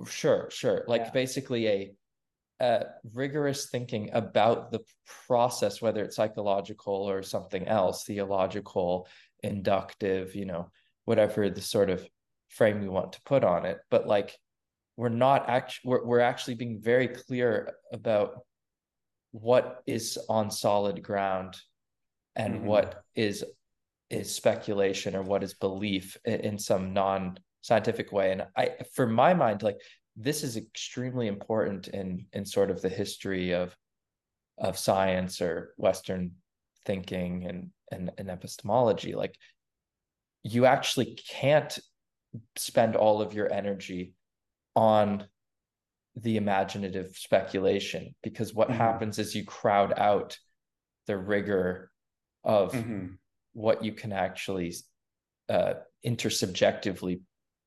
sure 0.06 0.50
sure 0.52 0.84
like 0.88 1.02
yeah. 1.02 1.12
basically 1.12 1.68
a 1.68 1.94
uh, 2.60 2.84
rigorous 3.14 3.70
thinking 3.70 4.10
about 4.14 4.72
the 4.72 4.80
process, 5.28 5.82
whether 5.82 6.04
it's 6.04 6.16
psychological 6.16 6.94
or 6.94 7.22
something 7.22 7.68
else, 7.68 8.04
theological, 8.04 9.08
inductive, 9.44 10.36
you 10.36 10.46
know, 10.46 10.70
whatever 11.06 11.50
the 11.50 11.62
sort 11.62 11.90
of 11.90 12.08
frame 12.50 12.82
we 12.82 12.88
want 12.88 13.14
to 13.14 13.22
put 13.26 13.44
on 13.44 13.66
it. 13.66 13.80
But 13.90 14.08
like, 14.08 14.38
we're 14.98 15.10
not 15.10 15.50
actually, 15.50 15.90
we're, 15.90 16.06
we're 16.06 16.20
actually 16.22 16.56
being 16.56 16.80
very 16.82 17.10
clear 17.10 17.74
about 17.92 18.46
what 19.32 19.84
is 19.86 20.18
on 20.30 20.50
solid 20.50 21.04
ground 21.04 21.58
and 22.36 22.56
mm-hmm. 22.56 22.66
what 22.66 23.04
is 23.16 23.44
is 24.10 24.34
speculation 24.34 25.16
or 25.16 25.24
what 25.24 25.44
is 25.44 25.54
belief 25.56 26.16
in, 26.24 26.40
in 26.42 26.58
some 26.58 26.94
non 26.94 27.38
scientific 27.62 28.12
way 28.12 28.32
and 28.32 28.46
i 28.56 28.70
for 28.94 29.08
my 29.08 29.34
mind 29.34 29.64
like 29.64 29.78
this 30.16 30.44
is 30.44 30.58
extremely 30.58 31.28
important 31.28 31.88
in 31.90 32.26
in 32.34 32.46
sort 32.46 32.72
of 32.72 32.82
the 32.82 32.90
history 32.90 33.52
of 33.54 33.76
of 34.58 34.78
science 34.78 35.42
or 35.42 35.74
western 35.78 36.32
thinking 36.86 37.46
and 37.46 37.70
and, 37.92 38.12
and 38.18 38.30
epistemology 38.30 39.14
like 39.14 39.36
you 40.44 40.66
actually 40.66 41.18
can't 41.30 41.80
spend 42.56 42.96
all 42.96 43.22
of 43.22 43.34
your 43.34 43.52
energy 43.52 44.14
on 44.76 45.26
the 46.16 46.38
imaginative 46.38 47.16
speculation 47.16 48.16
because 48.24 48.54
what 48.54 48.70
mm-hmm. 48.70 48.78
happens 48.78 49.20
is 49.20 49.36
you 49.36 49.44
crowd 49.44 49.94
out 49.98 50.38
the 51.08 51.18
rigor 51.18 51.92
of 52.44 52.72
mm-hmm. 52.72 53.08
what 53.54 53.84
you 53.84 53.92
can 53.92 54.14
actually 54.14 54.74
uh 55.50 55.74
intersubjectively 56.06 57.20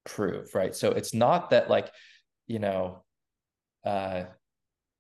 prove 0.05 0.55
right 0.55 0.75
so 0.75 0.91
it's 0.91 1.13
not 1.13 1.51
that 1.51 1.69
like 1.69 1.91
you 2.49 2.59
know, 2.59 3.05
uh, 3.85 4.25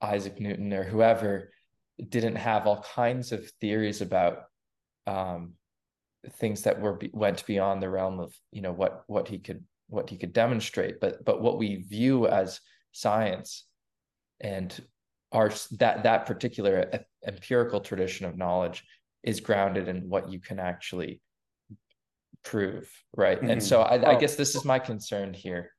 Isaac 0.01 0.39
Newton 0.39 0.73
or 0.73 0.85
whoever 0.85 1.51
didn't 2.09 2.37
have 2.37 2.67
all 2.67 2.83
kinds 2.95 3.33
of 3.33 3.51
theories 3.61 4.01
about 4.01 4.45
um, 5.07 5.55
things 6.35 6.63
that 6.63 6.81
were 6.81 7.01
went 7.13 7.45
beyond 7.47 7.83
the 7.83 7.91
realm 7.91 8.21
of 8.21 8.33
you 8.53 8.63
know 8.63 8.73
what 8.73 9.03
what 9.07 9.27
he 9.27 9.39
could 9.39 9.65
what 9.89 10.09
he 10.09 10.17
could 10.17 10.33
demonstrate. 10.33 11.01
But 11.01 11.25
but 11.25 11.41
what 11.41 11.59
we 11.59 11.77
view 11.77 12.29
as 12.29 12.61
science 12.93 13.67
and 14.41 14.73
our 15.33 15.51
that 15.79 16.05
that 16.05 16.27
particular 16.27 17.05
empirical 17.27 17.81
tradition 17.81 18.27
of 18.27 18.37
knowledge 18.37 18.85
is 19.23 19.41
grounded 19.41 19.89
in 19.89 20.09
what 20.09 20.31
you 20.31 20.41
can 20.41 20.61
actually 20.61 21.21
prove 22.45 22.89
right? 23.17 23.39
Mm-hmm. 23.39 23.51
and 23.51 23.63
so 23.63 23.83
I, 23.83 24.13
I 24.13 24.15
guess 24.15 24.37
this 24.37 24.55
is 24.55 24.65
my 24.65 24.79
concern 24.79 25.35
here 25.35 25.73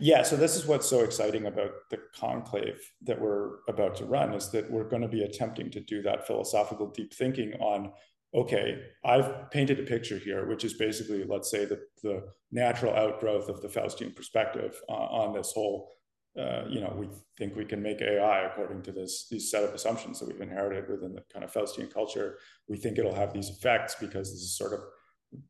yeah, 0.00 0.22
so 0.22 0.36
this 0.36 0.56
is 0.56 0.66
what's 0.66 0.88
so 0.88 1.00
exciting 1.00 1.46
about 1.46 1.70
the 1.90 1.98
conclave 2.18 2.80
that 3.02 3.20
we're 3.20 3.58
about 3.68 3.96
to 3.96 4.04
run 4.04 4.32
is 4.34 4.50
that 4.50 4.70
we're 4.70 4.88
going 4.88 5.02
to 5.02 5.08
be 5.08 5.22
attempting 5.22 5.70
to 5.70 5.80
do 5.80 6.02
that 6.02 6.26
philosophical 6.26 6.90
deep 6.90 7.14
thinking 7.14 7.52
on 7.54 7.92
okay, 8.34 8.78
I've 9.04 9.50
painted 9.50 9.80
a 9.80 9.84
picture 9.84 10.18
here, 10.18 10.46
which 10.46 10.64
is 10.64 10.74
basically, 10.74 11.24
let's 11.24 11.50
say, 11.50 11.64
the, 11.64 11.80
the 12.02 12.24
natural 12.52 12.94
outgrowth 12.94 13.48
of 13.48 13.62
the 13.62 13.68
Faustian 13.68 14.14
perspective 14.14 14.78
uh, 14.88 14.92
on 14.92 15.32
this 15.32 15.52
whole. 15.52 15.90
Uh, 16.38 16.64
you 16.68 16.80
know, 16.80 16.94
we 16.94 17.08
think 17.38 17.56
we 17.56 17.64
can 17.64 17.82
make 17.82 18.02
AI 18.02 18.42
according 18.42 18.82
to 18.82 18.92
this 18.92 19.26
these 19.30 19.50
set 19.50 19.64
of 19.64 19.72
assumptions 19.72 20.18
that 20.18 20.28
we've 20.28 20.42
inherited 20.42 20.86
within 20.86 21.14
the 21.14 21.22
kind 21.32 21.42
of 21.42 21.50
Faustian 21.50 21.90
culture. 21.90 22.36
We 22.68 22.76
think 22.76 22.98
it'll 22.98 23.14
have 23.14 23.32
these 23.32 23.48
effects 23.48 23.96
because 23.98 24.30
this 24.30 24.42
is 24.42 24.58
sort 24.58 24.74
of 24.74 24.80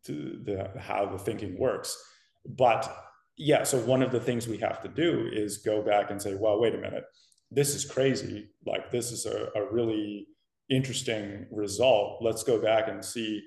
the, 0.04 0.40
the 0.44 0.80
how 0.80 1.06
the 1.06 1.18
thinking 1.18 1.58
works. 1.58 2.00
But 2.46 2.88
yeah, 3.36 3.64
so 3.64 3.78
one 3.78 4.02
of 4.02 4.12
the 4.12 4.20
things 4.20 4.48
we 4.48 4.58
have 4.58 4.82
to 4.82 4.88
do 4.88 5.28
is 5.32 5.58
go 5.58 5.82
back 5.82 6.10
and 6.10 6.20
say, 6.20 6.34
well, 6.34 6.60
wait 6.60 6.74
a 6.74 6.78
minute, 6.78 7.04
this 7.50 7.74
is 7.74 7.84
crazy. 7.84 8.48
Like, 8.64 8.90
this 8.90 9.12
is 9.12 9.26
a, 9.26 9.48
a 9.54 9.72
really 9.72 10.26
interesting 10.68 11.46
result. 11.50 12.22
Let's 12.22 12.42
go 12.42 12.60
back 12.60 12.88
and 12.88 13.04
see 13.04 13.42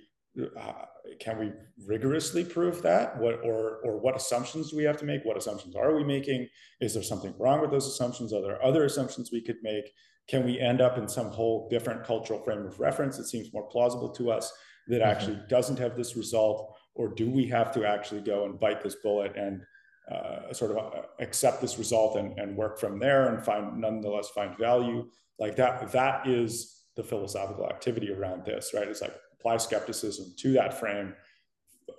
uh, 0.58 0.86
can 1.20 1.40
we 1.40 1.52
rigorously 1.86 2.44
prove 2.44 2.82
that? 2.84 3.18
What 3.18 3.42
or 3.44 3.80
or 3.84 4.00
what 4.00 4.16
assumptions 4.16 4.70
do 4.70 4.78
we 4.78 4.84
have 4.84 4.98
to 4.98 5.06
make? 5.06 5.26
What 5.26 5.38
assumptions 5.38 5.76
are 5.76 5.96
we 5.96 6.04
making? 6.04 6.48
Is 6.82 6.94
there 6.94 7.04
something 7.04 7.34
wrong 7.38 7.62
with 7.62 7.72
those 7.72 7.88
assumptions? 7.88 8.32
Are 8.34 8.42
there 8.42 8.64
other 8.64 8.86
assumptions 8.86 9.32
we 9.32 9.42
could 9.42 9.58
make? 9.64 9.92
Can 10.28 10.46
we 10.46 10.60
end 10.60 10.82
up 10.82 10.98
in 10.98 11.08
some 11.08 11.32
whole 11.32 11.68
different 11.70 12.04
cultural 12.04 12.40
frame 12.40 12.66
of 12.66 12.80
reference 12.80 13.18
that 13.18 13.26
seems 13.26 13.52
more 13.54 13.68
plausible 13.68 14.10
to 14.10 14.32
us 14.32 14.54
that 14.88 15.02
mm-hmm. 15.02 15.10
actually 15.10 15.40
doesn't 15.50 15.80
have 15.80 15.98
this 15.98 16.16
result? 16.16 16.76
Or 16.96 17.08
do 17.08 17.30
we 17.30 17.48
have 17.48 17.72
to 17.74 17.86
actually 17.86 18.22
go 18.22 18.46
and 18.46 18.60
bite 18.60 18.84
this 18.84 18.96
bullet 18.96 19.36
and 19.36 19.62
uh, 20.12 20.54
sort 20.54 20.72
of 20.72 20.78
uh, 20.78 21.02
accept 21.20 21.62
this 21.62 21.78
result 21.78 22.18
and, 22.18 22.38
and 22.40 22.56
work 22.56 22.80
from 22.80 23.00
there 23.00 23.34
and 23.34 23.44
find 23.44 23.80
nonetheless 23.80 24.30
find 24.30 24.58
value. 24.58 25.08
Like 25.40 25.56
that 25.58 25.92
that 25.92 26.28
is 26.28 26.84
the 26.96 27.04
philosophical 27.04 27.68
activity 27.68 28.12
around 28.12 28.46
this 28.46 28.72
right? 28.74 28.88
It's 28.88 29.02
like 29.02 29.16
apply 29.40 29.58
skepticism 29.58 30.34
to 30.38 30.52
that 30.54 30.80
frame 30.80 31.14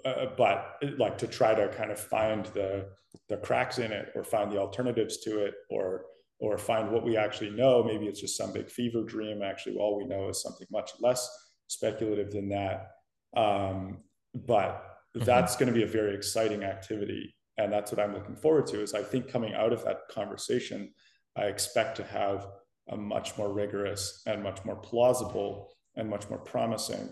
uh, 0.05 0.27
but 0.37 0.83
like 0.99 1.19
to 1.19 1.27
try 1.27 1.55
to 1.55 1.69
kind 1.69 1.91
of 1.91 1.99
find 1.99 2.47
the 2.47 2.89
the 3.29 3.37
cracks 3.37 3.79
in 3.79 3.93
it 3.93 4.13
or 4.15 4.23
find 4.25 4.51
the 4.53 4.59
alternatives 4.59 5.19
to 5.19 5.45
it 5.45 5.55
or 5.71 6.05
or 6.39 6.57
find 6.57 6.91
what 6.91 7.05
we 7.05 7.17
actually 7.17 7.51
know. 7.51 7.83
Maybe 7.83 8.07
it's 8.07 8.21
just 8.21 8.37
some 8.37 8.53
big 8.53 8.71
fever 8.71 9.03
dream. 9.03 9.43
Actually 9.43 9.77
all 9.77 9.97
we 9.97 10.07
know 10.07 10.29
is 10.29 10.43
something 10.43 10.67
much 10.71 10.93
less 11.01 11.29
speculative 11.67 12.31
than 12.31 12.49
that. 12.49 12.89
Um, 13.37 13.99
but 14.35 14.83
mm-hmm. 15.17 15.25
that's 15.25 15.57
going 15.57 15.69
to 15.69 15.75
be 15.75 15.83
a 15.83 15.89
very 15.89 16.15
exciting 16.15 16.65
activity 16.65 17.35
and 17.61 17.73
that's 17.73 17.93
what 17.93 18.01
i'm 18.01 18.15
looking 18.15 18.37
forward 18.37 18.67
to 18.67 18.83
is 18.83 18.95
i 18.95 19.03
think 19.03 19.29
coming 19.29 19.55
out 19.55 19.73
of 19.73 19.85
that 19.85 20.01
conversation 20.11 20.91
i 21.37 21.45
expect 21.45 21.97
to 21.97 22.05
have 22.05 22.47
a 22.89 22.97
much 22.97 23.37
more 23.37 23.53
rigorous 23.53 24.23
and 24.27 24.43
much 24.43 24.65
more 24.65 24.77
plausible 24.77 25.69
and 25.97 26.09
much 26.09 26.29
more 26.29 26.39
promising 26.39 27.09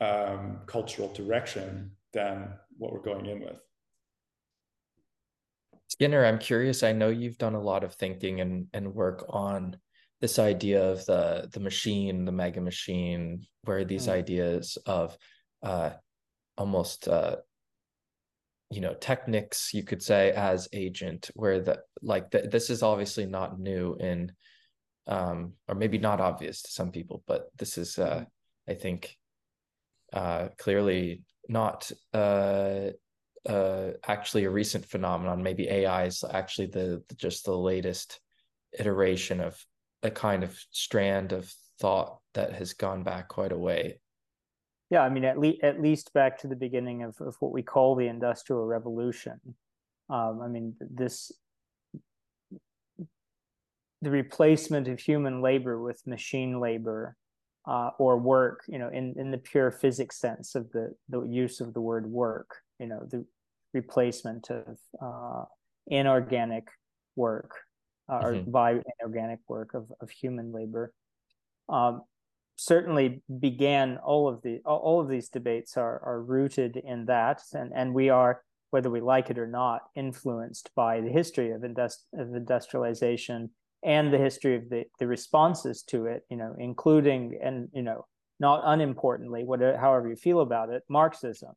um, 0.00 0.60
cultural 0.66 1.12
direction 1.12 1.90
than 2.12 2.48
what 2.78 2.92
we're 2.92 3.02
going 3.02 3.26
in 3.26 3.40
with 3.40 3.58
skinner 5.88 6.24
i'm 6.24 6.38
curious 6.38 6.82
i 6.82 6.92
know 6.92 7.08
you've 7.08 7.38
done 7.38 7.54
a 7.54 7.60
lot 7.60 7.84
of 7.84 7.94
thinking 7.94 8.40
and, 8.40 8.66
and 8.72 8.94
work 8.94 9.26
on 9.28 9.76
this 10.20 10.38
idea 10.38 10.82
of 10.90 11.04
the 11.06 11.48
the 11.52 11.60
machine 11.60 12.24
the 12.24 12.32
mega 12.32 12.60
machine 12.60 13.44
where 13.64 13.84
these 13.84 14.06
mm. 14.06 14.12
ideas 14.12 14.78
of 14.86 15.16
uh, 15.62 15.90
almost 16.56 17.08
uh, 17.08 17.36
you 18.70 18.80
know 18.80 18.94
techniques 18.94 19.74
you 19.74 19.82
could 19.82 20.02
say 20.02 20.30
as 20.30 20.68
agent 20.72 21.30
where 21.34 21.60
the 21.60 21.80
like 22.02 22.30
the, 22.30 22.42
this 22.42 22.70
is 22.70 22.82
obviously 22.82 23.26
not 23.26 23.58
new 23.58 23.96
in 23.98 24.32
um 25.08 25.52
or 25.68 25.74
maybe 25.74 25.98
not 25.98 26.20
obvious 26.20 26.62
to 26.62 26.70
some 26.70 26.90
people 26.90 27.22
but 27.26 27.48
this 27.58 27.76
is 27.76 27.98
uh 27.98 28.08
mm-hmm. 28.08 28.70
i 28.70 28.74
think 28.74 29.16
uh 30.12 30.48
clearly 30.56 31.22
not 31.48 31.90
uh 32.14 32.90
uh 33.48 33.88
actually 34.06 34.44
a 34.44 34.50
recent 34.50 34.84
phenomenon 34.84 35.42
maybe 35.42 35.68
ai 35.68 36.04
is 36.04 36.22
actually 36.30 36.66
the 36.66 37.02
just 37.16 37.44
the 37.44 37.56
latest 37.56 38.20
iteration 38.78 39.40
of 39.40 39.58
a 40.02 40.10
kind 40.10 40.44
of 40.44 40.56
strand 40.70 41.32
of 41.32 41.52
thought 41.80 42.18
that 42.34 42.52
has 42.52 42.74
gone 42.74 43.02
back 43.02 43.28
quite 43.28 43.52
a 43.52 43.58
way 43.58 43.99
yeah, 44.90 45.02
I 45.02 45.08
mean, 45.08 45.24
at 45.24 45.38
least 45.38 45.62
at 45.62 45.80
least 45.80 46.12
back 46.12 46.38
to 46.38 46.48
the 46.48 46.56
beginning 46.56 47.04
of, 47.04 47.20
of 47.20 47.36
what 47.40 47.52
we 47.52 47.62
call 47.62 47.94
the 47.94 48.08
Industrial 48.08 48.64
Revolution. 48.66 49.40
Um, 50.08 50.40
I 50.42 50.48
mean, 50.48 50.74
this 50.80 51.32
the 54.02 54.10
replacement 54.10 54.88
of 54.88 54.98
human 54.98 55.42
labor 55.42 55.80
with 55.80 56.06
machine 56.06 56.58
labor 56.58 57.16
uh, 57.66 57.90
or 57.98 58.16
work, 58.16 58.62
you 58.66 58.78
know, 58.78 58.88
in, 58.88 59.14
in 59.18 59.30
the 59.30 59.38
pure 59.38 59.70
physics 59.70 60.16
sense 60.18 60.54
of 60.54 60.70
the, 60.72 60.94
the 61.08 61.22
use 61.24 61.60
of 61.60 61.74
the 61.74 61.80
word 61.80 62.06
work, 62.06 62.56
you 62.78 62.86
know, 62.86 63.06
the 63.10 63.24
replacement 63.74 64.50
of 64.50 64.78
uh, 65.02 65.44
inorganic 65.86 66.68
work 67.16 67.50
uh, 68.08 68.20
mm-hmm. 68.20 68.38
or 68.38 68.42
by 68.44 68.80
inorganic 69.00 69.40
work 69.48 69.74
of, 69.74 69.92
of 70.00 70.10
human 70.10 70.52
labor. 70.52 70.92
Um, 71.68 72.02
certainly 72.60 73.22
began 73.40 73.98
all 73.98 74.28
of 74.28 74.42
the 74.42 74.60
all 74.64 75.00
of 75.00 75.08
these 75.08 75.28
debates 75.28 75.76
are 75.76 76.00
are 76.04 76.22
rooted 76.22 76.76
in 76.76 77.06
that. 77.06 77.40
And 77.52 77.72
and 77.74 77.94
we 77.94 78.08
are 78.08 78.42
whether 78.70 78.90
we 78.90 79.00
like 79.00 79.30
it 79.30 79.38
or 79.38 79.46
not 79.46 79.82
influenced 79.96 80.70
by 80.76 81.00
the 81.00 81.08
history 81.08 81.50
of, 81.50 81.62
indust- 81.62 82.06
of 82.14 82.36
industrialization 82.36 83.50
and 83.82 84.12
the 84.12 84.18
history 84.18 84.54
of 84.56 84.68
the 84.68 84.84
the 84.98 85.06
responses 85.06 85.82
to 85.82 86.06
it 86.06 86.22
you 86.30 86.36
know 86.36 86.54
including 86.58 87.38
and 87.42 87.68
you 87.72 87.82
know 87.82 88.06
not 88.38 88.62
unimportantly 88.64 89.42
whatever 89.42 89.76
however 89.78 90.08
you 90.08 90.16
feel 90.16 90.40
about 90.40 90.68
it 90.68 90.82
marxism 90.88 91.54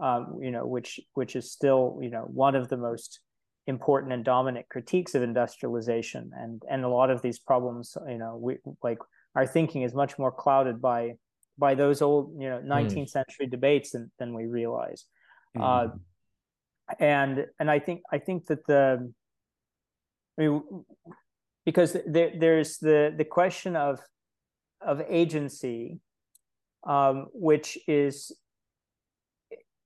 um, 0.00 0.38
you 0.40 0.50
know, 0.50 0.66
which 0.66 1.00
which 1.14 1.36
is 1.36 1.52
still 1.52 1.98
you 2.02 2.10
know 2.10 2.22
one 2.22 2.54
of 2.54 2.68
the 2.68 2.76
most 2.76 3.20
important 3.66 4.12
and 4.12 4.24
dominant 4.24 4.68
critiques 4.68 5.14
of 5.14 5.22
industrialization, 5.22 6.30
and 6.36 6.62
and 6.68 6.84
a 6.84 6.88
lot 6.88 7.10
of 7.10 7.22
these 7.22 7.38
problems, 7.38 7.96
you 8.08 8.18
know, 8.18 8.36
we 8.36 8.58
like 8.82 8.98
our 9.34 9.46
thinking 9.46 9.82
is 9.82 9.94
much 9.94 10.18
more 10.18 10.32
clouded 10.32 10.80
by 10.80 11.14
by 11.58 11.74
those 11.74 12.02
old 12.02 12.34
you 12.40 12.48
know 12.48 12.60
19th 12.60 12.96
mm. 12.96 13.08
century 13.08 13.46
debates 13.46 13.90
than 13.90 14.10
than 14.18 14.34
we 14.34 14.46
realize. 14.46 15.04
Mm. 15.56 15.62
Uh, 15.62 15.94
and 16.98 17.46
and 17.58 17.70
I 17.70 17.78
think 17.78 18.02
I 18.10 18.18
think 18.18 18.46
that 18.46 18.66
the 18.66 19.12
I 20.38 20.42
mean 20.42 20.62
because 21.64 21.96
there, 22.06 22.32
there's 22.38 22.78
the 22.78 23.14
the 23.16 23.24
question 23.24 23.76
of 23.76 24.00
of 24.80 25.00
agency 25.08 26.00
um, 26.86 27.28
which 27.32 27.78
is 27.88 28.32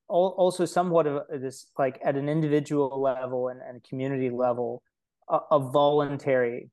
also 0.09 0.65
somewhat 0.65 1.07
of 1.07 1.23
this 1.41 1.67
like 1.79 2.01
at 2.03 2.17
an 2.17 2.29
individual 2.29 3.01
level 3.01 3.49
and, 3.49 3.61
and 3.61 3.77
a 3.77 3.89
community 3.89 4.31
level 4.31 4.83
a, 5.29 5.39
a, 5.51 5.59
voluntary 5.59 6.71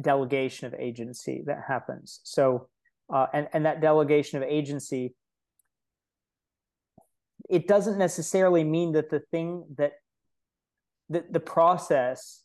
delegation 0.00 0.66
of 0.66 0.74
agency 0.74 1.42
that 1.46 1.64
happens. 1.66 2.20
So 2.24 2.68
uh, 3.12 3.26
and 3.32 3.48
and 3.52 3.66
that 3.66 3.80
delegation 3.80 4.42
of 4.42 4.48
agency 4.48 5.14
it 7.48 7.68
doesn't 7.68 7.98
necessarily 7.98 8.64
mean 8.64 8.92
that 8.92 9.10
the 9.10 9.20
thing 9.20 9.66
that 9.76 9.92
the, 11.10 11.24
the 11.30 11.40
process 11.40 12.42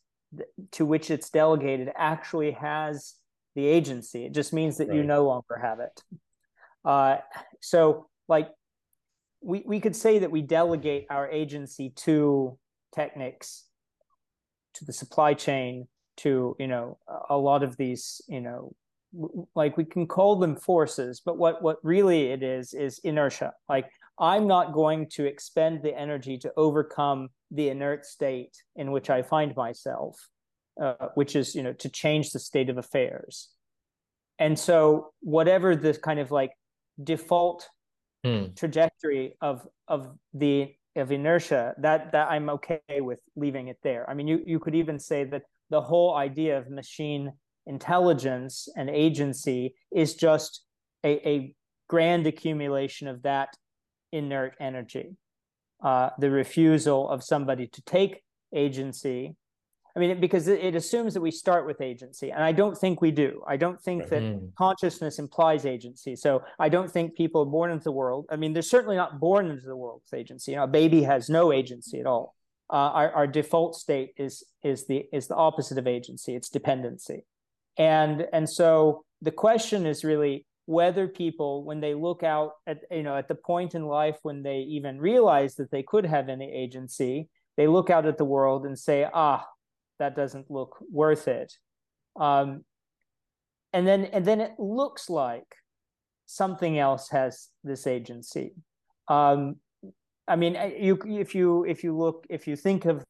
to 0.72 0.84
which 0.84 1.10
it's 1.10 1.30
delegated 1.30 1.90
actually 1.96 2.52
has 2.52 3.14
the 3.54 3.66
agency. 3.66 4.24
It 4.26 4.32
just 4.32 4.52
means 4.52 4.76
that 4.78 4.88
right. 4.88 4.96
you 4.96 5.02
no 5.02 5.26
longer 5.26 5.58
have 5.60 5.80
it. 5.80 6.02
Uh, 6.84 7.16
so 7.60 8.08
like 8.28 8.50
we, 9.42 9.62
we 9.66 9.80
could 9.80 9.96
say 9.96 10.20
that 10.20 10.30
we 10.30 10.42
delegate 10.42 11.06
our 11.10 11.28
agency 11.28 11.90
to 11.96 12.58
Technics 12.92 13.66
to 14.74 14.84
the 14.84 14.92
supply 14.92 15.34
chain 15.34 15.86
to 16.22 16.56
you 16.58 16.66
know 16.66 16.98
a 17.28 17.36
lot 17.36 17.62
of 17.62 17.76
these 17.76 18.20
you 18.28 18.40
know 18.40 18.72
like 19.56 19.76
we 19.76 19.84
can 19.84 20.06
call 20.06 20.36
them 20.36 20.54
forces 20.54 21.20
but 21.24 21.36
what 21.36 21.62
what 21.62 21.78
really 21.82 22.26
it 22.26 22.42
is 22.42 22.72
is 22.74 23.00
inertia. 23.04 23.52
Like 23.68 23.90
i'm 24.18 24.46
not 24.46 24.72
going 24.72 25.08
to 25.08 25.24
expend 25.24 25.82
the 25.82 25.96
energy 25.98 26.38
to 26.38 26.52
overcome 26.56 27.28
the 27.50 27.68
inert 27.70 28.04
state 28.04 28.54
in 28.76 28.92
which 28.92 29.10
i 29.10 29.22
find 29.22 29.56
myself 29.56 30.16
uh, 30.80 31.08
which 31.14 31.36
is 31.36 31.54
you 31.54 31.62
know 31.62 31.72
to 31.74 31.88
change 31.88 32.30
the 32.30 32.38
state 32.38 32.70
of 32.70 32.78
affairs. 32.78 33.50
And 34.38 34.58
so 34.58 35.12
whatever 35.20 35.76
this 35.76 35.98
kind 35.98 36.18
of 36.18 36.30
like 36.30 36.52
default 37.02 37.68
mm. 38.24 38.56
trajectory 38.56 39.36
of 39.40 39.66
of 39.88 40.16
the 40.32 40.74
of 40.96 41.12
inertia 41.12 41.74
that 41.78 42.12
that 42.12 42.30
i'm 42.30 42.50
okay 42.50 42.80
with 43.00 43.20
leaving 43.36 43.68
it 43.68 43.78
there. 43.82 44.08
I 44.08 44.14
mean 44.14 44.26
you 44.26 44.42
you 44.46 44.58
could 44.58 44.74
even 44.74 44.98
say 44.98 45.24
that 45.24 45.42
the 45.70 45.80
whole 45.80 46.14
idea 46.14 46.58
of 46.58 46.70
machine 46.70 47.32
intelligence 47.66 48.68
and 48.76 48.90
agency 48.90 49.74
is 49.94 50.14
just 50.14 50.64
a, 51.04 51.28
a 51.28 51.54
grand 51.88 52.26
accumulation 52.26 53.08
of 53.08 53.22
that 53.22 53.48
inert 54.12 54.54
energy 54.60 55.16
uh, 55.82 56.10
the 56.18 56.30
refusal 56.30 57.08
of 57.08 57.22
somebody 57.22 57.66
to 57.66 57.82
take 57.82 58.22
agency 58.54 59.36
I 59.96 59.98
mean, 59.98 60.20
because 60.20 60.46
it, 60.46 60.74
assumes 60.76 61.14
that 61.14 61.20
we 61.20 61.30
start 61.30 61.66
with 61.66 61.80
agency, 61.80 62.30
and 62.30 62.44
I 62.44 62.52
don't 62.52 62.78
think 62.78 63.02
we 63.02 63.10
do. 63.10 63.42
I 63.46 63.56
don't 63.56 63.80
think 63.80 64.08
that 64.08 64.22
mm. 64.22 64.54
consciousness 64.56 65.18
implies 65.18 65.66
agency. 65.66 66.14
So 66.14 66.42
I 66.58 66.68
don't 66.68 66.90
think 66.90 67.16
people 67.16 67.42
are 67.42 67.46
born 67.46 67.70
into 67.70 67.84
the 67.84 67.92
world. 67.92 68.26
I 68.30 68.36
mean, 68.36 68.52
they're 68.52 68.62
certainly 68.62 68.96
not 68.96 69.18
born 69.18 69.50
into 69.50 69.66
the 69.66 69.76
world 69.76 70.02
with 70.04 70.18
agency. 70.18 70.52
You 70.52 70.58
know, 70.58 70.64
a 70.64 70.68
baby 70.68 71.02
has 71.02 71.28
no 71.28 71.52
agency 71.52 71.98
at 71.98 72.06
all. 72.06 72.36
Uh, 72.72 72.90
our, 72.94 73.12
our 73.12 73.26
default 73.26 73.74
state 73.74 74.12
is 74.16 74.44
is 74.62 74.86
the 74.86 75.04
is 75.12 75.26
the 75.26 75.34
opposite 75.34 75.78
of 75.78 75.86
agency. 75.86 76.36
It's 76.36 76.48
dependency, 76.48 77.24
and 77.76 78.26
and 78.32 78.48
so 78.48 79.04
the 79.22 79.32
question 79.32 79.86
is 79.86 80.04
really 80.04 80.46
whether 80.66 81.08
people, 81.08 81.64
when 81.64 81.80
they 81.80 81.94
look 81.94 82.22
out 82.22 82.52
at 82.66 82.82
you 82.90 83.02
know 83.02 83.16
at 83.16 83.26
the 83.26 83.34
point 83.34 83.74
in 83.74 83.86
life 83.86 84.18
when 84.22 84.42
they 84.42 84.58
even 84.60 85.00
realize 85.00 85.56
that 85.56 85.70
they 85.72 85.82
could 85.82 86.06
have 86.06 86.28
any 86.28 86.50
agency, 86.52 87.28
they 87.56 87.66
look 87.66 87.90
out 87.90 88.06
at 88.06 88.18
the 88.18 88.24
world 88.24 88.64
and 88.64 88.78
say, 88.78 89.06
ah, 89.12 89.44
that 89.98 90.14
doesn't 90.14 90.48
look 90.48 90.76
worth 90.90 91.26
it. 91.26 91.52
Um, 92.14 92.64
and 93.72 93.86
then 93.86 94.04
and 94.04 94.24
then 94.24 94.40
it 94.40 94.52
looks 94.58 95.10
like 95.10 95.56
something 96.26 96.78
else 96.78 97.08
has 97.10 97.48
this 97.64 97.88
agency. 97.88 98.54
Um, 99.08 99.56
I 100.30 100.36
mean, 100.36 100.56
you 100.78 100.98
if 101.06 101.34
you 101.34 101.64
if 101.64 101.82
you 101.82 101.96
look 101.96 102.26
if 102.30 102.46
you 102.46 102.56
think 102.56 102.84
of 102.84 103.04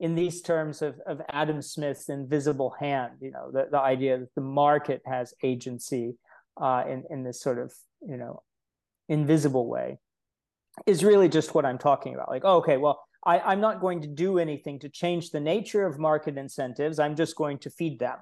in 0.00 0.14
these 0.14 0.42
terms 0.42 0.82
of, 0.82 0.98
of 1.06 1.20
Adam 1.30 1.62
Smith's 1.62 2.08
invisible 2.08 2.74
hand, 2.80 3.12
you 3.20 3.30
know, 3.30 3.50
the, 3.52 3.68
the 3.70 3.78
idea 3.78 4.18
that 4.18 4.34
the 4.34 4.40
market 4.40 5.02
has 5.06 5.34
agency 5.42 6.14
uh, 6.60 6.84
in, 6.88 7.04
in 7.10 7.22
this 7.22 7.40
sort 7.40 7.58
of, 7.58 7.72
you 8.06 8.16
know, 8.16 8.42
invisible 9.08 9.68
way 9.68 9.98
is 10.86 11.04
really 11.04 11.28
just 11.28 11.54
what 11.54 11.64
I'm 11.64 11.78
talking 11.78 12.14
about. 12.14 12.28
Like, 12.28 12.42
oh, 12.44 12.56
okay, 12.56 12.76
well, 12.76 13.04
I, 13.24 13.52
am 13.52 13.60
not 13.60 13.80
going 13.80 14.02
to 14.02 14.08
do 14.08 14.38
anything 14.38 14.78
to 14.80 14.88
change 14.88 15.30
the 15.30 15.40
nature 15.40 15.86
of 15.86 15.98
market 15.98 16.36
incentives. 16.36 16.98
I'm 16.98 17.14
just 17.14 17.36
going 17.36 17.58
to 17.58 17.70
feed 17.70 17.98
them. 17.98 18.18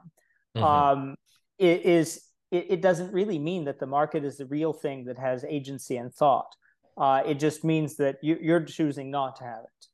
Mm-hmm. 0.57 0.64
Um, 0.64 1.16
it 1.59 1.84
is 1.84 2.22
it, 2.51 2.66
it, 2.68 2.82
doesn't 2.82 3.12
really 3.12 3.38
mean 3.38 3.64
that 3.64 3.80
the 3.80 3.86
market 3.86 4.24
is 4.24 4.36
the 4.36 4.47
real 4.47 4.72
thing 4.72 5.05
that 5.07 5.18
has 5.18 5.45
agency 5.45 5.97
and 5.97 6.12
thought. 6.12 6.55
Uh, 6.97 7.22
it 7.26 7.38
just 7.38 7.64
means 7.64 7.97
that 7.97 8.16
you, 8.22 8.55
are 8.55 8.64
choosing 8.64 9.11
not 9.11 9.36
to 9.36 9.45
have 9.45 9.64
it. 9.64 9.86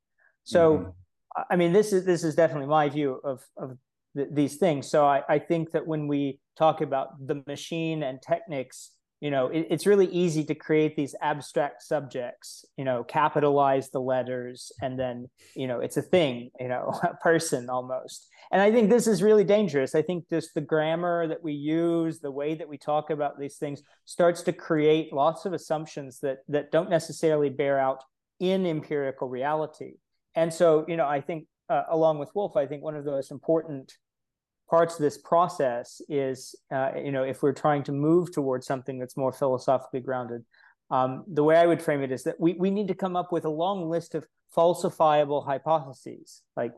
So, 0.44 0.78
mm-hmm. 0.78 1.40
I 1.50 1.56
mean, 1.56 1.72
this 1.72 1.92
is 1.92 2.04
this 2.04 2.24
is 2.24 2.34
definitely 2.34 2.66
my 2.66 2.88
view 2.88 3.20
of 3.22 3.44
of 3.56 3.76
th- 4.16 4.28
these 4.32 4.56
things. 4.56 4.90
So 4.90 5.06
I, 5.06 5.22
I 5.28 5.38
think 5.38 5.70
that 5.72 5.86
when 5.86 6.08
we 6.08 6.40
talk 6.56 6.80
about 6.80 7.26
the 7.26 7.42
machine 7.46 8.02
and 8.02 8.20
techniques 8.20 8.92
you 9.20 9.30
know 9.30 9.48
it, 9.48 9.66
it's 9.70 9.86
really 9.86 10.06
easy 10.06 10.44
to 10.44 10.54
create 10.54 10.96
these 10.96 11.14
abstract 11.20 11.82
subjects 11.82 12.64
you 12.76 12.84
know 12.84 13.02
capitalize 13.04 13.90
the 13.90 14.00
letters 14.00 14.72
and 14.80 14.98
then 14.98 15.26
you 15.54 15.66
know 15.66 15.80
it's 15.80 15.96
a 15.96 16.02
thing 16.02 16.50
you 16.60 16.68
know 16.68 16.92
a 17.02 17.14
person 17.16 17.68
almost. 17.68 18.28
And 18.50 18.62
i 18.62 18.70
think 18.70 18.88
this 18.88 19.06
is 19.06 19.22
really 19.22 19.44
dangerous. 19.44 19.94
I 19.94 20.02
think 20.02 20.28
just 20.30 20.54
the 20.54 20.60
grammar 20.60 21.26
that 21.28 21.42
we 21.42 21.52
use 21.52 22.20
the 22.20 22.30
way 22.30 22.54
that 22.54 22.68
we 22.68 22.78
talk 22.78 23.10
about 23.10 23.38
these 23.38 23.56
things 23.56 23.82
starts 24.04 24.42
to 24.42 24.52
create 24.52 25.12
lots 25.12 25.44
of 25.44 25.52
assumptions 25.52 26.20
that 26.20 26.38
that 26.48 26.70
don't 26.72 26.90
necessarily 26.90 27.50
bear 27.50 27.78
out 27.78 28.02
in 28.40 28.66
empirical 28.66 29.28
reality. 29.28 29.94
And 30.34 30.52
so 30.52 30.84
you 30.88 30.96
know 30.96 31.06
i 31.06 31.20
think 31.20 31.46
uh, 31.68 31.82
along 31.90 32.18
with 32.18 32.30
wolf 32.34 32.56
i 32.56 32.66
think 32.66 32.82
one 32.82 32.96
of 32.96 33.04
the 33.04 33.10
most 33.10 33.30
important 33.30 33.92
parts 34.68 34.94
of 34.94 35.00
this 35.00 35.18
process 35.18 36.00
is, 36.08 36.54
uh, 36.70 36.92
you 36.96 37.12
know, 37.12 37.22
if 37.22 37.42
we're 37.42 37.52
trying 37.52 37.82
to 37.84 37.92
move 37.92 38.32
towards 38.32 38.66
something 38.66 38.98
that's 38.98 39.16
more 39.16 39.32
philosophically 39.32 40.00
grounded, 40.00 40.44
um, 40.90 41.24
the 41.26 41.44
way 41.44 41.56
I 41.56 41.66
would 41.66 41.82
frame 41.82 42.02
it 42.02 42.12
is 42.12 42.24
that 42.24 42.40
we, 42.40 42.54
we 42.54 42.70
need 42.70 42.88
to 42.88 42.94
come 42.94 43.16
up 43.16 43.32
with 43.32 43.44
a 43.44 43.50
long 43.50 43.88
list 43.88 44.14
of 44.14 44.26
falsifiable 44.56 45.44
hypotheses. 45.44 46.42
Like 46.56 46.72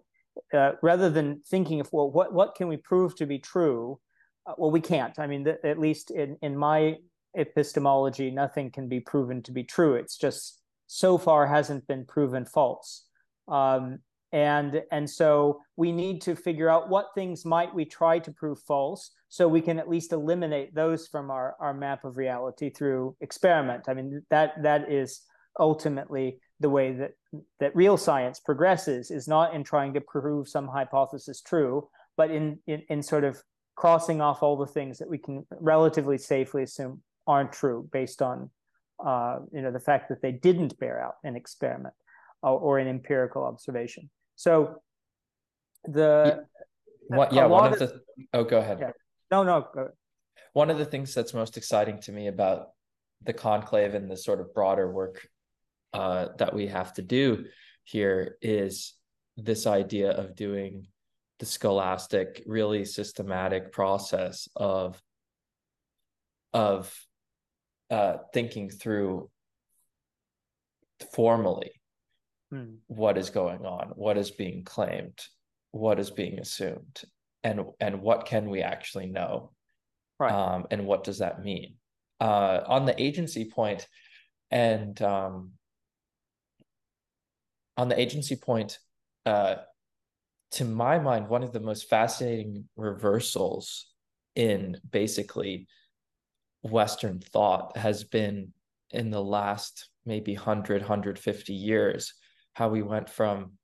uh, 0.52 0.72
rather 0.82 1.10
than 1.10 1.42
thinking 1.46 1.80
of, 1.80 1.92
well, 1.92 2.10
what, 2.10 2.32
what 2.32 2.54
can 2.54 2.68
we 2.68 2.76
prove 2.76 3.14
to 3.16 3.26
be 3.26 3.38
true? 3.38 3.98
Uh, 4.46 4.54
well, 4.56 4.70
we 4.70 4.80
can't. 4.80 5.18
I 5.18 5.26
mean, 5.26 5.46
at 5.46 5.78
least 5.78 6.10
in, 6.10 6.36
in 6.42 6.56
my 6.56 6.96
epistemology, 7.36 8.30
nothing 8.30 8.70
can 8.70 8.88
be 8.88 9.00
proven 9.00 9.42
to 9.42 9.52
be 9.52 9.64
true. 9.64 9.94
It's 9.94 10.16
just 10.16 10.60
so 10.86 11.18
far 11.18 11.46
hasn't 11.46 11.86
been 11.86 12.04
proven 12.04 12.44
false. 12.44 13.04
Um, 13.46 14.00
and 14.32 14.82
and 14.92 15.08
so 15.08 15.60
we 15.76 15.92
need 15.92 16.20
to 16.22 16.36
figure 16.36 16.68
out 16.68 16.88
what 16.88 17.08
things 17.14 17.44
might 17.44 17.74
we 17.74 17.84
try 17.84 18.18
to 18.18 18.30
prove 18.30 18.60
false 18.60 19.12
so 19.28 19.46
we 19.46 19.60
can 19.60 19.78
at 19.78 19.88
least 19.88 20.12
eliminate 20.12 20.74
those 20.74 21.06
from 21.06 21.30
our, 21.30 21.54
our 21.60 21.72
map 21.72 22.04
of 22.04 22.16
reality 22.16 22.70
through 22.70 23.16
experiment. 23.20 23.84
I 23.88 23.94
mean 23.94 24.22
that 24.30 24.62
that 24.62 24.90
is 24.90 25.22
ultimately 25.58 26.38
the 26.60 26.70
way 26.70 26.92
that 26.92 27.12
that 27.58 27.74
real 27.74 27.96
science 27.96 28.38
progresses 28.38 29.10
is 29.10 29.26
not 29.26 29.54
in 29.54 29.64
trying 29.64 29.94
to 29.94 30.00
prove 30.00 30.48
some 30.48 30.68
hypothesis 30.68 31.40
true 31.40 31.88
but 32.16 32.30
in 32.30 32.58
in, 32.66 32.82
in 32.88 33.02
sort 33.02 33.24
of 33.24 33.42
crossing 33.76 34.20
off 34.20 34.42
all 34.42 34.56
the 34.56 34.66
things 34.66 34.98
that 34.98 35.08
we 35.08 35.18
can 35.18 35.46
relatively 35.58 36.18
safely 36.18 36.62
assume 36.62 37.02
aren't 37.26 37.52
true 37.52 37.88
based 37.92 38.20
on 38.20 38.50
uh, 39.04 39.38
you 39.52 39.62
know 39.62 39.72
the 39.72 39.80
fact 39.80 40.08
that 40.08 40.20
they 40.22 40.32
didn't 40.32 40.78
bear 40.78 41.02
out 41.02 41.14
an 41.24 41.34
experiment 41.34 41.94
or, 42.42 42.58
or 42.58 42.78
an 42.78 42.86
empirical 42.86 43.44
observation 43.44 44.10
so 44.40 44.76
the 45.84 46.46
what 47.08 47.30
yeah 47.30 47.44
one 47.44 47.70
of 47.70 47.78
the 47.78 47.84
of, 47.84 48.00
oh 48.32 48.42
go 48.42 48.56
ahead 48.56 48.78
yeah. 48.80 48.90
no 49.30 49.42
no 49.42 49.66
one 50.54 50.70
of 50.70 50.78
the 50.78 50.84
things 50.86 51.12
that's 51.12 51.34
most 51.34 51.58
exciting 51.58 52.00
to 52.00 52.10
me 52.10 52.26
about 52.26 52.68
the 53.22 53.34
conclave 53.34 53.94
and 53.94 54.10
the 54.10 54.16
sort 54.16 54.40
of 54.40 54.54
broader 54.54 54.90
work 54.90 55.28
uh, 55.92 56.28
that 56.38 56.54
we 56.54 56.68
have 56.68 56.90
to 56.94 57.02
do 57.02 57.44
here 57.84 58.38
is 58.40 58.94
this 59.36 59.66
idea 59.66 60.10
of 60.10 60.34
doing 60.34 60.86
the 61.38 61.44
scholastic 61.44 62.42
really 62.46 62.86
systematic 62.86 63.72
process 63.72 64.48
of 64.56 64.98
of 66.54 66.98
uh, 67.90 68.16
thinking 68.32 68.70
through 68.70 69.28
formally 71.12 71.72
Hmm. 72.50 72.74
what 72.88 73.16
is 73.16 73.30
going 73.30 73.64
on, 73.64 73.92
what 73.94 74.18
is 74.18 74.30
being 74.30 74.64
claimed, 74.64 75.18
what 75.70 76.00
is 76.00 76.10
being 76.10 76.40
assumed, 76.40 77.02
and 77.44 77.60
and 77.78 78.00
what 78.02 78.26
can 78.26 78.50
we 78.50 78.62
actually 78.62 79.06
know, 79.06 79.52
Right. 80.18 80.32
um, 80.32 80.66
and 80.70 80.86
what 80.86 81.04
does 81.04 81.18
that 81.18 81.42
mean? 81.42 81.76
Uh, 82.20 82.60
on 82.66 82.86
the 82.86 83.00
agency 83.00 83.44
point, 83.44 83.86
and 84.50 85.00
um, 85.00 85.52
on 87.76 87.88
the 87.88 87.98
agency 87.98 88.36
point, 88.36 88.78
uh, 89.26 89.56
to 90.52 90.64
my 90.64 90.98
mind, 90.98 91.28
one 91.28 91.42
of 91.42 91.52
the 91.52 91.60
most 91.60 91.88
fascinating 91.88 92.68
reversals 92.76 93.86
in 94.34 94.76
basically 94.90 95.68
Western 96.62 97.20
thought 97.20 97.76
has 97.76 98.04
been 98.04 98.52
in 98.90 99.10
the 99.10 99.22
last 99.22 99.88
maybe 100.04 100.34
100, 100.34 100.82
150 100.82 101.54
years, 101.54 102.14
how 102.54 102.68
we 102.68 102.82
went 102.82 103.08
from 103.08 103.58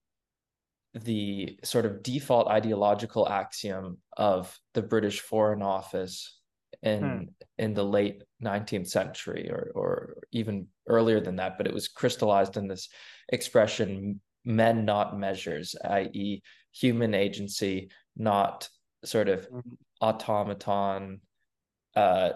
the 0.94 1.58
sort 1.62 1.84
of 1.84 2.02
default 2.02 2.48
ideological 2.48 3.28
axiom 3.28 3.98
of 4.16 4.58
the 4.74 4.82
British 4.82 5.20
Foreign 5.20 5.62
Office 5.62 6.40
in 6.82 7.02
Hmm. 7.02 7.46
in 7.58 7.74
the 7.74 7.84
late 7.84 8.22
19th 8.40 8.88
century 8.88 9.50
or 9.50 9.72
or 9.74 10.16
even 10.32 10.68
earlier 10.88 11.20
than 11.20 11.36
that, 11.36 11.58
but 11.58 11.66
it 11.66 11.74
was 11.74 11.88
crystallized 11.88 12.56
in 12.56 12.66
this 12.68 12.88
expression 13.30 14.20
men 14.44 14.84
not 14.84 15.18
measures, 15.18 15.74
i.e., 15.84 16.40
human 16.72 17.14
agency, 17.14 17.90
not 18.16 18.68
sort 19.04 19.28
of 19.28 19.48
Mhm. 19.50 19.76
automaton, 20.00 21.20
uh, 21.96 22.32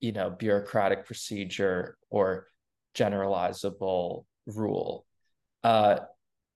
you 0.00 0.12
know, 0.12 0.30
bureaucratic 0.30 1.04
procedure 1.06 1.98
or 2.10 2.48
generalizable 2.94 4.26
rule. 4.46 5.06
Uh, 5.62 6.00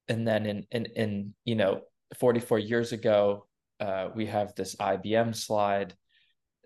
and 0.08 0.26
then 0.26 0.46
in 0.46 0.66
in 0.70 0.86
in 0.96 1.34
you 1.44 1.54
know 1.54 1.82
44 2.18 2.58
years 2.58 2.92
ago, 2.92 3.46
uh, 3.80 4.08
we 4.14 4.26
have 4.26 4.54
this 4.54 4.76
IBM 4.76 5.34
slide 5.34 5.94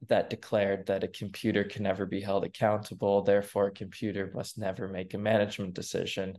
that 0.09 0.31
declared 0.31 0.87
that 0.87 1.05
a 1.05 1.09
computer 1.09 1.65
can 1.65 1.83
never 1.83 2.07
be 2.07 2.21
held 2.21 2.45
accountable, 2.45 3.23
therefore 3.23 3.67
a 3.67 3.73
computer 3.73 4.31
must 4.35 4.59
never 4.59 4.87
make 4.89 5.15
a 5.15 5.19
management 5.19 5.75
decision, 5.75 6.39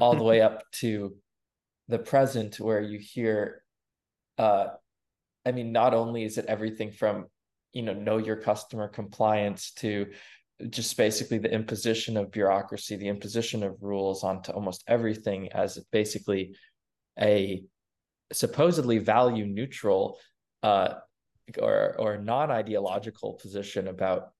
all 0.00 0.16
the 0.16 0.24
way 0.24 0.40
up 0.48 0.62
to 0.72 1.14
the 1.88 1.98
present 1.98 2.58
where 2.58 2.80
you 2.80 2.98
hear 2.98 3.62
uh 4.38 4.68
I 5.46 5.52
mean, 5.52 5.70
not 5.70 5.94
only 5.94 6.24
is 6.24 6.38
it 6.38 6.46
everything 6.46 6.90
from, 6.90 7.26
you 7.72 7.82
know, 7.82 7.92
know 7.94 8.18
your 8.18 8.34
customer 8.34 8.88
compliance 8.88 9.70
to 9.74 10.10
just 10.70 10.96
basically 10.96 11.38
the 11.38 11.52
imposition 11.52 12.16
of 12.16 12.30
bureaucracy, 12.30 12.96
the 12.96 13.08
imposition 13.08 13.62
of 13.62 13.82
rules 13.82 14.24
onto 14.24 14.52
almost 14.52 14.82
everything 14.86 15.52
as 15.52 15.78
basically 15.92 16.56
a 17.20 17.62
supposedly 18.32 18.98
value 18.98 19.46
neutral 19.46 20.18
uh, 20.62 20.94
or 21.60 21.94
or 21.98 22.18
non-ideological 22.18 23.34
position 23.34 23.88
about 23.88 24.30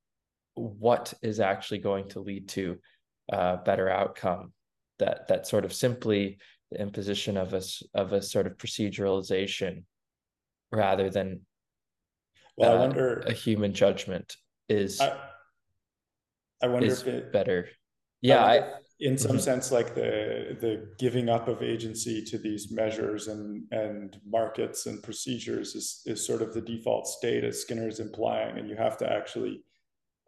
what 0.55 1.13
is 1.23 1.39
actually 1.39 1.79
going 1.79 2.09
to 2.09 2.21
lead 2.21 2.49
to 2.49 2.79
a 3.31 3.59
better 3.59 3.89
outcome 3.89 4.53
that 4.99 5.29
that 5.29 5.47
sort 5.47 5.65
of 5.65 5.73
simply 5.73 6.39
the 6.71 6.81
imposition 6.81 7.37
of 7.37 7.53
a 7.53 7.63
of 7.95 8.13
a 8.13 8.23
sort 8.23 8.47
of 8.47 8.57
proceduralization 8.57 9.85
rather 10.73 11.11
than 11.11 11.41
Well, 12.57 12.73
I 12.73 12.75
uh, 12.75 12.79
wonder. 12.79 13.19
a 13.21 13.33
human 13.33 13.73
judgment 13.75 14.37
is 14.69 15.01
I, 15.01 15.17
I 16.63 16.67
wonder 16.69 16.89
is 16.89 17.03
if 17.03 17.09
it. 17.09 17.33
better 17.33 17.69
yeah 18.23 18.45
I 18.45 18.55
I, 18.57 18.73
in 18.99 19.19
some 19.19 19.37
Mhm. 19.37 19.41
sense, 19.41 19.71
like 19.71 19.95
the 19.95 20.57
the 20.59 20.89
giving 20.99 21.29
up 21.29 21.49
of 21.49 21.63
agency 21.63 22.25
to 22.31 22.39
these 22.39 22.71
measures 22.73 23.29
and 23.29 23.65
and 23.71 24.19
markets 24.25 24.87
and 24.87 25.03
procedures 25.03 25.75
is 25.75 26.03
is 26.07 26.25
sort 26.25 26.41
of 26.43 26.55
the 26.55 26.63
default 26.63 27.07
state, 27.07 27.45
as 27.45 27.61
Skinner 27.61 27.89
is 27.89 28.01
implying, 28.01 28.57
and 28.59 28.69
you 28.71 28.77
have 28.77 28.97
to 28.99 29.07
actually. 29.19 29.63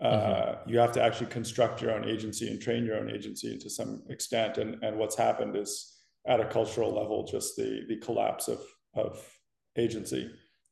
Uh, 0.01 0.55
you 0.64 0.79
have 0.79 0.93
to 0.93 1.03
actually 1.03 1.26
construct 1.26 1.83
your 1.83 1.91
own 1.91 2.05
agency 2.09 2.47
and 2.49 2.62
train 2.62 2.85
your 2.85 2.95
own 3.01 3.11
agency 3.11 3.59
to 3.59 3.68
some 3.68 4.03
extent. 4.11 4.57
And 4.59 4.70
and 4.85 4.97
what's 4.97 5.16
happened 5.16 5.57
is 5.57 5.72
at 6.26 6.39
a 6.41 6.45
cultural 6.45 6.93
level, 7.01 7.24
just 7.26 7.57
the 7.57 7.85
the 7.89 7.97
collapse 7.97 8.47
of 8.49 8.61
of 8.95 9.12
agency, 9.76 10.31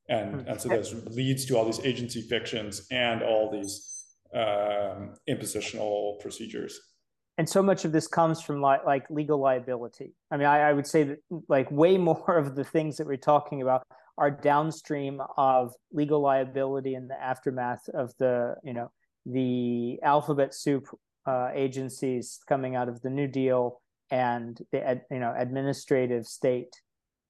and 0.09 0.43
Hmm. 0.43 0.49
and 0.49 0.61
so 0.61 0.69
this 0.69 0.93
leads 1.21 1.45
to 1.47 1.57
all 1.57 1.65
these 1.65 1.81
agency 1.85 2.21
fictions 2.21 2.87
and 2.91 3.23
all 3.23 3.51
these 3.51 3.96
um, 4.37 5.14
impositional 5.28 6.20
procedures. 6.20 6.78
and 7.39 7.49
so 7.49 7.62
much 7.62 7.84
of 7.84 7.93
this 7.93 8.07
comes 8.07 8.41
from 8.41 8.61
like 8.61 8.84
like 8.87 9.05
legal 9.11 9.39
liability. 9.41 10.12
I 10.30 10.37
mean, 10.37 10.47
I, 10.47 10.70
I 10.70 10.72
would 10.72 10.87
say 10.87 11.03
that 11.05 11.18
like 11.49 11.70
way 11.70 11.97
more 12.11 12.37
of 12.37 12.55
the 12.55 12.64
things 12.64 12.97
that 12.97 13.07
we're 13.07 13.16
talking 13.34 13.62
about 13.62 13.82
are 14.18 14.30
downstream 14.30 15.20
of 15.37 15.74
legal 15.93 16.20
liability 16.20 16.95
in 16.95 17.09
the 17.09 17.20
aftermath 17.22 17.89
of 17.93 18.12
the 18.18 18.55
you 18.64 18.72
know 18.72 18.91
the 19.26 19.99
alphabet 20.03 20.55
soup 20.55 20.84
uh, 21.26 21.49
agencies 21.55 22.39
coming 22.49 22.76
out 22.76 22.89
of 22.89 23.01
the 23.03 23.11
New 23.11 23.26
Deal 23.26 23.82
and 24.11 24.59
the 24.72 24.80
ad, 24.87 25.03
you 25.11 25.18
know 25.18 25.34
administrative 25.37 26.24
state, 26.26 26.72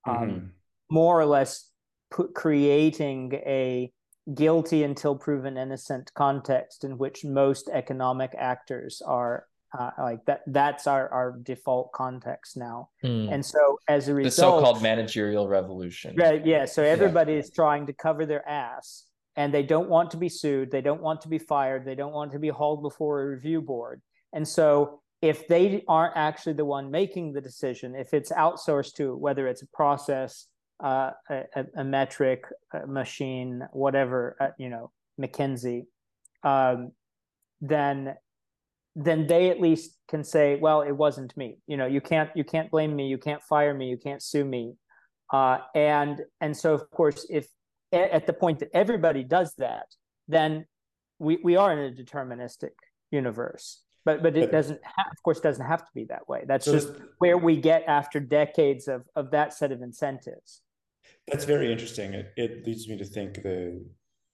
um, 0.07 0.15
Mhm. 0.15 0.51
more 0.91 1.19
or 1.19 1.27
less 1.27 1.73
put, 2.11 2.35
creating 2.35 3.33
a 3.35 3.91
guilty 4.35 4.83
until 4.83 5.15
proven 5.15 5.57
innocent 5.57 6.13
context 6.15 6.85
in 6.85 6.99
which 6.99 7.25
most 7.25 7.69
economic 7.73 8.35
actors 8.37 9.01
are 9.07 9.47
uh, 9.79 9.91
like 9.99 10.25
that 10.25 10.41
that's 10.47 10.87
our 10.87 11.09
our 11.11 11.39
default 11.43 11.93
context 11.93 12.57
now. 12.57 12.89
Hmm. 13.03 13.29
and 13.31 13.45
so 13.45 13.79
as 13.89 14.09
a 14.09 14.15
result 14.15 14.35
the 14.35 14.61
so-called 14.61 14.83
managerial 14.83 15.49
revolution. 15.49 16.17
Right 16.17 16.45
yeah 16.45 16.65
so 16.65 16.83
everybody 16.83 17.35
is 17.35 17.51
trying 17.51 17.87
to 17.87 17.93
cover 17.93 18.27
their 18.27 18.47
ass 18.49 19.05
and 19.37 19.53
they 19.53 19.63
don't 19.63 19.89
want 19.89 20.11
to 20.13 20.17
be 20.17 20.29
sued 20.29 20.71
they 20.71 20.81
don't 20.81 21.03
want 21.03 21.21
to 21.23 21.29
be 21.29 21.39
fired 21.39 21.85
they 21.85 21.95
don't 21.95 22.13
want 22.13 22.33
to 22.33 22.39
be 22.39 22.49
hauled 22.49 22.83
before 22.83 23.23
a 23.23 23.27
review 23.29 23.61
board. 23.61 24.03
And 24.33 24.47
so 24.47 25.01
if 25.23 25.47
they 25.49 25.85
aren't 25.89 26.17
actually 26.17 26.55
the 26.55 26.65
one 26.65 26.91
making 26.91 27.33
the 27.33 27.41
decision 27.41 27.95
if 27.95 28.15
it's 28.15 28.33
outsourced 28.33 28.95
to 28.95 29.17
whether 29.17 29.47
it's 29.47 29.63
a 29.63 29.69
process 29.69 30.47
uh, 30.83 31.11
a, 31.31 31.65
a, 31.77 31.85
metric 31.85 32.45
a 32.73 32.87
machine 32.87 33.67
whatever 33.73 34.37
uh, 34.41 34.49
you 34.59 34.69
know 34.69 34.91
mckinsey 35.19 35.87
um, 36.43 36.93
then 37.61 38.15
then 38.95 39.27
they 39.27 39.51
at 39.51 39.61
least 39.61 39.99
can 40.09 40.25
say 40.25 40.57
well 40.57 40.81
it 40.83 40.93
wasn't 40.93 41.37
me. 41.37 41.59
You 41.67 41.77
know 41.77 41.87
you 41.87 42.01
can't 42.01 42.31
you 42.35 42.45
can't 42.45 42.71
blame 42.71 42.95
me. 42.97 43.09
You 43.09 43.19
can't 43.19 43.43
fire 43.43 43.75
me. 43.75 43.89
You 43.89 43.99
can't 43.99 44.23
sue 44.23 44.45
me. 44.45 44.75
Uh, 45.33 45.59
and 45.75 46.23
and 46.41 46.57
so 46.57 46.73
of 46.73 46.91
course 46.91 47.27
if 47.29 47.47
at 47.93 48.27
the 48.27 48.33
point 48.33 48.59
that 48.61 48.69
everybody 48.75 49.23
does 49.23 49.55
that 49.59 49.87
then 50.29 50.67
we 51.19 51.39
we 51.43 51.57
are 51.57 51.73
in 51.73 51.79
a 51.79 51.95
deterministic 51.95 52.75
universe. 53.11 53.83
But 54.05 54.23
but 54.23 54.37
it 54.37 54.53
doesn't 54.53 54.81
ha- 54.85 55.11
of 55.11 55.23
course 55.23 55.41
doesn't 55.41 55.67
have 55.67 55.85
to 55.85 55.91
be 55.95 56.05
that 56.05 56.29
way. 56.29 56.45
That's 56.47 56.65
So 56.65 56.73
just 56.73 56.91
where 57.19 57.37
we 57.37 57.57
get 57.57 57.85
after 57.89 58.21
decades 58.21 58.87
of 58.89 59.03
of 59.17 59.33
that 59.33 59.53
set 59.53 59.73
of 59.73 59.83
incentives 59.83 60.63
That's 61.29 61.45
very 61.45 61.71
interesting. 61.73 62.15
It, 62.15 62.33
it 62.37 62.67
leads 62.67 62.89
me 62.89 62.97
to 62.99 63.05
think 63.05 63.43
the 63.43 63.85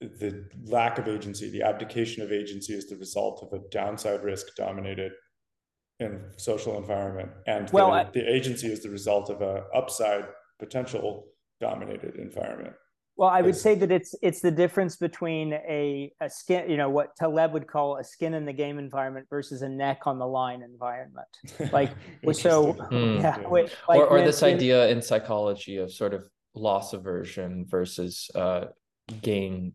the 0.01 0.45
lack 0.64 0.99
of 0.99 1.07
agency, 1.07 1.49
the 1.51 1.62
abdication 1.62 2.24
of 2.24 2.32
agency, 2.32 2.72
is 2.74 2.88
the 2.88 2.97
result 2.97 3.40
of 3.43 3.53
a 3.59 3.62
downside 3.70 4.24
risk 4.24 4.47
dominated 4.57 5.12
in 6.01 6.20
social 6.38 6.76
environment, 6.76 7.30
and 7.47 7.70
Well, 7.70 7.88
the, 7.93 7.93
I- 7.93 8.11
the 8.12 8.28
agency 8.34 8.66
is 8.72 8.82
the 8.82 8.90
result 8.90 9.30
of 9.30 9.40
a 9.43 9.64
upside 9.74 10.26
potential 10.59 11.26
dominated 11.61 12.16
environment. 12.16 12.74
Well, 13.16 13.28
I 13.28 13.43
would 13.43 13.55
say 13.57 13.74
that 13.76 13.93
it's 13.93 14.14
it's 14.22 14.40
the 14.40 14.51
difference 14.51 14.97
between 14.97 15.53
a, 15.53 16.11
a 16.20 16.28
skin, 16.30 16.68
you 16.68 16.76
know, 16.78 16.88
what 16.90 17.14
Taleb 17.16 17.53
would 17.53 17.68
call 17.68 17.99
a 17.99 18.05
skin 18.05 18.32
in 18.34 18.45
the 18.47 18.55
game 18.55 18.78
environment 18.78 19.26
versus 19.30 19.61
a 19.62 19.68
neck 19.68 20.01
on 20.07 20.18
the 20.18 20.26
line 20.26 20.62
environment. 20.62 21.28
Like, 21.72 21.90
so 22.32 22.68
Interesting. 22.70 22.74
Hmm. 22.88 23.20
yeah, 23.20 23.38
Yeah. 23.40 23.49
wait, 23.49 23.76
like 23.88 24.01
or 24.01 24.07
or 24.09 24.22
this 24.22 24.40
when- 24.43 24.57
idea 24.57 24.88
in 24.88 25.01
psychology 25.03 25.76
of 25.76 25.93
sort 25.93 26.14
of 26.14 26.26
loss 26.55 26.92
aversion 26.92 27.64
versus 27.66 28.30
uh 28.34 28.66
gain 29.22 29.72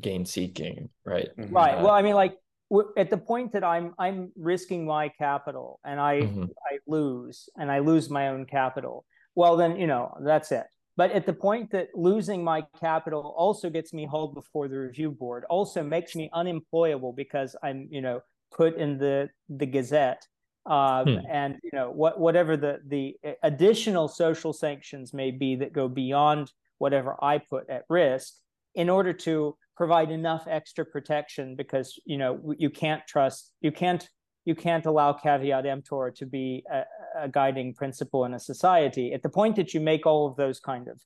gain 0.00 0.24
seeking 0.24 0.88
right 1.04 1.28
Mhm. 1.38 1.52
right. 1.52 1.78
Uh, 1.78 1.82
Well, 1.84 1.92
I 1.94 2.02
mean, 2.02 2.14
like 2.14 2.38
w- 2.70 2.92
at 2.96 3.10
the 3.10 3.18
point 3.18 3.52
that 3.52 3.62
I'm 3.64 3.94
I'm 3.98 4.32
risking 4.36 4.84
my 4.86 5.08
capital 5.08 5.80
and 5.84 6.00
I 6.00 6.14
Mhm. 6.22 6.48
I 6.70 6.78
lose 6.86 7.48
and 7.56 7.70
I 7.70 7.78
lose 7.80 8.10
my 8.10 8.28
own 8.28 8.46
capital. 8.46 9.04
Well, 9.34 9.56
then 9.56 9.76
you 9.76 9.86
know 9.86 10.16
that's 10.24 10.50
it. 10.52 10.66
But 10.96 11.12
at 11.12 11.26
the 11.26 11.34
point 11.34 11.70
that 11.72 11.88
losing 11.94 12.42
my 12.42 12.62
capital 12.80 13.34
also 13.36 13.68
gets 13.68 13.92
me 13.92 14.06
hauled 14.06 14.34
before 14.34 14.66
the 14.66 14.78
review 14.78 15.10
board, 15.10 15.44
also 15.50 15.82
makes 15.82 16.16
me 16.16 16.30
unemployable 16.32 17.12
because 17.12 17.54
I'm 17.62 17.86
you 17.90 18.00
know 18.00 18.20
put 18.50 18.76
in 18.76 18.96
the 18.98 19.28
the 19.48 19.66
Gazette, 19.66 20.26
um, 20.66 21.04
Hmm. 21.04 21.18
and 21.30 21.58
you 21.62 21.70
know 21.72 21.90
what 21.90 22.18
whatever 22.18 22.56
the 22.56 22.80
the 22.86 23.16
additional 23.42 24.08
social 24.08 24.52
sanctions 24.52 25.14
may 25.14 25.30
be 25.30 25.56
that 25.56 25.72
go 25.72 25.88
beyond 25.88 26.50
whatever 26.78 27.16
I 27.22 27.38
put 27.38 27.70
at 27.70 27.84
risk 27.88 28.34
in 28.74 28.90
order 28.90 29.12
to 29.12 29.56
provide 29.76 30.10
enough 30.10 30.46
extra 30.48 30.84
protection 30.84 31.54
because 31.56 31.98
you 32.04 32.18
know 32.18 32.54
you 32.58 32.70
can't 32.70 33.02
trust 33.06 33.52
you 33.60 33.72
can't 33.72 34.08
you 34.44 34.54
can't 34.54 34.86
allow 34.86 35.12
caveat 35.12 35.66
emptor 35.66 36.12
to 36.16 36.24
be 36.24 36.64
a, 36.72 36.82
a 37.24 37.28
guiding 37.28 37.74
principle 37.74 38.24
in 38.24 38.34
a 38.34 38.38
society. 38.38 39.12
At 39.12 39.22
the 39.22 39.28
point 39.28 39.56
that 39.56 39.74
you 39.74 39.80
make 39.80 40.06
all 40.06 40.26
of 40.26 40.36
those 40.36 40.60
kind 40.60 40.86
of 40.88 41.00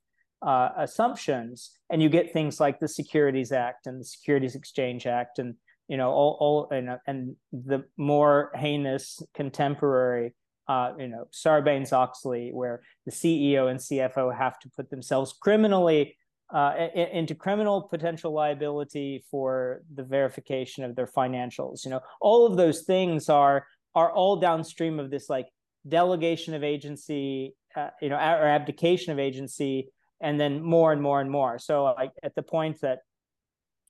uh, 0.46 0.70
assumptions, 0.76 1.70
and 1.90 2.02
you 2.02 2.08
get 2.08 2.32
things 2.32 2.60
like 2.60 2.78
the 2.80 2.88
Securities 2.88 3.50
Act 3.52 3.86
and 3.86 4.00
the 4.00 4.04
Securities 4.04 4.54
Exchange 4.54 5.06
Act, 5.06 5.38
and 5.38 5.54
you 5.90 5.96
know 5.96 6.10
all, 6.10 6.36
all 6.40 6.68
and, 6.70 6.98
and 7.08 7.34
the 7.52 7.84
more 7.96 8.52
heinous 8.54 9.20
contemporary, 9.34 10.34
uh, 10.68 10.92
you 10.96 11.08
know 11.08 11.26
Sarbanes 11.32 11.92
Oxley, 11.92 12.50
where 12.52 12.80
the 13.06 13.10
CEO 13.10 13.68
and 13.68 13.80
CFO 13.80 14.34
have 14.34 14.56
to 14.60 14.70
put 14.70 14.88
themselves 14.88 15.32
criminally 15.32 16.16
uh, 16.54 16.74
into 16.94 17.34
criminal 17.34 17.82
potential 17.82 18.32
liability 18.32 19.24
for 19.32 19.82
the 19.92 20.04
verification 20.04 20.84
of 20.84 20.94
their 20.94 21.08
financials. 21.08 21.84
You 21.84 21.90
know, 21.90 22.00
all 22.20 22.46
of 22.46 22.56
those 22.56 22.82
things 22.82 23.28
are 23.28 23.66
are 23.96 24.12
all 24.12 24.36
downstream 24.36 25.00
of 25.00 25.10
this 25.10 25.28
like 25.28 25.48
delegation 25.88 26.54
of 26.54 26.62
agency, 26.62 27.56
uh, 27.74 27.90
you 28.00 28.10
know, 28.10 28.16
or 28.16 28.46
abdication 28.46 29.12
of 29.12 29.18
agency, 29.18 29.88
and 30.20 30.38
then 30.38 30.62
more 30.62 30.92
and 30.92 31.02
more 31.02 31.20
and 31.20 31.32
more. 31.32 31.58
So, 31.58 31.82
like 31.98 32.12
at 32.22 32.36
the 32.36 32.42
point 32.42 32.80
that 32.82 33.00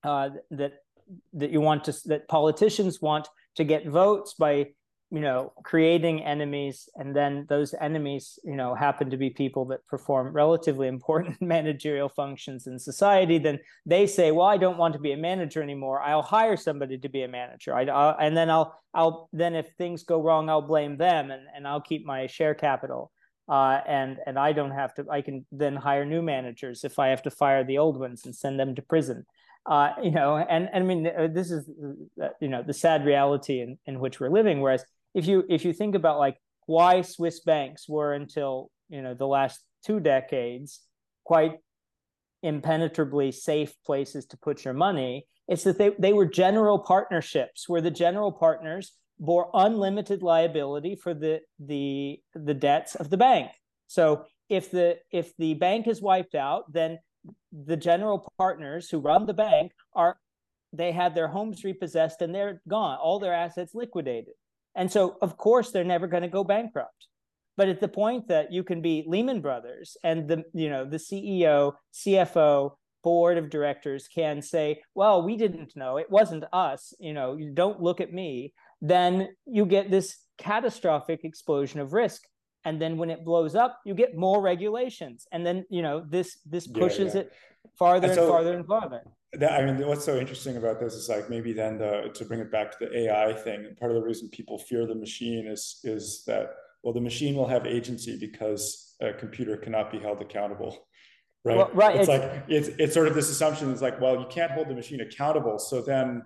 uh, 0.03 0.31
that 0.53 0.73
that 1.35 1.51
you 1.51 1.61
want 1.61 1.85
to 1.85 1.95
that 2.07 2.29
politicians 2.29 3.01
want 3.01 3.29
to 3.57 3.65
get 3.65 3.87
votes 3.87 4.35
by 4.35 4.67
you 5.11 5.21
know 5.21 5.53
creating 5.65 6.23
enemies 6.23 6.89
and 6.95 7.15
then 7.15 7.45
those 7.49 7.75
enemies 7.81 8.39
you 8.45 8.55
know 8.55 8.75
happen 8.75 9.11
to 9.11 9.17
be 9.17 9.29
people 9.29 9.65
that 9.65 9.85
perform 9.87 10.33
relatively 10.33 10.87
important 10.87 11.41
managerial 11.57 12.09
functions 12.09 12.67
in 12.67 12.79
society 12.79 13.39
then 13.39 13.59
they 13.85 14.07
say 14.07 14.31
well 14.31 14.47
i 14.47 14.57
don't 14.57 14.79
want 14.79 14.95
to 14.95 15.01
be 15.01 15.13
a 15.13 15.17
manager 15.17 15.63
anymore. 15.63 16.01
I'll 16.01 16.23
hire 16.23 16.57
somebody 16.57 16.99
to 16.99 17.09
be 17.09 17.23
a 17.23 17.29
manager. 17.29 17.75
I, 17.75 17.83
and 18.21 18.37
then 18.37 18.51
i'll 18.51 18.81
i'll 18.95 19.29
then 19.33 19.55
if 19.55 19.69
things 19.77 20.05
go 20.05 20.23
wrong 20.23 20.49
i'll 20.49 20.63
blame 20.63 20.97
them 20.97 21.31
and, 21.31 21.43
and 21.55 21.67
i'll 21.67 21.81
keep 21.81 22.07
my 22.07 22.27
share 22.27 22.55
capital. 22.55 23.11
Uh, 23.49 23.81
and 23.89 24.19
and 24.27 24.39
i 24.39 24.53
don't 24.53 24.71
have 24.71 24.95
to 24.95 25.05
i 25.11 25.21
can 25.21 25.45
then 25.51 25.75
hire 25.75 26.05
new 26.05 26.23
managers 26.23 26.85
if 26.85 27.01
i 27.01 27.09
have 27.09 27.21
to 27.21 27.33
fire 27.33 27.65
the 27.65 27.79
old 27.79 27.99
ones 27.99 28.25
and 28.25 28.37
send 28.37 28.61
them 28.61 28.77
to 28.77 28.83
prison 28.83 29.27
uh, 29.67 29.91
you 30.03 30.11
know 30.11 30.37
and, 30.37 30.69
and 30.73 30.85
i 30.85 30.87
mean 30.87 31.07
uh, 31.07 31.29
this 31.33 31.51
is 31.51 31.69
uh, 32.23 32.29
you 32.41 32.49
know 32.49 32.63
the 32.63 32.73
sad 32.73 33.05
reality 33.05 33.61
in, 33.61 33.79
in 33.87 34.01
which 34.01 34.19
we're 34.21 34.31
living 34.31 34.61
whereas 34.61 34.85
if 35.15 35.27
you 35.27 35.45
if 35.49 35.65
you 35.65 35.73
think 35.73 35.95
about 35.95 36.19
like 36.19 36.37
why 36.67 37.03
Swiss 37.03 37.41
banks 37.41 37.89
were 37.89 38.13
until 38.13 38.71
you 38.89 39.03
know 39.03 39.15
the 39.15 39.27
last 39.27 39.61
two 39.85 40.01
decades 40.01 40.81
quite 41.25 41.59
impenetrably 42.43 43.33
safe 43.33 43.75
places 43.85 44.27
to 44.27 44.39
put 44.39 44.65
your 44.65 44.73
money, 44.73 45.27
it's 45.49 45.65
that 45.65 45.79
they, 45.79 45.91
they 45.99 46.13
were 46.13 46.27
general 46.27 46.79
partnerships 46.79 47.69
where 47.69 47.81
the 47.81 47.91
general 47.91 48.33
partners 48.33 48.93
bore 49.19 49.51
unlimited 49.53 50.23
liability 50.23 50.95
for 50.95 51.13
the 51.13 51.41
the 51.59 52.21
the 52.35 52.55
debts 52.55 52.95
of 52.95 53.11
the 53.11 53.17
bank. 53.17 53.51
So 53.87 54.25
if 54.49 54.71
the 54.71 54.99
if 55.11 55.37
the 55.37 55.55
bank 55.55 55.89
is 55.89 56.01
wiped 56.01 56.35
out, 56.35 56.73
then 56.73 56.99
the 57.53 57.77
general 57.77 58.33
partners 58.39 58.89
who 58.89 58.99
run 58.99 59.27
the 59.27 59.35
bank 59.35 59.73
are 59.95 60.19
they 60.73 60.93
had 60.93 61.15
their 61.15 61.29
homes 61.29 61.65
repossessed 61.65 62.23
and 62.23 62.35
they're 62.35 62.63
gone, 62.69 62.99
all 62.99 63.19
their 63.19 63.35
assets 63.35 63.75
liquidated. 63.75 64.35
And 64.75 64.91
so, 64.91 65.17
of 65.21 65.37
course, 65.37 65.71
they're 65.71 65.85
never 65.85 66.07
going 66.07 66.23
to 66.23 66.29
go 66.29 66.45
bankrupt. 66.45 67.09
But 67.57 67.69
at 67.69 67.81
the 67.81 67.89
point 67.89 68.29
that 68.29 68.53
you 68.53 68.63
can 68.63 68.81
be 68.81 69.05
Lehman 69.07 69.41
Brothers 69.41 69.97
and 70.03 70.29
the 70.29 70.45
you 70.55 70.71
know 70.71 70.85
the 70.85 70.97
CEO, 70.97 71.75
CFO, 71.93 72.73
board 73.03 73.37
of 73.37 73.51
directors 73.51 74.09
can 74.09 74.41
say, 74.41 74.83
"Well, 74.95 75.23
we 75.23 75.37
didn't 75.37 75.77
know. 75.77 75.97
It 75.97 76.11
wasn't 76.11 76.45
us. 76.53 76.95
You 76.99 77.13
know, 77.13 77.37
you 77.37 77.51
don't 77.51 77.83
look 77.83 78.01
at 78.01 78.13
me." 78.13 78.55
Then 78.81 79.29
you 79.45 79.67
get 79.67 79.91
this 79.91 80.17
catastrophic 80.39 81.25
explosion 81.25 81.81
of 81.81 81.93
risk 81.93 82.23
and 82.65 82.81
then 82.81 82.97
when 82.97 83.11
it 83.11 83.25
blows 83.25 83.55
up 83.55 83.81
you 83.85 83.95
get 83.95 84.17
more 84.17 84.41
regulations 84.43 85.27
and 85.33 85.45
then 85.45 85.65
you 85.71 85.83
know 85.83 86.05
this 86.09 86.39
this 86.47 86.67
pushes 86.67 87.15
yeah, 87.15 87.21
yeah. 87.21 87.27
it 87.27 87.33
farther 87.79 88.07
and, 88.07 88.15
so, 88.15 88.23
and 88.23 88.31
farther 88.31 88.53
and 88.55 88.67
farther 88.67 89.03
that, 89.35 89.53
I 89.53 89.65
mean, 89.65 89.87
what's 89.87 90.05
so 90.05 90.19
interesting 90.19 90.57
about 90.57 90.81
this 90.81 90.95
is 90.95 91.09
like 91.09 91.31
maybe 91.31 91.53
then 91.53 91.79
the 91.79 92.11
to 92.15 92.25
bring 92.25 92.41
it 92.41 92.51
back 92.51 92.73
to 92.73 92.79
the 92.81 93.05
AI 93.05 93.33
thing. 93.33 93.77
Part 93.79 93.93
of 93.93 93.97
the 93.97 94.03
reason 94.03 94.29
people 94.29 94.59
fear 94.59 94.87
the 94.87 94.95
machine 94.95 95.47
is 95.47 95.81
is 95.85 96.25
that 96.27 96.51
well, 96.83 96.93
the 96.93 97.01
machine 97.01 97.37
will 97.37 97.47
have 97.47 97.67
agency 97.67 98.19
because 98.19 98.97
a 99.01 99.13
computer 99.13 99.57
cannot 99.57 99.91
be 99.93 99.99
held 99.99 100.21
accountable, 100.21 100.87
right? 101.45 101.57
Well, 101.57 101.71
right. 101.75 101.97
It's, 101.97 102.09
it's 102.09 102.09
like 102.09 102.45
it's 102.49 102.69
it's 102.79 102.95
sort 102.95 103.07
of 103.07 103.15
this 103.15 103.31
assumption 103.31 103.71
is 103.71 103.83
like, 103.83 104.01
well, 104.01 104.19
you 104.19 104.27
can't 104.31 104.51
hold 104.51 104.69
the 104.69 104.75
machine 104.75 105.01
accountable, 105.01 105.59
so 105.59 105.81
then 105.81 106.23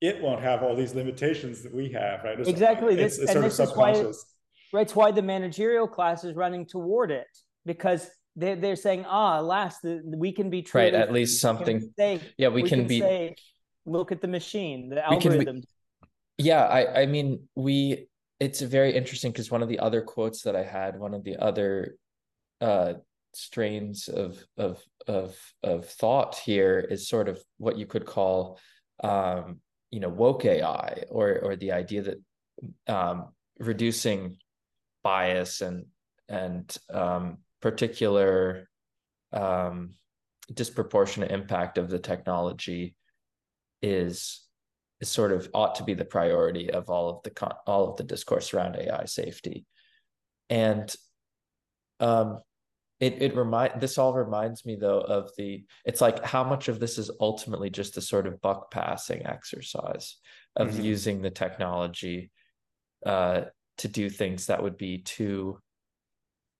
it 0.00 0.20
won't 0.20 0.40
have 0.40 0.62
all 0.62 0.74
these 0.74 0.94
limitations 0.94 1.62
that 1.62 1.74
we 1.74 1.90
have, 1.92 2.24
right? 2.24 2.40
It's, 2.40 2.48
exactly. 2.48 2.98
It's, 2.98 3.16
this, 3.16 3.24
it's 3.24 3.32
sort 3.32 3.44
of 3.44 3.52
subconscious. 3.52 4.24
Right. 4.72 4.82
It's 4.82 4.94
why 4.94 5.12
the 5.12 5.22
managerial 5.22 5.88
class 5.88 6.24
is 6.24 6.34
running 6.34 6.66
toward 6.66 7.10
it 7.10 7.26
because 7.64 8.08
they're, 8.36 8.56
they're 8.56 8.76
saying, 8.76 9.04
ah, 9.06 9.40
last 9.40 9.80
we 10.04 10.32
can 10.32 10.50
be 10.50 10.62
true. 10.62 10.82
Right, 10.82 10.94
at 10.94 11.12
least 11.12 11.40
something. 11.40 11.92
Say, 11.98 12.20
yeah, 12.36 12.48
we, 12.48 12.62
we 12.62 12.68
can, 12.68 12.80
can, 12.80 12.88
be. 12.88 13.00
Say, 13.00 13.34
look 13.86 14.12
at 14.12 14.20
the 14.20 14.28
machine, 14.28 14.90
the 14.90 15.04
algorithm. 15.04 15.62
yeah, 16.36 16.64
I, 16.64 17.02
I 17.02 17.06
mean, 17.06 17.48
we. 17.54 18.08
It's 18.40 18.60
very 18.60 18.94
interesting 18.94 19.32
because 19.32 19.50
one 19.50 19.62
of 19.62 19.68
the 19.68 19.80
other 19.80 20.00
quotes 20.00 20.42
that 20.42 20.54
I 20.54 20.62
had, 20.62 20.96
one 20.96 21.12
of 21.12 21.24
the 21.24 21.36
other 21.38 21.96
uh, 22.60 22.94
strains 23.34 24.08
of 24.08 24.38
of 24.56 24.80
of 25.08 25.36
of 25.64 25.86
thought 25.86 26.36
here 26.36 26.78
is 26.78 27.08
sort 27.08 27.28
of 27.28 27.42
what 27.56 27.76
you 27.76 27.86
could 27.86 28.06
call, 28.06 28.60
um, 29.02 29.58
you 29.90 29.98
know, 29.98 30.08
woke 30.08 30.44
AI, 30.44 31.02
or 31.10 31.40
or 31.40 31.56
the 31.56 31.72
idea 31.72 32.02
that 32.02 32.22
um, 32.86 33.30
reducing 33.58 34.36
bias 35.08 35.62
and 35.62 35.86
and 36.28 36.76
um, 36.92 37.38
particular 37.62 38.68
um, 39.32 39.94
disproportionate 40.52 41.30
impact 41.30 41.78
of 41.78 41.88
the 41.88 41.98
technology 41.98 42.94
is 43.80 44.44
is 45.00 45.08
sort 45.08 45.32
of 45.32 45.48
ought 45.54 45.76
to 45.76 45.84
be 45.84 45.94
the 45.94 46.04
priority 46.04 46.70
of 46.70 46.90
all 46.90 47.08
of 47.08 47.22
the 47.22 47.30
con- 47.30 47.62
all 47.66 47.88
of 47.88 47.96
the 47.96 48.04
discourse 48.04 48.52
around 48.52 48.76
AI 48.76 49.06
safety, 49.06 49.64
and 50.50 50.94
um, 52.00 52.40
it 53.00 53.22
it 53.22 53.34
remind 53.34 53.80
this 53.80 53.96
all 53.96 54.12
reminds 54.12 54.66
me 54.66 54.76
though 54.76 55.00
of 55.00 55.30
the 55.38 55.64
it's 55.86 56.02
like 56.02 56.22
how 56.22 56.44
much 56.44 56.68
of 56.68 56.80
this 56.80 56.98
is 56.98 57.10
ultimately 57.18 57.70
just 57.70 57.96
a 57.96 58.02
sort 58.02 58.26
of 58.26 58.42
buck 58.42 58.70
passing 58.70 59.24
exercise 59.24 60.16
of 60.54 60.68
mm-hmm. 60.68 60.84
using 60.92 61.22
the 61.22 61.30
technology 61.30 62.30
uh, 63.06 63.42
to 63.78 63.88
do 63.88 64.10
things 64.10 64.46
that 64.46 64.62
would 64.62 64.76
be 64.76 64.98
too 64.98 65.58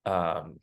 um, 0.05 0.59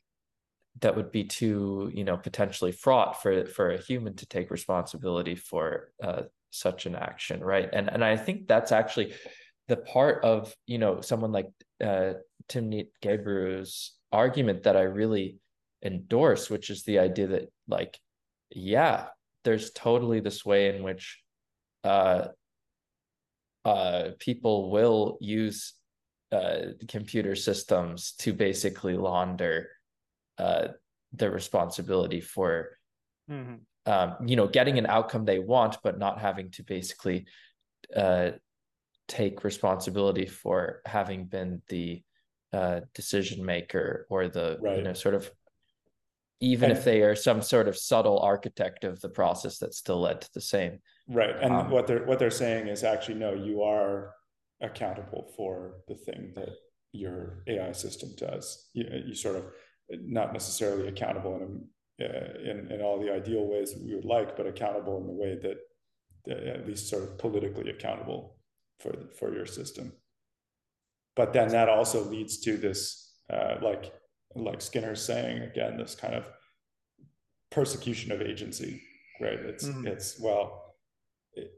that 0.80 0.96
would 0.96 1.10
be 1.10 1.24
too 1.24 1.90
you 1.94 2.04
know 2.04 2.16
potentially 2.16 2.72
fraught 2.72 3.22
for 3.22 3.46
for 3.46 3.70
a 3.70 3.82
human 3.82 4.14
to 4.14 4.26
take 4.26 4.50
responsibility 4.50 5.34
for 5.34 5.92
uh, 6.02 6.22
such 6.50 6.86
an 6.86 6.94
action 6.94 7.42
right? 7.42 7.68
And 7.72 7.90
and 7.90 8.04
i 8.04 8.16
think 8.16 8.48
that's 8.48 8.72
actually 8.72 9.14
the 9.68 9.76
part 9.76 10.24
of 10.24 10.54
you 10.66 10.78
know 10.78 11.00
someone 11.00 11.32
like 11.32 11.48
uh, 11.82 12.14
timnit 12.48 12.88
gebru's 13.02 13.92
argument 14.12 14.62
that 14.62 14.76
i 14.76 14.82
really 14.82 15.38
endorse 15.84 16.48
which 16.48 16.70
is 16.70 16.82
the 16.84 16.98
idea 16.98 17.26
that 17.26 17.52
like 17.68 17.98
yeah 18.50 19.06
there's 19.44 19.70
totally 19.72 20.20
this 20.20 20.44
way 20.44 20.74
in 20.74 20.82
which 20.82 21.20
uh 21.84 22.28
uh 23.64 24.10
people 24.18 24.70
will 24.70 25.18
use 25.20 25.74
uh 26.32 26.72
computer 26.88 27.36
systems 27.36 28.12
to 28.18 28.32
basically 28.32 28.96
launder 28.96 29.68
uh, 30.38 30.68
the 31.12 31.30
responsibility 31.30 32.20
for 32.20 32.78
mm-hmm. 33.30 33.54
um, 33.90 34.16
you 34.26 34.36
know 34.36 34.46
getting 34.46 34.78
an 34.78 34.86
outcome 34.86 35.24
they 35.24 35.38
want 35.38 35.76
but 35.82 35.98
not 35.98 36.20
having 36.20 36.50
to 36.50 36.62
basically 36.62 37.26
uh, 37.94 38.30
take 39.08 39.44
responsibility 39.44 40.26
for 40.26 40.80
having 40.84 41.26
been 41.26 41.62
the 41.68 42.02
uh, 42.52 42.80
decision 42.94 43.44
maker 43.44 44.06
or 44.10 44.28
the 44.28 44.58
right. 44.60 44.76
you 44.76 44.82
know 44.82 44.92
sort 44.92 45.14
of 45.14 45.30
even 46.40 46.70
and, 46.70 46.78
if 46.78 46.84
they 46.84 47.02
are 47.02 47.16
some 47.16 47.40
sort 47.40 47.66
of 47.66 47.76
subtle 47.76 48.18
architect 48.18 48.84
of 48.84 49.00
the 49.00 49.08
process 49.08 49.58
that 49.58 49.74
still 49.74 50.00
led 50.00 50.20
to 50.20 50.28
the 50.34 50.40
same 50.40 50.78
right 51.08 51.36
and 51.40 51.52
um, 51.52 51.70
what 51.70 51.86
they're 51.86 52.04
what 52.04 52.18
they're 52.18 52.30
saying 52.30 52.66
is 52.66 52.84
actually 52.84 53.14
no 53.14 53.32
you 53.32 53.62
are 53.62 54.12
accountable 54.62 55.32
for 55.36 55.76
the 55.88 55.94
thing 55.94 56.32
that 56.34 56.50
your 56.92 57.42
ai 57.48 57.72
system 57.72 58.08
does 58.16 58.70
you, 58.72 58.84
you 59.06 59.14
sort 59.14 59.36
of 59.36 59.44
not 59.90 60.32
necessarily 60.32 60.88
accountable 60.88 61.36
in, 61.36 62.04
uh, 62.04 62.50
in, 62.50 62.70
in 62.70 62.80
all 62.80 63.00
the 63.00 63.12
ideal 63.12 63.46
ways 63.46 63.72
that 63.72 63.82
we 63.82 63.94
would 63.94 64.04
like, 64.04 64.36
but 64.36 64.46
accountable 64.46 64.98
in 64.98 65.06
the 65.06 65.12
way 65.12 65.36
that 65.36 65.58
uh, 66.30 66.58
at 66.58 66.66
least 66.66 66.88
sort 66.88 67.02
of 67.02 67.18
politically 67.18 67.70
accountable 67.70 68.36
for 68.80 68.92
for 69.18 69.34
your 69.34 69.46
system. 69.46 69.92
But 71.14 71.32
then 71.32 71.48
that 71.48 71.68
also 71.68 72.04
leads 72.04 72.38
to 72.40 72.56
this, 72.56 73.14
uh, 73.30 73.56
like 73.62 73.92
like 74.34 74.60
Skinner's 74.60 75.02
saying 75.02 75.42
again, 75.42 75.76
this 75.78 75.94
kind 75.94 76.14
of 76.14 76.28
persecution 77.50 78.12
of 78.12 78.20
agency, 78.20 78.82
right? 79.20 79.38
It's 79.38 79.66
mm-hmm. 79.66 79.86
it's 79.86 80.20
well, 80.20 80.74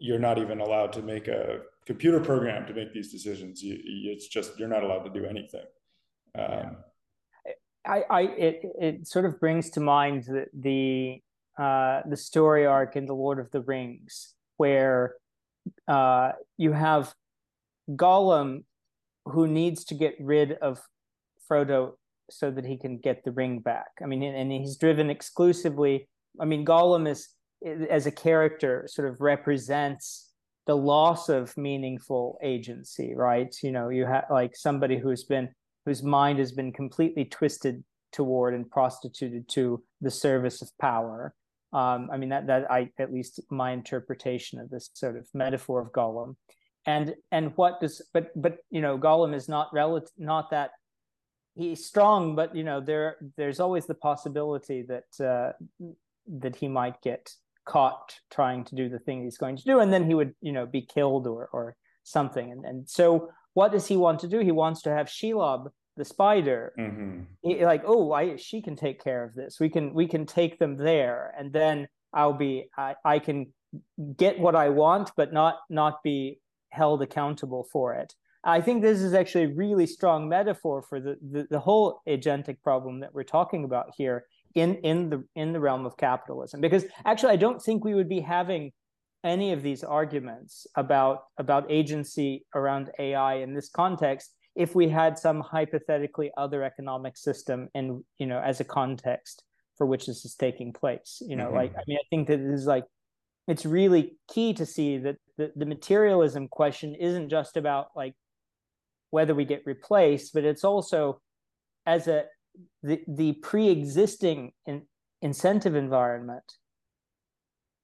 you're 0.01 0.19
not 0.19 0.39
even 0.39 0.61
allowed 0.61 0.93
to 0.93 1.03
make 1.03 1.29
a 1.29 1.61
computer 1.89 2.21
programmed 2.21 2.67
to 2.67 2.75
make 2.75 2.93
these 2.93 3.11
decisions. 3.11 3.63
You, 3.63 3.79
it's 4.13 4.29
just 4.29 4.59
you're 4.59 4.69
not 4.69 4.83
allowed 4.85 5.05
to 5.05 5.11
do 5.21 5.25
anything. 5.25 5.65
Um, 6.39 6.77
I, 7.87 8.05
I 8.11 8.21
it 8.47 8.63
it 8.79 9.09
sort 9.09 9.25
of 9.25 9.41
brings 9.41 9.71
to 9.71 9.81
mind 9.81 10.25
the 10.25 10.45
the 10.53 11.23
uh, 11.61 12.03
the 12.07 12.17
story 12.17 12.67
arc 12.67 12.95
in 12.95 13.07
the 13.07 13.15
Lord 13.15 13.39
of 13.39 13.51
the 13.51 13.63
Rings 13.63 14.35
where 14.59 15.15
uh, 15.89 16.33
you 16.59 16.73
have 16.73 17.15
Gollum 17.91 18.65
who 19.25 19.47
needs 19.47 19.85
to 19.87 19.95
get 19.95 20.15
rid 20.21 20.53
of 20.53 20.81
Frodo 21.51 21.93
so 22.31 22.51
that 22.51 22.67
he 22.67 22.77
can 22.77 22.99
get 22.99 23.25
the 23.25 23.33
ring 23.33 23.61
back. 23.61 23.93
I 24.03 24.07
mean, 24.07 24.23
and 24.23 24.53
he's 24.53 24.77
driven 24.77 25.09
exclusively. 25.09 26.07
I 26.39 26.45
mean, 26.45 26.67
Gollum 26.67 27.09
is 27.09 27.29
as 27.89 28.07
a 28.07 28.13
character 28.13 28.87
sort 28.87 29.09
of 29.09 29.21
represents 29.21 30.28
the 30.69 30.77
loss 30.77 31.31
of 31.31 31.57
meaningful 31.57 32.39
agency, 32.43 33.15
right? 33.15 33.57
You 33.63 33.73
know, 33.73 33.89
you 33.89 34.05
have 34.05 34.27
like 34.31 34.55
somebody 34.55 34.99
who's 34.99 35.25
been 35.25 35.49
whose 35.87 36.03
mind 36.03 36.39
has 36.39 36.53
been 36.53 36.73
completely 36.73 37.25
twisted 37.25 37.83
toward 38.13 38.53
and 38.53 38.71
prostituted 38.71 39.49
to 39.49 39.83
the 40.03 40.11
service 40.11 40.61
of 40.61 40.71
power. 40.79 41.35
Um, 41.73 42.11
I 42.13 42.19
mean 42.19 42.29
that 42.29 42.47
that 42.49 42.71
I 42.71 42.91
at 42.99 43.13
least 43.13 43.41
my 43.51 43.73
interpretation 43.73 44.61
of 44.61 44.69
this 44.69 44.91
sort 44.93 45.17
of 45.17 45.27
metaphor 45.33 45.81
of 45.81 45.91
Gollum, 45.93 46.37
and 46.85 47.15
and 47.33 47.57
what 47.57 47.81
does 47.81 48.03
but 48.13 48.31
but 48.37 48.59
you 48.71 48.83
know 48.83 48.99
Gollum 48.99 49.35
is 49.35 49.49
not 49.49 49.73
relative 49.73 50.13
not 50.19 50.51
that 50.51 50.73
he's 51.55 51.87
strong, 51.87 52.37
but 52.37 52.55
you 52.55 52.63
know 52.63 52.83
there 52.83 53.17
there's 53.39 53.59
always 53.59 53.87
the 53.87 53.95
possibility 53.95 54.83
that 54.83 55.27
uh, 55.27 55.53
that 56.27 56.57
he 56.57 56.69
might 56.69 57.01
get 57.01 57.33
caught 57.69 58.15
trying 58.31 58.65
to 58.65 58.75
do 58.75 58.89
the 58.89 58.99
thing 58.99 59.23
he's 59.23 59.39
going 59.39 59.57
to 59.57 59.65
do, 59.65 59.81
and 59.81 59.93
then 59.93 60.05
he 60.07 60.15
would 60.15 60.35
you 60.41 60.53
know 60.53 60.67
be 60.67 60.83
killed 60.83 61.27
or 61.27 61.49
or 61.53 61.77
something. 62.03 62.51
And 62.51 62.65
and 62.65 62.89
so 62.89 63.31
what 63.55 63.73
does 63.73 63.87
he 63.87 63.97
want 63.97 64.21
to 64.21 64.29
do? 64.29 64.41
He 64.41 64.53
wants 64.53 64.83
to 64.83 64.91
have 64.91 65.07
Shelob 65.07 65.69
the 65.97 66.05
spider 66.05 66.73
mm-hmm. 66.79 67.23
he, 67.43 67.65
like 67.65 67.83
oh 67.85 68.13
I 68.13 68.37
she 68.37 68.63
can 68.63 68.77
take 68.77 69.03
care 69.03 69.25
of 69.25 69.35
this. 69.35 69.59
We 69.61 69.69
can 69.69 69.93
we 69.95 70.07
can 70.07 70.27
take 70.27 70.59
them 70.59 70.77
there, 70.77 71.35
and 71.39 71.53
then 71.53 71.89
I'll 72.15 72.33
be 72.33 72.71
I 72.77 72.95
I 73.05 73.19
can 73.19 73.53
get 74.17 74.39
what 74.39 74.55
I 74.55 74.69
want, 74.71 75.11
but 75.17 75.33
not 75.33 75.57
not 75.69 76.03
be 76.03 76.41
held 76.71 77.03
accountable 77.03 77.67
for 77.73 77.95
it. 77.95 78.15
I 78.45 78.61
think 78.61 78.83
this 78.83 79.01
is 79.01 79.15
actually 79.15 79.45
a 79.45 79.55
really 79.55 79.87
strong 79.87 80.29
metaphor 80.29 80.81
for 80.83 81.01
the, 81.01 81.17
the, 81.31 81.47
the 81.51 81.59
whole 81.59 82.01
agentic 82.09 82.63
problem 82.63 83.01
that 83.01 83.13
we're 83.13 83.25
talking 83.25 83.65
about 83.65 83.91
here 83.97 84.25
in, 84.55 84.77
in 84.77 85.11
the 85.11 85.25
in 85.35 85.53
the 85.53 85.61
realm 85.61 85.87
of 85.87 85.97
capitalism. 85.97 86.61
Because 86.61 86.85
actually, 87.05 87.33
I 87.33 87.37
don't 87.37 87.61
think 87.61 87.85
we 87.85 87.95
would 87.95 88.09
be 88.09 88.21
having 88.21 88.73
any 89.25 89.53
of 89.53 89.63
these 89.63 89.83
arguments 89.83 90.67
about 90.77 91.25
about 91.39 91.71
agency 91.71 92.45
around 92.55 92.91
AI 92.99 93.35
in 93.35 93.55
this 93.55 93.69
context 93.69 94.35
if 94.55 94.75
we 94.75 94.89
had 94.89 95.19
some 95.19 95.41
hypothetically 95.41 96.31
other 96.37 96.63
economic 96.63 97.17
system 97.17 97.69
and 97.75 98.03
you 98.19 98.27
know 98.27 98.41
as 98.41 98.61
a 98.61 98.65
context 98.65 99.45
for 99.77 99.87
which 99.87 100.07
this 100.07 100.25
is 100.25 100.35
taking 100.35 100.73
place. 100.73 101.23
You 101.27 101.37
know, 101.37 101.47
mm-hmm. 101.47 101.57
like 101.57 101.73
I 101.77 101.83
mean, 101.87 101.99
I 101.99 102.07
think 102.11 102.29
that 102.29 102.39
this 102.39 102.61
is 102.61 102.67
like 102.67 102.85
it's 103.47 103.65
really 103.65 104.17
key 104.29 104.53
to 104.55 104.67
see 104.67 104.99
that 104.99 105.17
the, 105.39 105.53
the 105.57 105.65
materialism 105.65 106.49
question 106.49 106.95
isn't 106.95 107.31
just 107.31 107.57
about 107.57 107.89
like 107.97 108.15
whether 109.11 109.35
we 109.35 109.47
get 109.47 109.63
replaced, 109.65 110.35
but 110.35 110.45
it's 110.45 110.65
also 110.65 111.21
as 111.87 112.09
a 112.09 112.25
the 112.83 113.01
the 113.09 113.33
pre-existing 113.35 114.53
in, 114.67 114.83
incentive 115.23 115.75
environment 115.75 116.45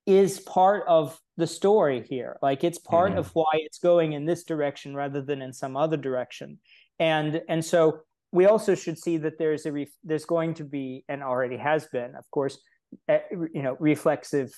is 0.06 0.38
part 0.40 0.84
of 0.86 1.18
the 1.36 1.46
story 1.46 2.04
here. 2.08 2.36
Like 2.42 2.62
it's 2.62 2.78
part 2.78 3.10
mm-hmm. 3.10 3.20
of 3.20 3.30
why 3.34 3.52
it's 3.54 3.78
going 3.78 4.12
in 4.12 4.26
this 4.26 4.44
direction 4.44 4.94
rather 4.94 5.22
than 5.22 5.42
in 5.42 5.52
some 5.52 5.76
other 5.76 5.96
direction. 5.96 6.58
And 6.98 7.42
and 7.48 7.64
so 7.64 8.00
we 8.32 8.46
also 8.46 8.74
should 8.74 8.98
see 8.98 9.16
that 9.18 9.38
there's 9.38 9.64
a 9.66 9.72
ref, 9.72 9.88
there's 10.02 10.24
going 10.24 10.54
to 10.54 10.64
be 10.64 11.04
and 11.08 11.22
already 11.22 11.56
has 11.56 11.86
been, 11.86 12.14
of 12.16 12.28
course, 12.30 12.58
you 13.08 13.62
know, 13.62 13.76
reflexive 13.78 14.52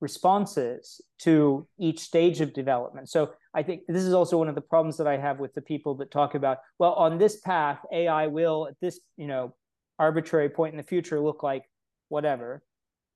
responses 0.00 1.00
to 1.20 1.66
each 1.78 2.00
stage 2.00 2.40
of 2.40 2.52
development. 2.52 3.08
So 3.08 3.30
I 3.54 3.62
think 3.62 3.82
this 3.86 4.02
is 4.02 4.14
also 4.14 4.38
one 4.38 4.48
of 4.48 4.54
the 4.54 4.62
problems 4.62 4.96
that 4.96 5.06
I 5.06 5.18
have 5.18 5.38
with 5.38 5.54
the 5.54 5.60
people 5.60 5.94
that 5.96 6.10
talk 6.10 6.34
about, 6.34 6.58
well, 6.78 6.94
on 6.94 7.18
this 7.18 7.40
path, 7.40 7.80
AI 7.92 8.26
will 8.26 8.66
at 8.68 8.74
this, 8.80 9.00
you 9.16 9.26
know, 9.26 9.54
arbitrary 9.98 10.48
point 10.48 10.72
in 10.72 10.78
the 10.78 10.82
future 10.82 11.20
look 11.20 11.42
like 11.42 11.64
whatever. 12.08 12.62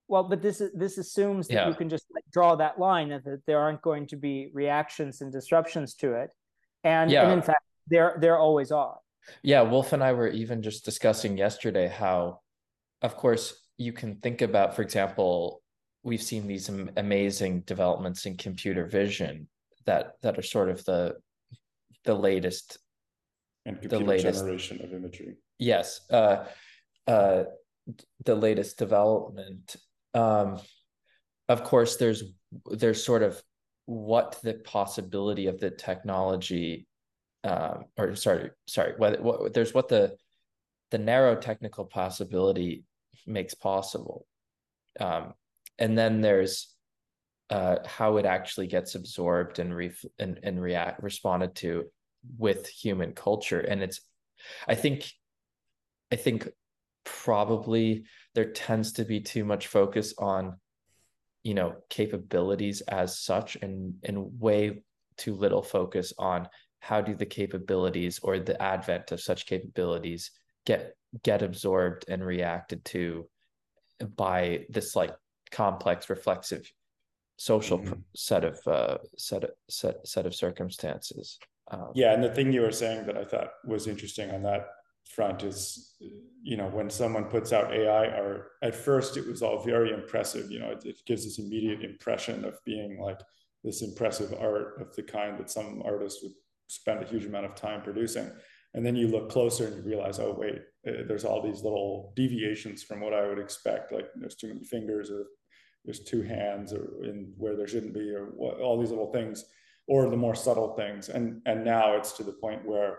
Well, 0.08 0.24
but 0.24 0.42
this 0.42 0.62
this 0.74 0.98
assumes 0.98 1.48
that 1.48 1.54
yeah. 1.54 1.68
you 1.68 1.74
can 1.74 1.88
just 1.88 2.06
like 2.14 2.24
draw 2.32 2.54
that 2.56 2.78
line 2.78 3.10
and 3.12 3.24
that 3.24 3.42
there 3.46 3.58
aren't 3.58 3.82
going 3.82 4.06
to 4.08 4.16
be 4.16 4.50
reactions 4.52 5.20
and 5.20 5.32
disruptions 5.32 5.94
to 5.94 6.12
it. 6.12 6.30
And, 6.84 7.10
yeah. 7.10 7.24
and 7.24 7.32
in 7.32 7.42
fact, 7.42 7.64
there 7.88 8.16
there 8.20 8.38
always 8.38 8.70
are. 8.70 8.98
Yeah, 9.42 9.62
Wolf 9.62 9.92
and 9.92 10.04
I 10.04 10.12
were 10.12 10.28
even 10.28 10.62
just 10.62 10.84
discussing 10.84 11.36
yesterday 11.36 11.88
how, 11.88 12.40
of 13.02 13.16
course, 13.16 13.66
you 13.76 13.92
can 13.92 14.16
think 14.16 14.42
about, 14.42 14.76
for 14.76 14.82
example, 14.82 15.62
we've 16.04 16.22
seen 16.22 16.46
these 16.46 16.68
amazing 16.96 17.62
developments 17.62 18.26
in 18.26 18.36
computer 18.36 18.86
vision 18.86 19.48
that 19.86 20.12
that 20.22 20.38
are 20.38 20.42
sort 20.42 20.68
of 20.68 20.84
the 20.84 21.16
the 22.04 22.14
latest 22.14 22.78
and 23.64 23.78
the 23.82 23.98
latest 23.98 24.40
generation 24.40 24.80
of 24.82 24.92
imagery. 24.92 25.36
Yes, 25.58 26.00
uh, 26.10 26.44
uh, 27.06 27.44
the 28.24 28.34
latest 28.34 28.78
development. 28.78 29.76
Um, 30.14 30.60
of 31.48 31.64
course, 31.64 31.96
there's 31.96 32.22
there's 32.70 33.04
sort 33.04 33.22
of 33.22 33.40
what 33.86 34.38
the 34.42 34.54
possibility 34.54 35.46
of 35.46 35.60
the 35.60 35.70
technology, 35.70 36.86
um, 37.44 37.84
or 37.96 38.16
sorry, 38.16 38.50
sorry, 38.66 38.94
what, 38.96 39.22
what 39.22 39.54
there's 39.54 39.74
what 39.74 39.88
the 39.88 40.16
the 40.90 40.98
narrow 40.98 41.36
technical 41.36 41.84
possibility 41.84 42.84
makes 43.26 43.54
possible. 43.54 44.26
Um, 45.00 45.34
and 45.78 45.96
then 45.96 46.20
there's 46.20 46.75
uh, 47.50 47.76
how 47.86 48.16
it 48.16 48.26
actually 48.26 48.66
gets 48.66 48.94
absorbed 48.94 49.58
and 49.58 49.74
ref- 49.74 50.04
and, 50.18 50.40
and 50.42 50.60
react 50.60 51.02
responded 51.02 51.54
to 51.56 51.84
with 52.38 52.66
human 52.66 53.12
culture. 53.12 53.60
And 53.60 53.82
it's 53.82 54.00
i 54.68 54.74
think 54.74 55.10
i 56.12 56.16
think 56.16 56.48
probably 57.04 58.04
there 58.34 58.52
tends 58.52 58.92
to 58.92 59.04
be 59.04 59.20
too 59.20 59.44
much 59.44 59.68
focus 59.68 60.14
on 60.18 60.56
you 61.42 61.54
know 61.54 61.76
capabilities 61.88 62.80
as 62.82 63.18
such 63.18 63.56
and 63.56 63.94
and 64.02 64.40
way 64.40 64.82
too 65.16 65.34
little 65.34 65.62
focus 65.62 66.12
on 66.18 66.48
how 66.80 67.00
do 67.00 67.14
the 67.14 67.26
capabilities 67.26 68.20
or 68.22 68.38
the 68.38 68.60
advent 68.60 69.12
of 69.12 69.20
such 69.20 69.46
capabilities 69.46 70.32
get 70.64 70.94
get 71.22 71.42
absorbed 71.42 72.04
and 72.08 72.24
reacted 72.24 72.84
to 72.84 73.28
by 74.16 74.66
this 74.68 74.94
like 74.94 75.14
complex 75.50 76.10
reflexive 76.10 76.70
social 77.36 77.78
mm-hmm. 77.78 78.00
set 78.14 78.44
of 78.44 78.58
uh, 78.66 78.98
set 79.16 79.44
of 79.44 79.50
set, 79.68 80.06
set 80.06 80.26
of 80.26 80.34
circumstances 80.34 81.38
um, 81.70 81.90
yeah 81.94 82.12
and 82.12 82.22
the 82.22 82.30
thing 82.30 82.52
you 82.52 82.62
were 82.62 82.72
saying 82.72 83.06
that 83.06 83.16
i 83.16 83.24
thought 83.24 83.50
was 83.64 83.86
interesting 83.86 84.30
on 84.30 84.42
that 84.42 84.68
front 85.14 85.42
is 85.42 85.96
you 86.42 86.56
know 86.56 86.68
when 86.68 86.90
someone 86.90 87.24
puts 87.24 87.52
out 87.52 87.72
ai 87.72 88.08
art, 88.08 88.50
at 88.62 88.74
first 88.74 89.16
it 89.16 89.26
was 89.26 89.42
all 89.42 89.62
very 89.62 89.92
impressive 89.92 90.50
you 90.50 90.58
know 90.58 90.70
it, 90.70 90.84
it 90.84 90.96
gives 91.06 91.24
this 91.24 91.38
immediate 91.38 91.82
impression 91.82 92.44
of 92.44 92.58
being 92.64 92.98
like 93.00 93.20
this 93.62 93.82
impressive 93.82 94.34
art 94.40 94.80
of 94.80 94.94
the 94.96 95.02
kind 95.02 95.38
that 95.38 95.50
some 95.50 95.82
artists 95.84 96.22
would 96.22 96.32
spend 96.68 97.02
a 97.02 97.06
huge 97.06 97.24
amount 97.24 97.46
of 97.46 97.54
time 97.54 97.82
producing 97.82 98.30
and 98.74 98.84
then 98.84 98.96
you 98.96 99.08
look 99.08 99.30
closer 99.30 99.66
and 99.66 99.76
you 99.76 99.82
realize 99.82 100.18
oh 100.18 100.34
wait 100.36 100.60
uh, 100.88 101.02
there's 101.06 101.24
all 101.24 101.42
these 101.42 101.62
little 101.62 102.12
deviations 102.16 102.82
from 102.82 103.00
what 103.00 103.14
i 103.14 103.26
would 103.26 103.38
expect 103.38 103.92
like 103.92 104.06
there's 104.16 104.36
too 104.36 104.48
many 104.48 104.64
fingers 104.64 105.10
or 105.10 105.26
there's 105.86 106.00
two 106.00 106.22
hands 106.22 106.72
or 106.72 107.04
in 107.04 107.32
where 107.38 107.56
there 107.56 107.68
shouldn't 107.68 107.94
be 107.94 108.10
or 108.10 108.26
what, 108.36 108.60
all 108.60 108.78
these 108.78 108.90
little 108.90 109.12
things 109.12 109.44
or 109.86 110.10
the 110.10 110.16
more 110.16 110.34
subtle 110.34 110.74
things 110.74 111.08
and 111.08 111.40
and 111.46 111.64
now 111.64 111.96
it's 111.96 112.12
to 112.12 112.24
the 112.24 112.32
point 112.32 112.66
where 112.66 112.98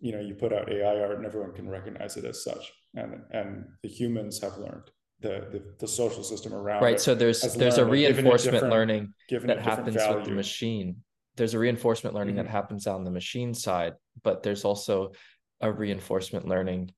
you 0.00 0.12
know 0.12 0.20
you 0.20 0.34
put 0.34 0.52
out 0.52 0.70
ai 0.72 1.00
art 1.00 1.18
and 1.18 1.26
everyone 1.26 1.52
can 1.52 1.68
recognize 1.68 2.16
it 2.16 2.24
as 2.24 2.42
such 2.42 2.72
and 2.96 3.20
and 3.30 3.64
the 3.82 3.88
humans 3.88 4.40
have 4.40 4.56
learned 4.56 4.90
the 5.20 5.46
the, 5.52 5.62
the 5.78 5.86
social 5.86 6.24
system 6.24 6.52
around 6.54 6.82
right 6.82 7.00
so 7.00 7.14
there's 7.14 7.42
there's 7.54 7.78
a 7.78 7.84
reinforcement 7.84 8.68
learning 8.68 9.12
that 9.30 9.60
happens 9.60 9.96
value. 9.96 10.16
with 10.16 10.24
the 10.24 10.32
machine 10.32 10.96
there's 11.36 11.54
a 11.54 11.58
reinforcement 11.58 12.14
learning 12.14 12.34
mm-hmm. 12.34 12.46
that 12.46 12.50
happens 12.50 12.86
on 12.86 13.04
the 13.04 13.10
machine 13.10 13.54
side 13.54 13.92
but 14.22 14.42
there's 14.42 14.64
also 14.64 15.12
a 15.60 15.70
reinforcement 15.70 16.48
learning 16.48 16.90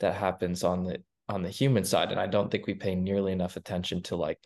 that 0.00 0.14
happens 0.14 0.64
on 0.64 0.84
the 0.84 1.02
on 1.28 1.42
the 1.42 1.48
human 1.48 1.84
side 1.84 2.10
and 2.10 2.20
i 2.20 2.26
don't 2.26 2.50
think 2.50 2.66
we 2.66 2.74
pay 2.74 2.94
nearly 2.94 3.32
enough 3.32 3.56
attention 3.56 4.02
to 4.02 4.16
like 4.16 4.38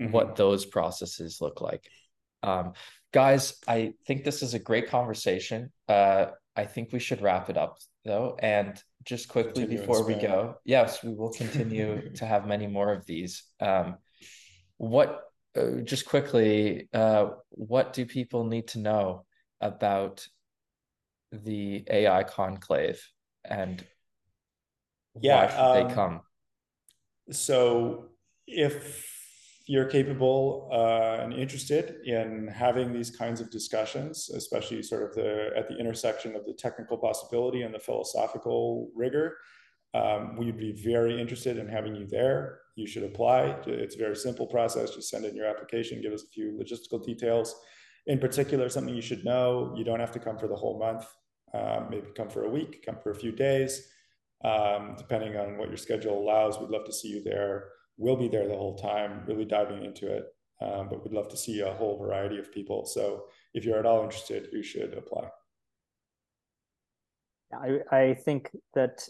mm-hmm. 0.00 0.12
what 0.12 0.36
those 0.36 0.64
processes 0.64 1.40
look 1.40 1.60
like. 1.60 1.88
Um, 2.42 2.72
guys 3.12 3.60
i 3.68 3.92
think 4.06 4.24
this 4.24 4.42
is 4.42 4.54
a 4.54 4.58
great 4.58 4.88
conversation. 4.88 5.70
Uh, 5.88 6.26
i 6.56 6.64
think 6.64 6.92
we 6.92 6.98
should 6.98 7.22
wrap 7.22 7.50
it 7.50 7.56
up 7.56 7.78
though. 8.04 8.36
And 8.38 8.82
just 9.04 9.28
quickly 9.28 9.64
continue 9.64 9.78
before 9.78 10.04
we 10.04 10.14
go 10.14 10.56
yes 10.64 11.02
we 11.02 11.12
will 11.12 11.32
continue 11.32 12.10
to 12.14 12.26
have 12.26 12.46
many 12.46 12.66
more 12.66 12.92
of 12.92 13.06
these. 13.06 13.44
Um, 13.60 13.96
what 14.78 15.20
uh, 15.54 15.82
just 15.84 16.06
quickly, 16.06 16.88
uh, 16.94 17.26
what 17.50 17.92
do 17.92 18.06
people 18.06 18.44
need 18.44 18.68
to 18.68 18.78
know 18.78 19.26
about 19.60 20.26
the 21.30 21.84
AI 21.90 22.24
conclave 22.24 23.06
and 23.44 23.84
yeah, 25.20 25.44
why 25.44 25.50
should 25.50 25.58
um, 25.58 25.88
they 25.88 25.94
come? 25.94 26.20
So 27.30 28.06
if 28.46 29.21
you're 29.66 29.86
capable 29.86 30.68
uh, 30.72 31.22
and 31.22 31.32
interested 31.32 31.96
in 32.04 32.48
having 32.48 32.92
these 32.92 33.10
kinds 33.10 33.40
of 33.40 33.50
discussions, 33.50 34.30
especially 34.30 34.82
sort 34.82 35.02
of 35.02 35.14
the 35.14 35.50
at 35.56 35.68
the 35.68 35.76
intersection 35.78 36.34
of 36.34 36.44
the 36.44 36.54
technical 36.54 36.96
possibility 36.96 37.62
and 37.62 37.74
the 37.74 37.78
philosophical 37.78 38.90
rigor, 38.94 39.36
um, 39.94 40.36
we'd 40.36 40.56
be 40.56 40.72
very 40.72 41.20
interested 41.20 41.58
in 41.58 41.68
having 41.68 41.94
you 41.94 42.06
there. 42.06 42.60
You 42.76 42.86
should 42.86 43.04
apply. 43.04 43.56
It's 43.66 43.94
a 43.94 43.98
very 43.98 44.16
simple 44.16 44.46
process. 44.46 44.94
Just 44.94 45.10
send 45.10 45.24
in 45.24 45.36
your 45.36 45.46
application, 45.46 46.00
give 46.00 46.12
us 46.12 46.24
a 46.24 46.28
few 46.28 46.52
logistical 46.52 47.04
details. 47.04 47.54
In 48.06 48.18
particular, 48.18 48.68
something 48.68 48.94
you 48.94 49.02
should 49.02 49.24
know, 49.24 49.74
you 49.76 49.84
don't 49.84 50.00
have 50.00 50.12
to 50.12 50.18
come 50.18 50.38
for 50.38 50.48
the 50.48 50.56
whole 50.56 50.78
month. 50.78 51.06
Um, 51.54 51.88
maybe 51.90 52.06
come 52.16 52.30
for 52.30 52.44
a 52.44 52.48
week, 52.48 52.82
come 52.84 52.96
for 53.02 53.10
a 53.10 53.14
few 53.14 53.30
days, 53.30 53.86
um, 54.42 54.94
depending 54.96 55.36
on 55.36 55.58
what 55.58 55.68
your 55.68 55.76
schedule 55.76 56.18
allows. 56.18 56.58
We'd 56.58 56.70
love 56.70 56.86
to 56.86 56.92
see 56.92 57.08
you 57.08 57.22
there. 57.22 57.68
We'll 58.02 58.16
be 58.16 58.26
there 58.26 58.48
the 58.48 58.56
whole 58.56 58.76
time, 58.76 59.22
really 59.26 59.44
diving 59.44 59.84
into 59.84 60.12
it. 60.12 60.24
Um, 60.60 60.88
but 60.88 61.04
we'd 61.04 61.14
love 61.14 61.28
to 61.28 61.36
see 61.36 61.60
a 61.60 61.72
whole 61.72 61.98
variety 61.98 62.38
of 62.38 62.52
people. 62.52 62.84
So 62.84 63.24
if 63.54 63.64
you're 63.64 63.78
at 63.78 63.86
all 63.86 64.02
interested, 64.02 64.48
you 64.52 64.62
should 64.62 64.94
apply. 64.94 65.28
I, 67.52 67.96
I 67.96 68.14
think 68.14 68.50
that 68.74 69.08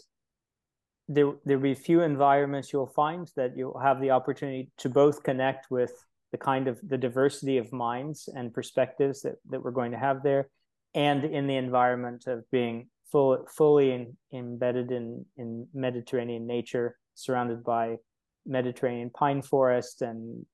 there 1.07 1.33
there'll 1.43 1.61
be 1.63 1.73
few 1.73 2.01
environments 2.01 2.71
you'll 2.71 2.87
find 2.87 3.29
that 3.35 3.57
you'll 3.57 3.79
have 3.79 3.99
the 3.99 4.11
opportunity 4.11 4.71
to 4.77 4.89
both 4.89 5.23
connect 5.23 5.71
with 5.71 5.91
the 6.31 6.37
kind 6.37 6.67
of 6.67 6.79
the 6.87 6.97
diversity 6.97 7.57
of 7.57 7.71
minds 7.73 8.29
and 8.35 8.53
perspectives 8.53 9.21
that, 9.21 9.35
that 9.49 9.63
we're 9.63 9.71
going 9.71 9.91
to 9.91 9.97
have 9.97 10.23
there 10.23 10.49
and 10.93 11.23
in 11.25 11.47
the 11.47 11.55
environment 11.55 12.27
of 12.27 12.49
being 12.51 12.89
full, 13.11 13.45
fully 13.55 13.91
in, 13.91 14.17
embedded 14.33 14.91
in, 14.91 15.25
in 15.37 15.67
mediterranean 15.73 16.45
nature 16.45 16.97
surrounded 17.15 17.63
by 17.63 17.97
mediterranean 18.45 19.09
pine 19.09 19.41
forest 19.41 20.01
and 20.01 20.45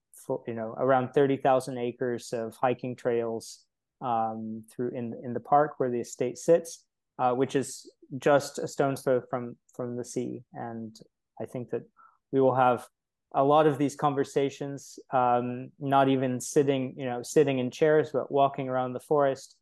you 0.48 0.54
know 0.54 0.76
around 0.78 1.10
30,000 1.14 1.78
acres 1.78 2.34
of 2.34 2.56
hiking 2.56 2.96
trails 2.96 3.66
um, 4.02 4.64
through 4.72 4.90
in 4.90 5.20
in 5.24 5.34
the 5.34 5.40
park 5.40 5.74
where 5.78 5.90
the 5.90 6.00
estate 6.00 6.38
sits 6.38 6.86
uh, 7.20 7.34
which 7.34 7.56
is 7.56 7.92
just 8.18 8.58
a 8.58 8.68
stone's 8.68 9.02
throw 9.02 9.22
from 9.30 9.56
from 9.76 9.96
the 9.96 10.06
sea. 10.06 10.42
And 10.54 10.98
I 11.40 11.46
think 11.46 11.70
that 11.72 11.84
we 12.32 12.42
will 12.42 12.56
have 12.56 12.88
a 13.36 13.44
lot 13.44 13.68
of 13.68 13.78
these 13.78 13.96
conversations, 13.96 14.98
um, 15.12 15.70
not 15.80 16.10
even 16.10 16.40
sitting, 16.40 16.96
you 16.98 17.06
know, 17.06 17.22
sitting 17.22 17.60
in 17.60 17.70
chairs, 17.70 18.10
but 18.12 18.32
walking 18.32 18.70
around 18.70 18.94
the 18.94 19.00
forest, 19.00 19.56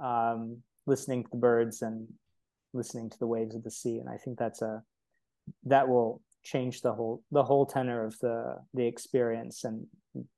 um, 0.00 0.58
listening 0.86 1.22
to 1.22 1.30
the 1.30 1.38
birds 1.38 1.80
and 1.80 2.06
listening 2.74 3.08
to 3.08 3.18
the 3.18 3.26
waves 3.26 3.54
of 3.54 3.62
the 3.62 3.70
sea. 3.70 3.98
And 3.98 4.08
I 4.08 4.16
think 4.16 4.38
that's 4.38 4.60
a 4.60 4.82
that 5.64 5.88
will 5.88 6.20
change 6.44 6.82
the 6.82 6.92
whole 6.92 7.22
the 7.32 7.42
whole 7.42 7.66
tenor 7.66 8.04
of 8.04 8.18
the 8.20 8.56
the 8.74 8.86
experience 8.86 9.64
and 9.64 9.86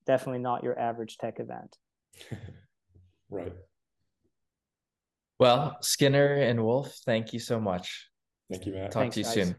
definitely 0.07 0.41
not 0.41 0.63
your 0.63 0.79
average 0.79 1.19
tech 1.19 1.41
event. 1.41 1.77
right. 3.31 3.53
Well, 5.39 5.77
Skinner 5.83 6.35
and 6.35 6.65
Wolf, 6.65 6.97
thank 7.05 7.35
you 7.35 7.41
so 7.41 7.61
much. 7.61 8.09
Thank 8.51 8.65
you, 8.65 8.73
Matt. 8.73 8.93
Talk 8.93 9.03
Thanks, 9.03 9.15
to 9.15 9.21
you 9.21 9.25
guys. 9.25 9.35
soon. 9.35 9.57